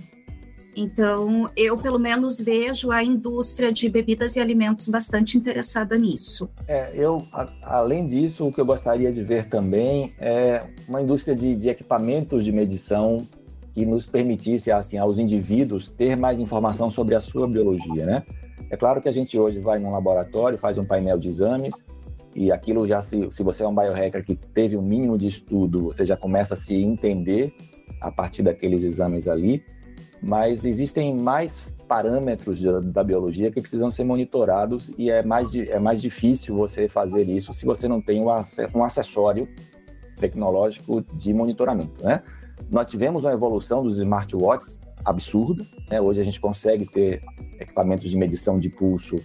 Então, 0.76 1.50
eu 1.56 1.78
pelo 1.78 2.00
menos 2.00 2.40
vejo 2.40 2.92
a 2.92 3.04
indústria 3.04 3.72
de 3.72 3.90
bebidas 3.90 4.36
e 4.36 4.40
alimentos 4.40 4.88
bastante 4.88 5.38
interessada 5.38 5.98
nisso. 5.98 6.50
É, 6.68 6.92
eu, 6.96 7.24
a, 7.34 7.48
além 7.64 8.08
disso, 8.08 8.48
o 8.48 8.54
que 8.54 8.62
eu 8.62 8.66
gostaria 8.66 9.12
de 9.12 9.22
ver 9.24 9.50
também 9.50 10.14
é 10.20 10.64
uma 10.88 11.02
indústria 11.02 11.36
de, 11.36 11.56
de 11.56 11.70
equipamentos 11.70 12.46
de 12.46 12.52
medição 12.52 13.26
que 13.74 13.86
nos 13.86 14.06
permitisse, 14.06 14.72
assim, 14.72 14.98
aos 14.98 15.18
indivíduos 15.18 15.88
ter 15.88 16.16
mais 16.16 16.40
informação 16.40 16.90
sobre 16.90 17.16
a 17.16 17.22
sua 17.22 17.48
biologia, 17.48 18.06
né? 18.06 18.24
É 18.70 18.78
claro 18.78 19.02
que 19.02 19.10
a 19.10 19.12
gente 19.12 19.38
hoje 19.38 19.60
vai 19.60 19.80
num 19.80 19.92
laboratório, 19.92 20.58
faz 20.58 20.78
um 20.78 20.86
painel 20.86 21.20
de 21.20 21.28
exames, 21.28 21.76
e 22.34 22.52
aquilo 22.52 22.88
já, 22.88 23.02
se, 23.02 23.30
se 23.30 23.44
você 23.44 23.64
é 23.64 23.68
um 23.68 23.76
biohacker 23.76 24.24
que 24.24 24.36
teve 24.36 24.78
um 24.78 24.82
mínimo 24.82 25.18
de 25.18 25.28
estudo, 25.28 25.84
você 25.84 26.06
já 26.06 26.16
começa 26.16 26.54
a 26.54 26.58
se 26.58 26.76
entender 26.76 27.54
a 28.00 28.12
partir 28.12 28.42
daqueles 28.42 28.82
exames 28.84 29.28
ali, 29.28 29.64
mas 30.22 30.64
existem 30.64 31.16
mais 31.16 31.64
parâmetros 31.88 32.58
de, 32.58 32.68
da 32.92 33.04
biologia 33.04 33.52
que 33.52 33.60
precisam 33.60 33.92
ser 33.92 34.04
monitorados 34.04 34.92
e 34.98 35.10
é 35.10 35.24
mais, 35.24 35.54
é 35.54 35.80
mais 35.80 36.02
difícil 36.02 36.56
você 36.56 36.88
fazer 36.88 37.24
isso 37.24 37.54
se 37.54 37.66
você 37.66 37.88
não 37.88 38.02
tem 38.02 38.22
um 38.22 38.84
acessório 38.84 39.48
tecnológico 40.16 41.02
de 41.14 41.34
monitoramento, 41.34 42.04
né? 42.04 42.22
Nós 42.70 42.88
tivemos 42.88 43.24
uma 43.24 43.34
evolução 43.34 43.84
dos 43.84 43.98
smartwatches 43.98 44.78
absurda, 45.04 45.66
né? 45.90 46.00
Hoje 46.00 46.22
a 46.22 46.24
gente 46.24 46.40
consegue 46.40 46.86
ter 46.86 47.22
equipamentos 47.60 48.10
de 48.10 48.16
medição 48.16 48.58
de 48.58 48.70
pulso 48.70 49.16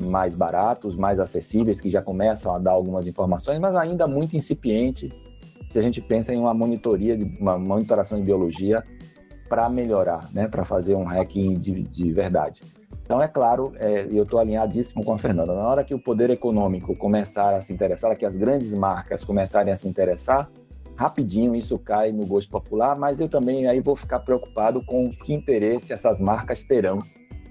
mais 0.00 0.34
baratos, 0.34 0.96
mais 0.96 1.18
acessíveis, 1.18 1.80
que 1.80 1.88
já 1.88 2.02
começam 2.02 2.54
a 2.54 2.58
dar 2.58 2.72
algumas 2.72 3.06
informações, 3.06 3.58
mas 3.58 3.74
ainda 3.74 4.06
muito 4.06 4.36
incipiente 4.36 5.12
se 5.70 5.78
a 5.78 5.82
gente 5.82 6.00
pensa 6.00 6.32
em 6.32 6.38
uma 6.38 6.54
monitoria, 6.54 7.18
uma 7.40 7.58
monitoração 7.58 8.18
de 8.18 8.24
biologia 8.24 8.84
para 9.54 9.68
melhorar, 9.68 10.28
né, 10.32 10.48
para 10.48 10.64
fazer 10.64 10.96
um 10.96 11.04
hacking 11.04 11.54
de, 11.54 11.84
de 11.84 12.12
verdade. 12.12 12.60
Então, 13.04 13.22
é 13.22 13.28
claro, 13.28 13.72
é, 13.76 14.04
eu 14.10 14.24
estou 14.24 14.40
alinhadíssimo 14.40 15.04
com 15.04 15.12
a 15.12 15.18
Fernanda. 15.18 15.54
Na 15.54 15.68
hora 15.68 15.84
que 15.84 15.94
o 15.94 15.98
poder 15.98 16.28
econômico 16.28 16.96
começar 16.96 17.54
a 17.54 17.62
se 17.62 17.72
interessar, 17.72 18.16
que 18.16 18.26
as 18.26 18.34
grandes 18.34 18.72
marcas 18.72 19.22
começarem 19.22 19.72
a 19.72 19.76
se 19.76 19.86
interessar, 19.86 20.50
rapidinho 20.96 21.54
isso 21.54 21.78
cai 21.78 22.10
no 22.10 22.26
gosto 22.26 22.50
popular, 22.50 22.98
mas 22.98 23.20
eu 23.20 23.28
também 23.28 23.68
aí 23.68 23.78
vou 23.78 23.94
ficar 23.94 24.18
preocupado 24.20 24.84
com 24.84 25.08
que 25.10 25.32
interesse 25.32 25.92
essas 25.92 26.18
marcas 26.18 26.64
terão 26.64 27.00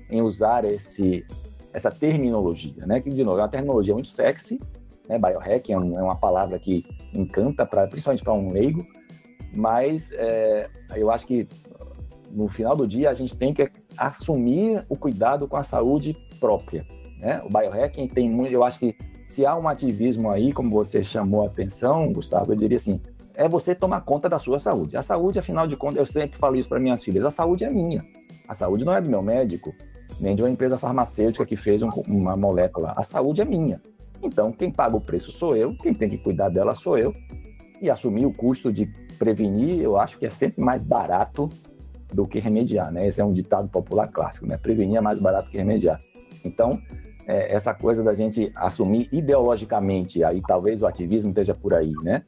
em 0.10 0.22
usar 0.22 0.66
esse, 0.66 1.26
essa 1.72 1.89
terminologia, 1.89 2.86
né? 2.86 2.99
Que, 2.99 3.12
de 3.12 3.24
novo, 3.24 3.38
é 3.38 3.43
uma 3.43 3.47
terminologia 3.47 3.93
muito 3.93 4.10
sexy, 4.10 4.60
né? 5.08 5.18
Biohacking 5.18 5.72
é, 5.72 5.80
um, 5.80 5.97
é 5.99 6.04
uma 6.04 6.18
palavra 6.18 6.60
que 6.60 6.86
encanta, 7.14 7.66
pra, 7.66 7.88
principalmente 7.88 8.24
para 8.24 8.34
um 8.34 8.51
leigo, 8.51 8.86
mas 9.54 10.12
é, 10.14 10.68
eu 10.95 11.12
acho 11.12 11.28
que 11.28 11.47
no 12.34 12.48
final 12.48 12.76
do 12.76 12.88
dia 12.88 13.10
a 13.10 13.14
gente 13.14 13.38
tem 13.38 13.54
que 13.54 13.70
assumir 13.98 14.84
o 14.90 14.96
cuidado 14.96 15.48
com 15.48 15.56
a 15.56 15.64
saúde 15.64 16.18
própria. 16.40 16.86
Né? 17.20 17.42
O 17.46 17.50
biohacking 17.50 18.08
tem 18.08 18.30
muito, 18.30 18.52
eu 18.52 18.64
acho 18.64 18.80
que 18.80 18.96
se 19.28 19.46
há 19.46 19.56
um 19.56 19.68
ativismo 19.68 20.30
aí, 20.30 20.52
como 20.52 20.70
você 20.70 21.04
chamou 21.04 21.44
a 21.44 21.48
atenção, 21.48 22.12
Gustavo, 22.12 22.52
eu 22.52 22.56
diria 22.56 22.78
assim, 22.78 23.00
é 23.36 23.48
você 23.48 23.74
tomar 23.74 24.02
conta 24.02 24.28
da 24.28 24.38
sua 24.38 24.60
saúde. 24.60 24.98
A 24.98 25.02
saúde, 25.02 25.40
afinal 25.40 25.68
de 25.68 25.76
contas, 25.76 25.98
eu 25.98 26.06
sempre 26.06 26.38
falo 26.38 26.56
isso 26.56 26.70
para 26.70 26.80
minhas 26.80 27.04
filhas, 27.04 27.24
a 27.26 27.32
saúde 27.32 27.64
é 27.64 27.70
minha. 27.70 28.04
A 28.48 28.54
saúde 28.54 28.84
não 28.84 28.94
é 28.94 29.02
do 29.02 29.10
meu 29.10 29.22
médico, 29.22 29.74
nem 30.20 30.36
de 30.36 30.44
uma 30.44 30.50
empresa 30.50 30.78
farmacêutica 30.78 31.46
que 31.46 31.56
fez 31.56 31.82
um, 31.82 31.90
uma 32.08 32.36
molécula. 32.36 32.94
A 32.96 33.04
saúde 33.04 33.42
é 33.42 33.46
minha. 33.46 33.82
Então, 34.22 34.52
quem 34.52 34.72
paga 34.72 34.96
o 34.96 35.02
preço 35.02 35.32
sou 35.32 35.56
eu, 35.56 35.76
quem 35.78 35.94
tem 35.94 36.10
que 36.10 36.18
cuidar 36.18 36.50
dela 36.50 36.76
sou 36.76 36.98
eu. 36.98 37.14
E 37.82 37.90
assumir 37.90 38.26
o 38.26 38.34
custo 38.34 38.72
de 38.72 38.86
prevenir, 39.18 39.82
eu 39.82 39.98
acho 39.98 40.18
que 40.18 40.26
é 40.26 40.30
sempre 40.30 40.64
mais 40.64 40.86
barato 40.86 41.50
do 42.14 42.28
que 42.28 42.39
remediar, 42.39 42.91
né? 42.91 43.07
Esse 43.07 43.22
é 43.22 43.26
um 43.26 43.34
ditado 43.34 43.68
popular 43.68 44.07
clássico, 44.07 44.45
né? 44.45 44.57
Prevenir 44.57 44.97
é 44.97 45.01
mais 45.01 45.20
barato 45.20 45.49
que 45.49 45.57
remediar. 45.57 45.99
Então, 46.45 46.80
é, 47.26 47.53
essa 47.53 47.74
coisa 47.74 48.03
da 48.03 48.14
gente 48.14 48.51
assumir 48.55 49.07
ideologicamente, 49.11 50.24
aí 50.24 50.41
talvez 50.41 50.82
o 50.82 50.88
ativismo 50.88 51.30
esteja 51.30 51.53
por 51.53 51.74
aí, 51.74 51.93
né? 52.03 52.24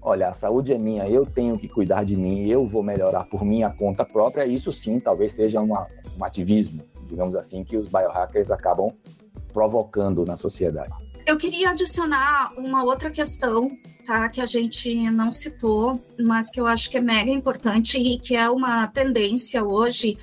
Olha, 0.00 0.28
a 0.28 0.32
saúde 0.32 0.72
é 0.72 0.78
minha, 0.78 1.08
eu 1.08 1.26
tenho 1.26 1.58
que 1.58 1.68
cuidar 1.68 2.04
de 2.04 2.16
mim, 2.16 2.46
eu 2.46 2.66
vou 2.66 2.82
melhorar 2.82 3.24
por 3.24 3.44
minha 3.44 3.68
conta 3.68 4.04
própria, 4.04 4.46
isso 4.46 4.72
sim 4.72 5.00
talvez 5.00 5.32
seja 5.32 5.60
uma, 5.60 5.86
um 6.18 6.24
ativismo, 6.24 6.82
digamos 7.08 7.34
assim, 7.34 7.64
que 7.64 7.76
os 7.76 7.88
biohackers 7.88 8.50
acabam 8.50 8.92
provocando 9.52 10.24
na 10.24 10.36
sociedade. 10.36 10.92
Eu 11.28 11.36
queria 11.36 11.68
adicionar 11.68 12.54
uma 12.56 12.82
outra 12.82 13.10
questão, 13.10 13.68
tá, 14.06 14.30
que 14.30 14.40
a 14.40 14.46
gente 14.46 15.10
não 15.10 15.30
citou, 15.30 16.02
mas 16.18 16.50
que 16.50 16.58
eu 16.58 16.66
acho 16.66 16.88
que 16.88 16.96
é 16.96 17.02
mega 17.02 17.30
importante 17.30 17.98
e 17.98 18.18
que 18.18 18.34
é 18.34 18.48
uma 18.48 18.86
tendência 18.86 19.62
hoje, 19.62 20.16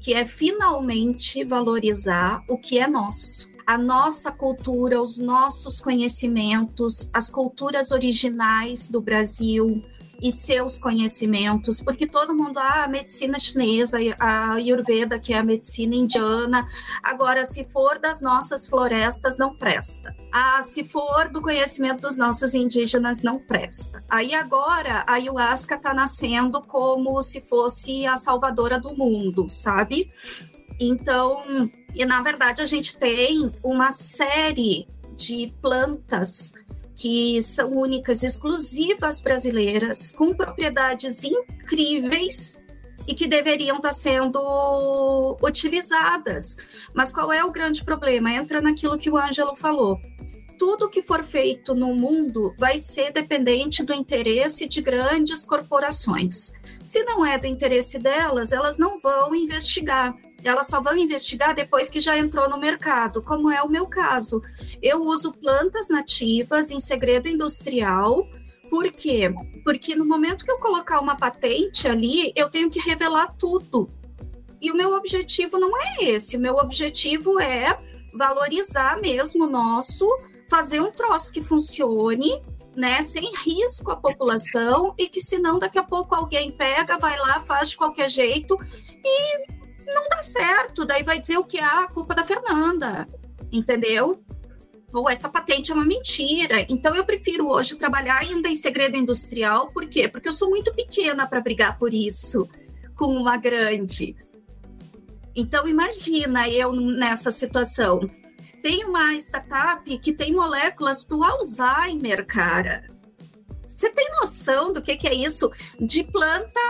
que 0.00 0.14
é 0.14 0.24
finalmente 0.24 1.42
valorizar 1.42 2.44
o 2.48 2.56
que 2.56 2.78
é 2.78 2.86
nosso. 2.86 3.50
A 3.66 3.76
nossa 3.76 4.30
cultura, 4.30 5.02
os 5.02 5.18
nossos 5.18 5.80
conhecimentos, 5.80 7.10
as 7.12 7.28
culturas 7.28 7.90
originais 7.90 8.88
do 8.88 9.00
Brasil 9.00 9.82
e 10.22 10.30
seus 10.30 10.78
conhecimentos, 10.78 11.80
porque 11.80 12.06
todo 12.06 12.34
mundo, 12.34 12.58
ah, 12.58 12.84
a 12.84 12.88
medicina 12.88 13.40
chinesa, 13.40 13.98
a 14.20 14.52
Ayurveda, 14.52 15.18
que 15.18 15.34
é 15.34 15.38
a 15.38 15.42
medicina 15.42 15.96
indiana, 15.96 16.68
agora, 17.02 17.44
se 17.44 17.64
for 17.64 17.98
das 17.98 18.22
nossas 18.22 18.68
florestas, 18.68 19.36
não 19.36 19.56
presta. 19.56 20.14
Ah, 20.30 20.62
se 20.62 20.84
for 20.84 21.28
do 21.28 21.42
conhecimento 21.42 22.02
dos 22.02 22.16
nossos 22.16 22.54
indígenas, 22.54 23.20
não 23.20 23.40
presta. 23.40 24.04
Aí 24.08 24.32
agora, 24.32 25.02
a 25.08 25.14
ayahuasca 25.14 25.74
está 25.74 25.92
nascendo 25.92 26.62
como 26.62 27.20
se 27.20 27.40
fosse 27.40 28.06
a 28.06 28.16
salvadora 28.16 28.78
do 28.78 28.96
mundo, 28.96 29.50
sabe? 29.50 30.08
Então, 30.78 31.42
e 31.94 32.04
na 32.04 32.22
verdade 32.22 32.62
a 32.62 32.66
gente 32.66 32.96
tem 32.96 33.52
uma 33.62 33.90
série 33.90 34.86
de 35.16 35.52
plantas 35.60 36.54
que 37.02 37.42
são 37.42 37.72
únicas, 37.72 38.22
exclusivas 38.22 39.20
brasileiras, 39.20 40.12
com 40.12 40.32
propriedades 40.32 41.24
incríveis 41.24 42.62
e 43.08 43.12
que 43.12 43.26
deveriam 43.26 43.78
estar 43.78 43.90
sendo 43.90 45.36
utilizadas. 45.42 46.56
Mas 46.94 47.12
qual 47.12 47.32
é 47.32 47.44
o 47.44 47.50
grande 47.50 47.84
problema? 47.84 48.32
Entra 48.32 48.60
naquilo 48.60 48.96
que 48.96 49.10
o 49.10 49.16
Ângelo 49.16 49.56
falou. 49.56 49.98
Tudo 50.56 50.88
que 50.88 51.02
for 51.02 51.24
feito 51.24 51.74
no 51.74 51.92
mundo 51.92 52.54
vai 52.56 52.78
ser 52.78 53.10
dependente 53.10 53.82
do 53.82 53.92
interesse 53.92 54.68
de 54.68 54.80
grandes 54.80 55.44
corporações. 55.44 56.52
Se 56.84 57.02
não 57.02 57.26
é 57.26 57.36
do 57.36 57.48
interesse 57.48 57.98
delas, 57.98 58.52
elas 58.52 58.78
não 58.78 59.00
vão 59.00 59.34
investigar 59.34 60.16
elas 60.44 60.66
só 60.66 60.80
vão 60.80 60.96
investigar 60.96 61.54
depois 61.54 61.88
que 61.88 62.00
já 62.00 62.18
entrou 62.18 62.48
no 62.48 62.58
mercado, 62.58 63.22
como 63.22 63.50
é 63.50 63.62
o 63.62 63.68
meu 63.68 63.86
caso. 63.86 64.42
Eu 64.82 65.04
uso 65.04 65.32
plantas 65.32 65.88
nativas 65.88 66.70
em 66.70 66.80
segredo 66.80 67.28
industrial. 67.28 68.26
Por 68.68 68.90
quê? 68.92 69.32
Porque 69.64 69.94
no 69.94 70.04
momento 70.04 70.44
que 70.44 70.50
eu 70.50 70.58
colocar 70.58 71.00
uma 71.00 71.16
patente 71.16 71.86
ali, 71.86 72.32
eu 72.34 72.50
tenho 72.50 72.70
que 72.70 72.80
revelar 72.80 73.34
tudo. 73.38 73.88
E 74.60 74.70
o 74.70 74.76
meu 74.76 74.94
objetivo 74.94 75.58
não 75.58 75.76
é 75.76 76.04
esse. 76.04 76.36
O 76.36 76.40
meu 76.40 76.56
objetivo 76.56 77.38
é 77.40 77.78
valorizar 78.14 79.00
mesmo 79.00 79.44
o 79.44 79.50
nosso, 79.50 80.06
fazer 80.48 80.80
um 80.80 80.92
troço 80.92 81.32
que 81.32 81.42
funcione, 81.42 82.40
né, 82.74 83.02
sem 83.02 83.32
risco 83.44 83.90
à 83.90 83.96
população 83.96 84.94
e 84.96 85.08
que 85.08 85.20
senão 85.20 85.58
daqui 85.58 85.78
a 85.78 85.82
pouco 85.82 86.14
alguém 86.14 86.50
pega, 86.50 86.96
vai 86.96 87.18
lá, 87.18 87.40
faz 87.40 87.70
de 87.70 87.76
qualquer 87.76 88.08
jeito 88.08 88.58
e 89.04 89.61
não 89.86 90.08
dá 90.08 90.22
certo. 90.22 90.84
Daí 90.84 91.02
vai 91.02 91.20
dizer 91.20 91.36
o 91.38 91.44
que 91.44 91.58
é 91.58 91.64
a 91.64 91.86
culpa 91.86 92.14
da 92.14 92.24
Fernanda, 92.24 93.06
entendeu? 93.50 94.22
Ou 94.92 95.08
essa 95.08 95.28
patente 95.28 95.70
é 95.70 95.74
uma 95.74 95.84
mentira. 95.84 96.66
Então 96.68 96.94
eu 96.94 97.04
prefiro 97.04 97.48
hoje 97.48 97.76
trabalhar 97.76 98.18
ainda 98.18 98.48
em 98.48 98.54
segredo 98.54 98.96
industrial, 98.96 99.68
por 99.68 99.86
quê? 99.86 100.08
Porque 100.08 100.28
eu 100.28 100.32
sou 100.32 100.50
muito 100.50 100.72
pequena 100.74 101.26
para 101.26 101.40
brigar 101.40 101.78
por 101.78 101.94
isso 101.94 102.48
com 102.94 103.06
uma 103.16 103.36
grande. 103.36 104.14
Então 105.34 105.66
imagina 105.66 106.48
eu 106.48 106.72
nessa 106.72 107.30
situação. 107.30 108.00
Tem 108.62 108.84
uma 108.84 109.14
startup 109.14 109.98
que 109.98 110.12
tem 110.12 110.32
moléculas 110.32 111.02
para 111.02 111.16
o 111.16 111.24
Alzheimer, 111.24 112.24
cara. 112.26 112.84
Você 113.82 113.90
tem 113.90 114.08
noção 114.12 114.72
do 114.72 114.80
que, 114.80 114.96
que 114.96 115.08
é 115.08 115.12
isso? 115.12 115.50
De 115.80 116.04
planta 116.04 116.60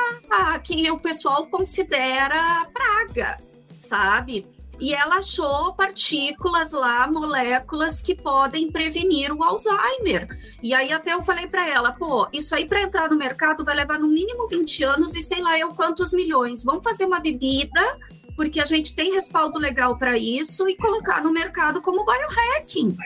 que 0.65 0.91
o 0.91 0.99
pessoal 0.99 1.47
considera 1.47 2.67
praga, 2.73 3.39
sabe? 3.79 4.47
E 4.81 4.95
ela 4.95 5.17
achou 5.17 5.75
partículas 5.75 6.73
lá, 6.73 7.07
moléculas 7.07 8.01
que 8.01 8.15
podem 8.15 8.73
prevenir 8.73 9.31
o 9.31 9.45
Alzheimer. 9.45 10.27
E 10.63 10.73
aí 10.73 10.91
até 10.91 11.13
eu 11.13 11.23
falei 11.23 11.47
para 11.47 11.69
ela, 11.69 11.93
pô, 11.93 12.27
isso 12.33 12.55
aí 12.55 12.67
para 12.67 12.81
entrar 12.81 13.11
no 13.11 13.19
mercado 13.19 13.63
vai 13.63 13.77
levar 13.77 13.99
no 13.99 14.09
mínimo 14.09 14.49
20 14.49 14.83
anos 14.83 15.15
e 15.15 15.21
sei 15.21 15.43
lá 15.43 15.59
eu 15.59 15.69
quantos 15.69 16.15
milhões. 16.15 16.65
Vamos 16.65 16.83
fazer 16.83 17.05
uma 17.05 17.21
bebida 17.21 17.99
porque 18.35 18.59
a 18.59 18.65
gente 18.65 18.95
tem 18.95 19.13
respaldo 19.13 19.59
legal 19.59 19.99
para 19.99 20.17
isso 20.17 20.67
e 20.67 20.79
colocar 20.79 21.23
no 21.23 21.31
mercado 21.31 21.83
como 21.83 22.07
biohacking. 22.07 22.97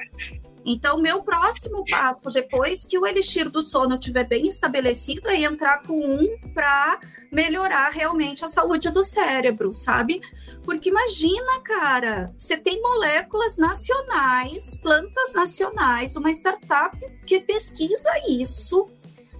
Então, 0.68 0.98
meu 0.98 1.22
próximo 1.22 1.84
passo, 1.88 2.28
depois 2.32 2.84
que 2.84 2.98
o 2.98 3.06
elixir 3.06 3.48
do 3.48 3.62
sono 3.62 3.94
estiver 3.94 4.24
bem 4.24 4.48
estabelecido, 4.48 5.28
é 5.28 5.42
entrar 5.42 5.80
com 5.82 5.96
um 5.96 6.36
para 6.52 6.98
melhorar 7.30 7.90
realmente 7.90 8.44
a 8.44 8.48
saúde 8.48 8.90
do 8.90 9.04
cérebro, 9.04 9.72
sabe? 9.72 10.20
Porque 10.64 10.88
imagina, 10.88 11.60
cara, 11.62 12.34
você 12.36 12.56
tem 12.56 12.82
moléculas 12.82 13.56
nacionais, 13.56 14.76
plantas 14.78 15.32
nacionais, 15.32 16.16
uma 16.16 16.30
startup 16.32 16.98
que 17.24 17.38
pesquisa 17.38 18.10
isso 18.28 18.90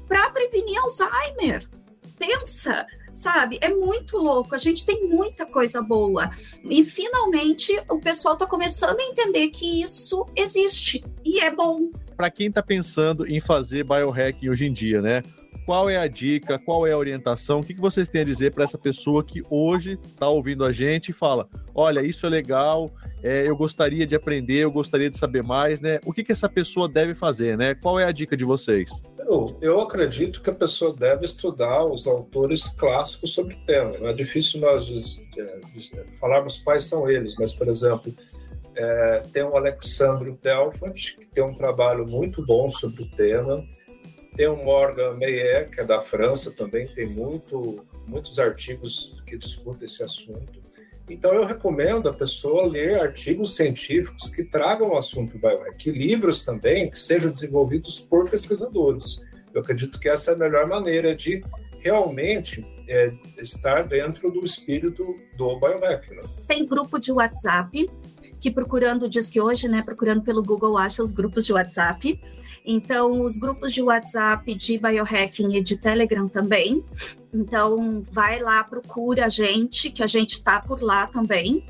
para 0.06 0.30
prevenir 0.30 0.78
Alzheimer. 0.78 1.68
Pensa, 2.16 2.86
sabe? 3.16 3.58
É 3.60 3.68
muito 3.70 4.18
louco. 4.18 4.54
A 4.54 4.58
gente 4.58 4.84
tem 4.84 5.08
muita 5.08 5.46
coisa 5.46 5.80
boa. 5.80 6.30
E 6.62 6.84
finalmente 6.84 7.72
o 7.88 7.98
pessoal 7.98 8.34
está 8.34 8.46
começando 8.46 9.00
a 9.00 9.02
entender 9.02 9.48
que 9.48 9.82
isso 9.82 10.26
existe 10.36 11.02
e 11.24 11.40
é 11.40 11.50
bom. 11.50 11.90
Para 12.16 12.30
quem 12.30 12.48
está 12.48 12.62
pensando 12.62 13.26
em 13.26 13.40
fazer 13.40 13.84
biohacking 13.84 14.48
hoje 14.48 14.66
em 14.66 14.72
dia, 14.72 15.00
né? 15.00 15.22
Qual 15.66 15.90
é 15.90 15.96
a 15.96 16.06
dica? 16.06 16.60
Qual 16.60 16.86
é 16.86 16.92
a 16.92 16.96
orientação? 16.96 17.58
O 17.58 17.64
que, 17.64 17.74
vocês 17.74 18.08
têm 18.08 18.20
a 18.20 18.24
dizer 18.24 18.52
para 18.52 18.62
essa 18.62 18.78
pessoa 18.78 19.24
que 19.24 19.42
hoje 19.50 19.98
está 20.04 20.28
ouvindo 20.28 20.64
a 20.64 20.70
gente 20.70 21.08
e 21.08 21.12
fala: 21.12 21.48
olha, 21.74 22.02
isso 22.02 22.24
é 22.24 22.28
legal, 22.28 22.88
é, 23.20 23.48
eu 23.48 23.56
gostaria 23.56 24.06
de 24.06 24.14
aprender, 24.14 24.58
eu 24.58 24.70
gostaria 24.70 25.10
de 25.10 25.18
saber 25.18 25.42
mais, 25.42 25.80
né? 25.80 25.98
O 26.06 26.12
que, 26.12 26.22
que 26.22 26.30
essa 26.30 26.48
pessoa 26.48 26.88
deve 26.88 27.14
fazer, 27.14 27.58
né? 27.58 27.74
Qual 27.74 27.98
é 27.98 28.04
a 28.04 28.12
dica 28.12 28.36
de 28.36 28.44
vocês? 28.44 28.88
Eu, 29.18 29.58
eu 29.60 29.80
acredito 29.80 30.40
que 30.40 30.50
a 30.50 30.54
pessoa 30.54 30.94
deve 30.94 31.24
estudar 31.24 31.84
os 31.84 32.06
autores 32.06 32.68
clássicos 32.68 33.34
sobre 33.34 33.54
o 33.54 33.66
tema. 33.66 33.98
Não 33.98 34.06
é 34.06 34.12
difícil 34.12 34.60
nós 34.60 35.20
é, 35.36 36.04
falarmos 36.20 36.58
quais 36.58 36.84
são 36.84 37.10
eles, 37.10 37.34
mas, 37.36 37.52
por 37.52 37.66
exemplo, 37.66 38.14
é, 38.76 39.22
tem 39.32 39.42
o 39.42 39.56
Alexandre 39.56 40.30
Delfant, 40.40 41.16
que 41.18 41.26
tem 41.26 41.42
um 41.42 41.54
trabalho 41.54 42.06
muito 42.06 42.46
bom 42.46 42.70
sobre 42.70 43.02
o 43.02 43.10
tema. 43.10 43.64
Tem 44.36 44.46
o 44.46 44.56
Morgan 44.56 45.14
Meyer, 45.14 45.70
que 45.70 45.80
é 45.80 45.84
da 45.84 46.00
França, 46.00 46.50
também 46.50 46.86
tem 46.86 47.06
muito, 47.06 47.84
muitos 48.06 48.38
artigos 48.38 49.20
que 49.26 49.36
discutem 49.36 49.86
esse 49.86 50.02
assunto. 50.02 50.66
Então, 51.08 51.32
eu 51.32 51.44
recomendo 51.44 52.08
a 52.08 52.12
pessoa 52.12 52.66
ler 52.66 53.00
artigos 53.00 53.54
científicos 53.54 54.28
que 54.28 54.44
tragam 54.44 54.90
o 54.90 54.98
assunto 54.98 55.38
biohack, 55.38 55.90
livros 55.90 56.44
também 56.44 56.90
que 56.90 56.98
sejam 56.98 57.30
desenvolvidos 57.30 58.00
por 58.00 58.28
pesquisadores. 58.28 59.24
Eu 59.54 59.60
acredito 59.60 59.98
que 60.00 60.08
essa 60.08 60.32
é 60.32 60.34
a 60.34 60.36
melhor 60.36 60.66
maneira 60.66 61.14
de 61.14 61.42
realmente 61.78 62.66
é, 62.88 63.12
estar 63.38 63.86
dentro 63.86 64.30
do 64.30 64.44
espírito 64.44 65.16
do 65.36 65.58
biohack. 65.58 66.10
Né? 66.10 66.22
Tem 66.46 66.66
grupo 66.66 66.98
de 66.98 67.12
WhatsApp 67.12 67.88
que 68.40 68.50
procurando 68.50 69.08
diz 69.08 69.30
que 69.30 69.40
hoje, 69.40 69.66
né, 69.68 69.82
procurando 69.82 70.22
pelo 70.22 70.42
Google 70.42 70.76
acha 70.76 71.02
os 71.02 71.12
grupos 71.12 71.46
de 71.46 71.52
WhatsApp 71.52 72.20
Então, 72.66 73.22
os 73.22 73.38
grupos 73.38 73.72
de 73.72 73.80
WhatsApp, 73.80 74.52
de 74.54 74.76
biohacking 74.76 75.54
e 75.54 75.62
de 75.62 75.76
Telegram 75.76 76.28
também. 76.28 76.82
Então, 77.32 78.04
vai 78.10 78.40
lá, 78.40 78.64
procura 78.64 79.26
a 79.26 79.28
gente, 79.28 79.88
que 79.88 80.02
a 80.02 80.06
gente 80.06 80.32
está 80.32 80.60
por 80.60 80.82
lá 80.82 81.06
também. 81.06 81.64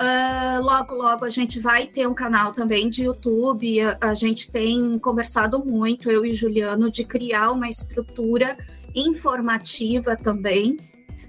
Uh, 0.00 0.62
logo, 0.62 0.94
logo 0.94 1.24
a 1.24 1.30
gente 1.30 1.60
vai 1.60 1.86
ter 1.86 2.06
um 2.06 2.14
canal 2.14 2.52
também 2.52 2.88
de 2.88 3.04
YouTube. 3.04 3.80
A, 3.80 3.98
a, 4.00 4.14
gente 4.14 4.50
tem 4.50 4.98
conversado 4.98 5.64
muito, 5.64 6.10
eu 6.10 6.24
e 6.24 6.32
Juliano, 6.32 6.90
de 6.90 7.04
criar 7.04 7.50
uma 7.50 7.68
estrutura 7.68 8.56
informativa 8.94 10.16
também 10.16 10.76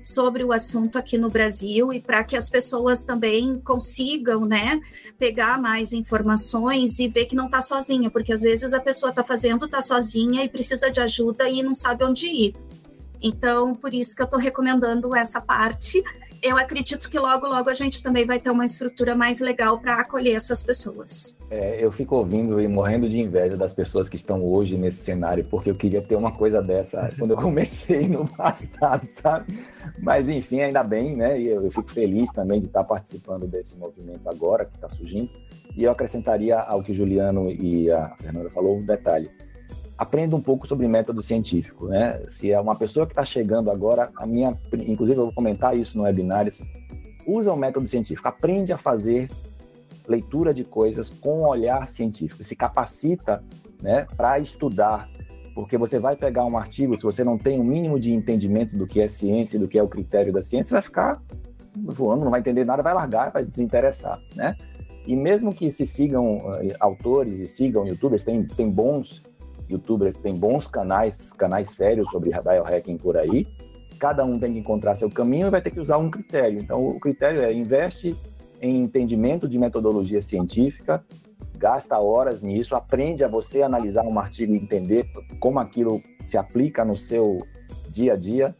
sobre 0.04 0.43
o 0.43 0.51
assunto 0.51 0.97
aqui 0.97 1.18
no 1.18 1.30
Brasil 1.30 1.93
e 1.93 1.99
para 1.99 2.24
que 2.24 2.36
as 2.36 2.49
pessoas 2.49 3.06
também 3.06 3.60
consigam, 3.62 4.45
né, 4.45 4.82
pegar 5.18 5.60
mais 5.60 5.93
informações 5.93 6.99
e 6.99 7.08
ver 7.08 7.26
que 7.26 7.36
não 7.36 7.45
está 7.45 7.62
sozinha, 7.62 8.10
porque 8.10 8.34
às 8.34 8.41
vezes 8.41 8.74
a 8.74 8.80
pessoa 8.80 9.10
está 9.10 9.24
fazendo, 9.24 9.66
está 9.66 9.82
sozinha 9.82 10.43
e 10.43 10.49
precisa 10.49 10.91
de 10.91 10.99
ajuda 10.99 11.49
e 11.49 11.64
não 11.64 11.74
sabe 11.74 12.04
onde 12.04 12.28
ir. 12.28 12.56
Então, 13.22 13.74
por 13.74 13.93
isso 13.93 14.14
que 14.14 14.22
eu 14.22 14.26
estou 14.26 14.39
recomendando 14.39 15.16
essa 15.16 15.39
parte 15.39 16.04
eu 16.44 16.58
acredito 16.58 17.10
que 17.10 17.18
logo, 17.18 17.48
logo 17.48 17.70
a 17.70 17.74
gente 17.74 18.04
também 18.04 18.26
vai 18.26 18.38
ter 18.38 18.50
uma 18.50 18.66
estrutura 18.66 19.16
mais 19.16 19.39
legal 19.39 19.80
para 19.80 19.96
acolher 19.96 20.36
essas 20.36 20.62
pessoas. 20.62 21.38
É, 21.50 21.84
eu 21.84 21.89
fico 21.89 22.18
ouvindo 22.18 22.60
e 22.60 22.68
morrendo 22.68 23.10
de 23.10 23.18
inveja 23.18 23.56
das 23.56 23.74
pessoas 23.74 24.10
que 24.10 24.18
estão 24.18 24.44
hoje 24.44 24.78
nesse 24.78 25.04
cenário, 25.04 25.46
porque 25.46 25.72
eu 25.72 25.76
queria 25.76 26.02
ter 26.02 26.18
uma 26.18 26.34
coisa 26.34 26.62
dessa 26.62 27.10
quando 27.18 27.32
eu 27.32 27.38
comecei 27.38 28.10
no 28.10 28.28
passado, 28.28 29.06
sabe? 29.06 29.66
Mas 29.98 30.28
enfim, 30.28 30.62
ainda 30.62 30.84
bem, 30.84 31.16
né? 31.16 31.39
E 31.39 31.48
eu, 31.48 31.64
eu 31.64 31.72
fico 31.72 31.89
feliz 31.89 32.30
também 32.34 32.60
de 32.60 32.68
estar 32.68 32.84
participando 32.84 33.48
desse 33.48 33.78
movimento 33.78 34.28
agora 34.28 34.66
que 34.66 34.76
está 34.76 34.89
surgindo. 34.89 35.30
E 35.78 35.86
eu 35.86 35.91
acrescentaria 35.91 36.60
ao 36.60 36.84
que 36.84 36.91
o 36.91 36.96
Juliano 36.96 37.50
e 37.50 37.89
a 37.89 38.10
Fernanda 38.22 38.50
falou 38.50 38.78
um 38.78 38.86
detalhe 38.86 39.32
aprenda 39.98 40.36
um 40.36 40.41
pouco 40.41 40.68
sobre 40.68 40.88
método 40.88 41.22
científico, 41.22 41.88
né? 41.88 42.20
Se 42.28 42.52
é 42.52 42.60
uma 42.60 42.76
pessoa 42.76 43.06
que 43.06 43.12
está 43.12 43.24
chegando 43.24 43.70
agora, 43.70 44.12
a 44.16 44.26
minha, 44.26 44.58
inclusive 44.74 45.20
eu 45.20 45.26
vou 45.26 45.34
comentar 45.34 45.78
isso 45.78 45.98
no 45.98 46.04
webinar, 46.04 46.48
assim, 46.48 46.66
usa 47.26 47.54
o 47.54 47.58
método 47.58 47.88
científico, 47.88 48.28
aprende 48.28 48.74
a 48.74 48.78
fazer 48.78 49.30
leitura 50.08 50.54
de 50.54 50.64
coisas 50.64 51.10
com 51.10 51.41
um 51.41 51.48
olhar 51.48 51.88
científico, 51.88 52.44
se 52.44 52.56
capacita, 52.56 53.44
né, 53.82 54.06
para 54.18 54.39
estudar, 54.39 55.10
porque 55.56 55.78
você 55.78 56.00
vai 56.00 56.16
pegar 56.16 56.46
um 56.46 56.58
artigo, 56.58 56.96
se 56.96 57.04
você 57.04 57.24
não 57.24 57.38
tem 57.38 57.60
o 57.60 57.62
um 57.62 57.66
mínimo 57.66 58.00
de 58.00 58.14
entendimento 58.14 58.76
do 58.76 58.88
que 58.88 59.00
é 59.00 59.08
ciência, 59.08 59.60
do 59.60 59.68
que 59.68 59.78
é 59.78 59.84
o 59.84 59.88
critério 59.88 60.34
da 60.34 60.41
ciência, 60.41 60.74
vai 60.74 60.82
ficar 60.82 61.22
voando, 61.76 62.24
não 62.24 62.32
vai 62.32 62.39
entender 62.39 62.66
nada, 62.66 62.84
vai 62.84 62.94
largar, 62.94 63.32
vai 63.32 63.46
desinteressar, 63.46 64.20
né? 64.36 64.56
E 65.06 65.16
mesmo 65.16 65.54
que 65.54 65.70
se 65.70 65.86
sigam 65.86 66.38
uh, 66.38 66.76
autores 66.80 67.36
e 67.36 67.46
sigam 67.46 67.86
youtubers, 67.86 68.24
tem, 68.24 68.44
tem 68.46 68.70
bons 68.70 69.22
youtubers 69.70 70.16
têm 70.18 70.36
bons 70.36 70.68
canais, 70.68 71.32
canais 71.34 71.70
sérios 71.70 72.09
sobre 72.11 72.32
biohacking 72.32 72.97
por 72.97 73.18
aí. 73.18 73.47
Cada 73.99 74.26
um 74.26 74.39
tem 74.39 74.53
que 74.53 74.59
encontrar 74.59 74.95
seu 74.95 75.09
caminho 75.09 75.47
e 75.47 75.49
vai 75.49 75.61
ter 75.61 75.72
que 75.72 75.80
usar 75.80 75.97
um 75.97 76.09
critério. 76.09 76.59
Então, 76.59 76.86
o 76.86 76.99
critério 76.99 77.41
é 77.41 77.53
investe 77.53 78.16
em 78.61 78.82
entendimento 78.82 79.47
de 79.47 79.59
metodologia 79.59 80.22
científica, 80.22 81.03
gasta 81.57 81.97
horas 81.99 82.41
nisso, 82.41 82.76
aprende 82.76 83.24
a 83.24 83.28
você 83.28 83.61
analisar 83.61 84.05
um 84.05 84.18
artigo 84.18 84.53
e 84.53 84.57
entender 84.57 85.05
como 85.39 85.59
aquilo 85.59 86.01
se 86.26 86.38
aplica 86.38 86.84
no 86.84 86.95
seu 86.95 87.45
dia 87.89 88.14
a 88.14 88.16
dia. 88.16 88.55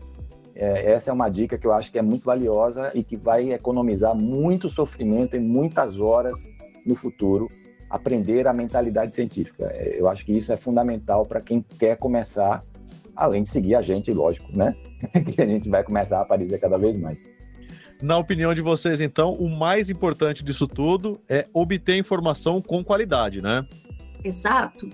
É, 0.56 0.92
essa 0.92 1.10
é 1.10 1.14
uma 1.14 1.30
dica 1.30 1.58
que 1.58 1.66
eu 1.66 1.74
acho 1.74 1.92
que 1.92 1.98
é 1.98 2.02
muito 2.02 2.24
valiosa 2.24 2.92
e 2.94 3.04
que 3.04 3.18
vai 3.18 3.52
economizar 3.52 4.16
muito 4.16 4.70
sofrimento 4.70 5.36
e 5.36 5.40
muitas 5.40 6.00
horas 6.00 6.38
no 6.86 6.96
futuro 6.96 7.50
aprender 7.94 8.48
a 8.48 8.54
mentalidade 8.54 9.14
científica. 9.14 9.70
É, 9.72 10.00
eu 10.00 10.10
acho 10.10 10.26
que 10.26 10.36
isso 10.36 10.52
é 10.52 10.58
fundamental 10.58 11.28
para 11.28 11.40
quem 11.40 11.64
quer 11.78 11.96
começar, 11.96 12.64
além 13.16 13.44
de 13.44 13.50
seguir 13.50 13.76
a 13.76 13.82
gente, 13.82 14.12
lógico, 14.12 14.52
né? 14.52 14.76
que 15.32 15.40
a 15.40 15.46
gente 15.46 15.70
vai 15.70 15.84
começar 15.84 16.18
a 16.18 16.22
aparecer 16.22 16.60
cada 16.60 16.78
vez 16.78 16.98
mais. 16.98 17.20
Na 18.02 18.18
opinião 18.18 18.52
de 18.54 18.62
vocês, 18.62 19.00
então, 19.00 19.34
o 19.34 19.48
mais 19.48 19.92
importante 19.92 20.44
disso 20.44 20.68
tudo 20.68 21.22
é 21.30 21.46
obter 21.54 21.96
informação 21.96 22.60
com 22.60 22.84
qualidade, 22.84 23.42
né? 23.42 23.64
Exato. 24.24 24.90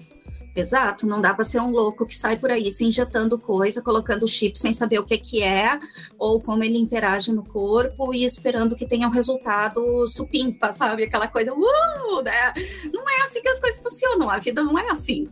Exato, 0.59 1.07
não 1.07 1.21
dá 1.21 1.33
para 1.33 1.45
ser 1.45 1.59
um 1.59 1.71
louco 1.71 2.05
que 2.05 2.15
sai 2.15 2.37
por 2.37 2.51
aí 2.51 2.69
se 2.69 2.85
injetando 2.85 3.39
coisa, 3.39 3.81
colocando 3.81 4.27
chip 4.27 4.59
sem 4.59 4.73
saber 4.73 4.99
o 4.99 5.05
que, 5.05 5.17
que 5.17 5.41
é, 5.41 5.79
ou 6.17 6.41
como 6.41 6.63
ele 6.63 6.77
interage 6.77 7.31
no 7.31 7.43
corpo 7.43 8.13
e 8.13 8.25
esperando 8.25 8.75
que 8.75 8.85
tenha 8.85 9.07
um 9.07 9.11
resultado 9.11 10.05
supimpa, 10.07 10.71
sabe? 10.71 11.03
Aquela 11.03 11.27
coisa, 11.27 11.53
uh, 11.53 12.21
né? 12.21 12.53
Não 12.93 13.09
é 13.09 13.21
assim 13.21 13.41
que 13.41 13.47
as 13.47 13.59
coisas 13.59 13.79
funcionam, 13.79 14.29
a 14.29 14.37
vida 14.37 14.61
não 14.61 14.77
é 14.77 14.89
assim. 14.89 15.29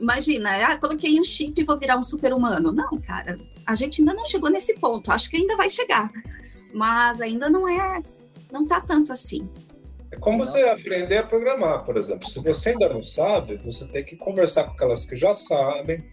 Imagina, 0.00 0.50
ah, 0.66 0.78
coloquei 0.78 1.20
um 1.20 1.24
chip 1.24 1.60
e 1.60 1.64
vou 1.64 1.78
virar 1.78 1.98
um 1.98 2.02
super-humano. 2.02 2.72
Não, 2.72 2.98
cara, 3.00 3.38
a 3.66 3.74
gente 3.74 4.00
ainda 4.00 4.14
não 4.14 4.24
chegou 4.24 4.48
nesse 4.48 4.74
ponto, 4.74 5.12
acho 5.12 5.28
que 5.28 5.36
ainda 5.36 5.56
vai 5.56 5.68
chegar, 5.68 6.10
mas 6.72 7.20
ainda 7.20 7.50
não 7.50 7.68
é, 7.68 8.02
não 8.50 8.66
tá 8.66 8.80
tanto 8.80 9.12
assim. 9.12 9.46
É 10.12 10.16
como 10.16 10.44
você 10.44 10.62
aprender 10.62 11.18
a 11.18 11.22
programar, 11.22 11.84
por 11.84 11.96
exemplo. 11.96 12.28
Se 12.28 12.40
você 12.40 12.70
ainda 12.70 12.88
não 12.88 13.02
sabe, 13.02 13.56
você 13.58 13.86
tem 13.86 14.04
que 14.04 14.16
conversar 14.16 14.64
com 14.64 14.72
aquelas 14.72 15.04
que 15.04 15.16
já 15.16 15.32
sabem 15.32 16.04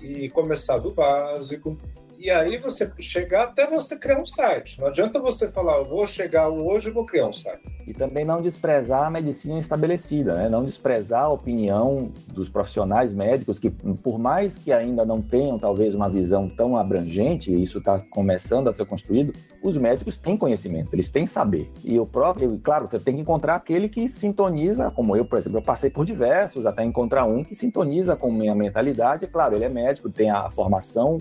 e 0.00 0.28
começar 0.30 0.78
do 0.78 0.92
básico 0.92 1.76
e 2.20 2.30
aí 2.30 2.58
você 2.58 2.92
chegar 3.00 3.44
até 3.44 3.66
você 3.66 3.98
criar 3.98 4.20
um 4.20 4.26
site. 4.26 4.78
Não 4.78 4.88
adianta 4.88 5.18
você 5.18 5.48
falar, 5.48 5.78
eu 5.78 5.86
vou 5.86 6.06
chegar 6.06 6.50
hoje 6.50 6.90
e 6.90 6.92
vou 6.92 7.06
criar 7.06 7.26
um 7.26 7.32
site. 7.32 7.62
E 7.86 7.94
também 7.94 8.26
não 8.26 8.42
desprezar 8.42 9.06
a 9.06 9.10
medicina 9.10 9.58
estabelecida, 9.58 10.34
né? 10.34 10.46
não 10.46 10.62
desprezar 10.62 11.24
a 11.24 11.28
opinião 11.30 12.12
dos 12.28 12.50
profissionais 12.50 13.10
médicos 13.14 13.58
que, 13.58 13.70
por 13.70 14.18
mais 14.18 14.58
que 14.58 14.70
ainda 14.70 15.02
não 15.02 15.22
tenham 15.22 15.58
talvez 15.58 15.94
uma 15.94 16.10
visão 16.10 16.46
tão 16.46 16.76
abrangente, 16.76 17.50
e 17.50 17.62
isso 17.62 17.78
está 17.78 17.98
começando 18.10 18.68
a 18.68 18.74
ser 18.74 18.84
construído, 18.84 19.32
os 19.62 19.78
médicos 19.78 20.18
têm 20.18 20.36
conhecimento, 20.36 20.92
eles 20.92 21.08
têm 21.08 21.26
saber. 21.26 21.72
E 21.82 21.98
o 21.98 22.04
próprio, 22.04 22.60
claro, 22.62 22.86
você 22.86 22.98
tem 22.98 23.14
que 23.14 23.22
encontrar 23.22 23.54
aquele 23.54 23.88
que 23.88 24.06
sintoniza, 24.06 24.90
como 24.90 25.16
eu, 25.16 25.24
por 25.24 25.38
exemplo, 25.38 25.58
eu 25.58 25.62
passei 25.62 25.88
por 25.88 26.04
diversos 26.04 26.66
até 26.66 26.84
encontrar 26.84 27.24
um 27.24 27.42
que 27.42 27.54
sintoniza 27.54 28.14
com 28.14 28.30
minha 28.30 28.54
mentalidade. 28.54 29.26
Claro, 29.26 29.54
ele 29.54 29.64
é 29.64 29.70
médico, 29.70 30.10
tem 30.10 30.30
a 30.30 30.50
formação 30.50 31.18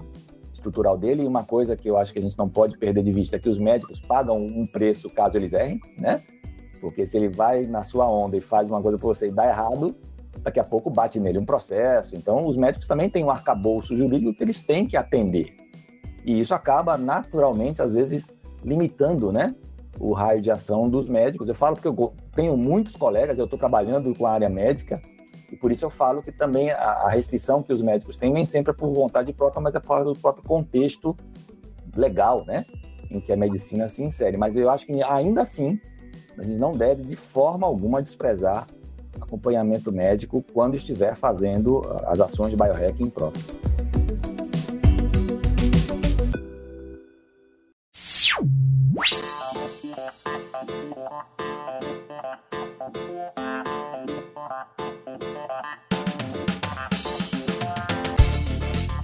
estrutural 0.60 0.98
dele. 0.98 1.24
E 1.24 1.28
uma 1.28 1.44
coisa 1.44 1.76
que 1.76 1.90
eu 1.90 1.98
acho 1.98 2.14
que 2.14 2.20
a 2.20 2.22
gente 2.22 2.38
não 2.38 2.48
pode 2.48 2.78
perder 2.78 3.04
de 3.04 3.12
vista 3.12 3.38
é 3.38 3.40
que 3.40 3.50
os 3.50 3.58
médicos 3.58 4.00
pagam 4.00 4.38
um 4.38 4.66
preço 4.66 5.10
caso 5.10 5.38
eles 5.38 5.54
errem, 5.54 5.80
né? 5.98 6.22
Porque 6.80 7.06
se 7.06 7.18
ele 7.18 7.28
vai 7.28 7.66
na 7.66 7.84
sua 7.84 8.08
onda 8.08 8.38
e 8.38 8.42
faz 8.42 8.70
uma 8.70 8.82
coisa 8.82 8.98
para 8.98 9.08
você 9.08 9.28
e 9.28 9.32
dá 9.32 9.48
errado, 9.48 9.96
daqui 10.42 10.60
a 10.60 10.64
pouco 10.64 10.90
bate 10.90 11.20
nele 11.20 11.38
um 11.38 11.46
processo. 11.46 12.16
Então, 12.16 12.46
os 12.46 12.56
médicos 12.56 12.88
também 12.88 13.10
têm 13.10 13.24
um 13.24 13.30
arcabouço 13.30 13.96
jurídico 13.96 14.34
que 14.34 14.44
eles 14.44 14.62
têm 14.62 14.86
que 14.86 14.96
atender. 14.96 15.56
E 16.26 16.40
isso 16.40 16.54
acaba 16.54 16.98
naturalmente, 16.98 17.82
às 17.82 17.94
vezes, 17.94 18.30
limitando, 18.64 19.32
né? 19.32 19.56
O 20.00 20.14
raio 20.14 20.42
de 20.42 20.50
ação 20.50 20.90
dos 20.90 21.10
médicos. 21.10 21.50
Eu 21.50 21.56
falo 21.56 21.76
porque 21.76 21.88
eu 21.88 22.14
tenho 22.34 22.56
muitos 22.56 22.96
colegas, 22.96 23.38
eu 23.38 23.46
estou 23.46 23.60
trabalhando 23.60 24.16
com 24.16 24.26
a 24.26 24.32
área 24.32 24.50
médica, 24.50 25.02
e 25.52 25.56
por 25.56 25.72
isso 25.72 25.86
eu 25.86 25.90
falo 25.90 26.22
que 26.22 26.32
também 26.32 26.72
a, 26.72 27.10
restrição 27.10 27.64
que 27.64 27.74
os 27.74 27.82
médicos 27.82 28.18
têm 28.18 28.32
nem 28.32 28.46
sempre 28.46 28.72
é 28.72 28.74
por 28.74 28.92
vontade 28.94 29.34
própria, 29.34 29.62
mas 29.62 29.76
é 29.76 29.80
por 29.80 30.04
do 30.04 30.16
próprio 30.16 30.44
contexto 30.44 31.16
legal, 31.96 32.46
né? 32.46 32.66
Em 33.10 33.20
que 33.20 33.32
a 33.32 33.38
medicina 33.38 33.90
se 33.90 34.04
insere. 34.04 34.38
Mas 34.38 34.56
eu 34.56 34.70
acho 34.70 34.86
que 34.86 35.04
ainda 35.04 35.42
assim, 35.42 35.80
a 36.38 36.44
gente 36.44 36.58
não 36.58 36.72
deve 36.72 37.04
de 37.04 37.16
forma 37.16 37.66
alguma 37.66 38.02
desprezar 38.02 38.68
acompanhamento 39.20 39.92
médico 39.92 40.44
quando 40.54 40.76
estiver 40.76 41.16
fazendo 41.16 41.82
as 42.06 42.20
ações 42.20 42.52
de 42.52 42.56
biohacking 42.56 43.10
próprio. 43.10 43.44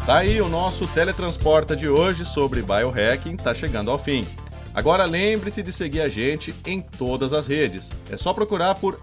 Tá 0.05 0.17
aí 0.17 0.39
o 0.39 0.47
nosso 0.47 0.85
Teletransporta 0.85 1.75
de 1.75 1.89
hoje 1.89 2.25
sobre 2.25 2.61
biohacking, 2.61 3.35
tá 3.35 3.55
chegando 3.55 3.89
ao 3.89 3.97
fim. 3.97 4.23
Agora 4.71 5.03
lembre-se 5.03 5.63
de 5.63 5.73
seguir 5.73 6.01
a 6.01 6.07
gente 6.07 6.53
em 6.63 6.79
todas 6.79 7.33
as 7.33 7.47
redes. 7.47 7.91
É 8.11 8.15
só 8.15 8.31
procurar 8.31 8.75
por 8.75 8.99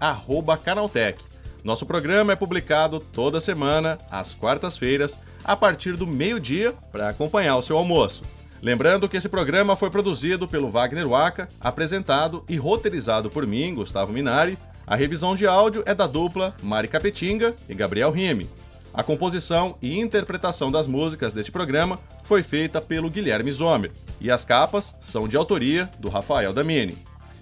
Canaltech. 0.63 1.21
Nosso 1.61 1.85
programa 1.85 2.31
é 2.31 2.37
publicado 2.37 3.01
toda 3.01 3.41
semana, 3.41 3.99
às 4.09 4.33
quartas-feiras, 4.33 5.19
a 5.43 5.57
partir 5.57 5.97
do 5.97 6.07
meio-dia, 6.07 6.73
para 6.89 7.09
acompanhar 7.09 7.57
o 7.57 7.61
seu 7.61 7.77
almoço. 7.77 8.23
Lembrando 8.61 9.09
que 9.09 9.17
esse 9.17 9.27
programa 9.27 9.75
foi 9.75 9.89
produzido 9.89 10.47
pelo 10.47 10.69
Wagner 10.69 11.09
Waka, 11.09 11.49
apresentado 11.59 12.45
e 12.47 12.55
roteirizado 12.55 13.29
por 13.29 13.45
mim, 13.45 13.75
Gustavo 13.75 14.13
Minari. 14.13 14.57
A 14.87 14.95
revisão 14.95 15.35
de 15.35 15.45
áudio 15.45 15.83
é 15.85 15.93
da 15.93 16.07
dupla 16.07 16.55
Mari 16.63 16.87
Capetinga 16.87 17.53
e 17.67 17.75
Gabriel 17.75 18.09
Rime. 18.09 18.47
A 18.93 19.01
composição 19.01 19.75
e 19.81 19.99
interpretação 19.99 20.71
das 20.71 20.85
músicas 20.85 21.33
deste 21.33 21.51
programa 21.51 21.99
foi 22.23 22.43
feita 22.43 22.79
pelo 22.79 23.09
Guilherme 23.09 23.51
Zomer 23.51 23.91
e 24.21 24.29
as 24.29 24.45
capas 24.45 24.95
são 25.01 25.27
de 25.27 25.35
autoria 25.35 25.89
do 25.99 26.09
Rafael 26.09 26.53
Damini. 26.53 26.95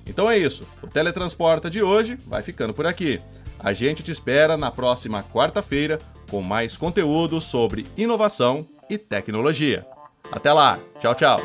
Então 0.06 0.30
é 0.30 0.38
isso, 0.38 0.66
o 0.82 0.88
Teletransporta 0.88 1.70
de 1.70 1.84
hoje 1.84 2.16
vai 2.26 2.42
ficando 2.42 2.74
por 2.74 2.88
aqui. 2.88 3.22
A 3.60 3.74
gente 3.74 4.02
te 4.02 4.12
espera 4.12 4.56
na 4.56 4.72
próxima 4.72 5.24
quarta-feira 5.24 6.00
com 6.30 6.42
mais 6.42 6.78
conteúdo 6.78 7.42
sobre 7.42 7.86
inovação 7.98 8.66
e 8.90 8.98
tecnologia. 8.98 9.86
Até 10.32 10.54
lá, 10.54 10.80
tchau, 11.00 11.14
tchau! 11.14 11.40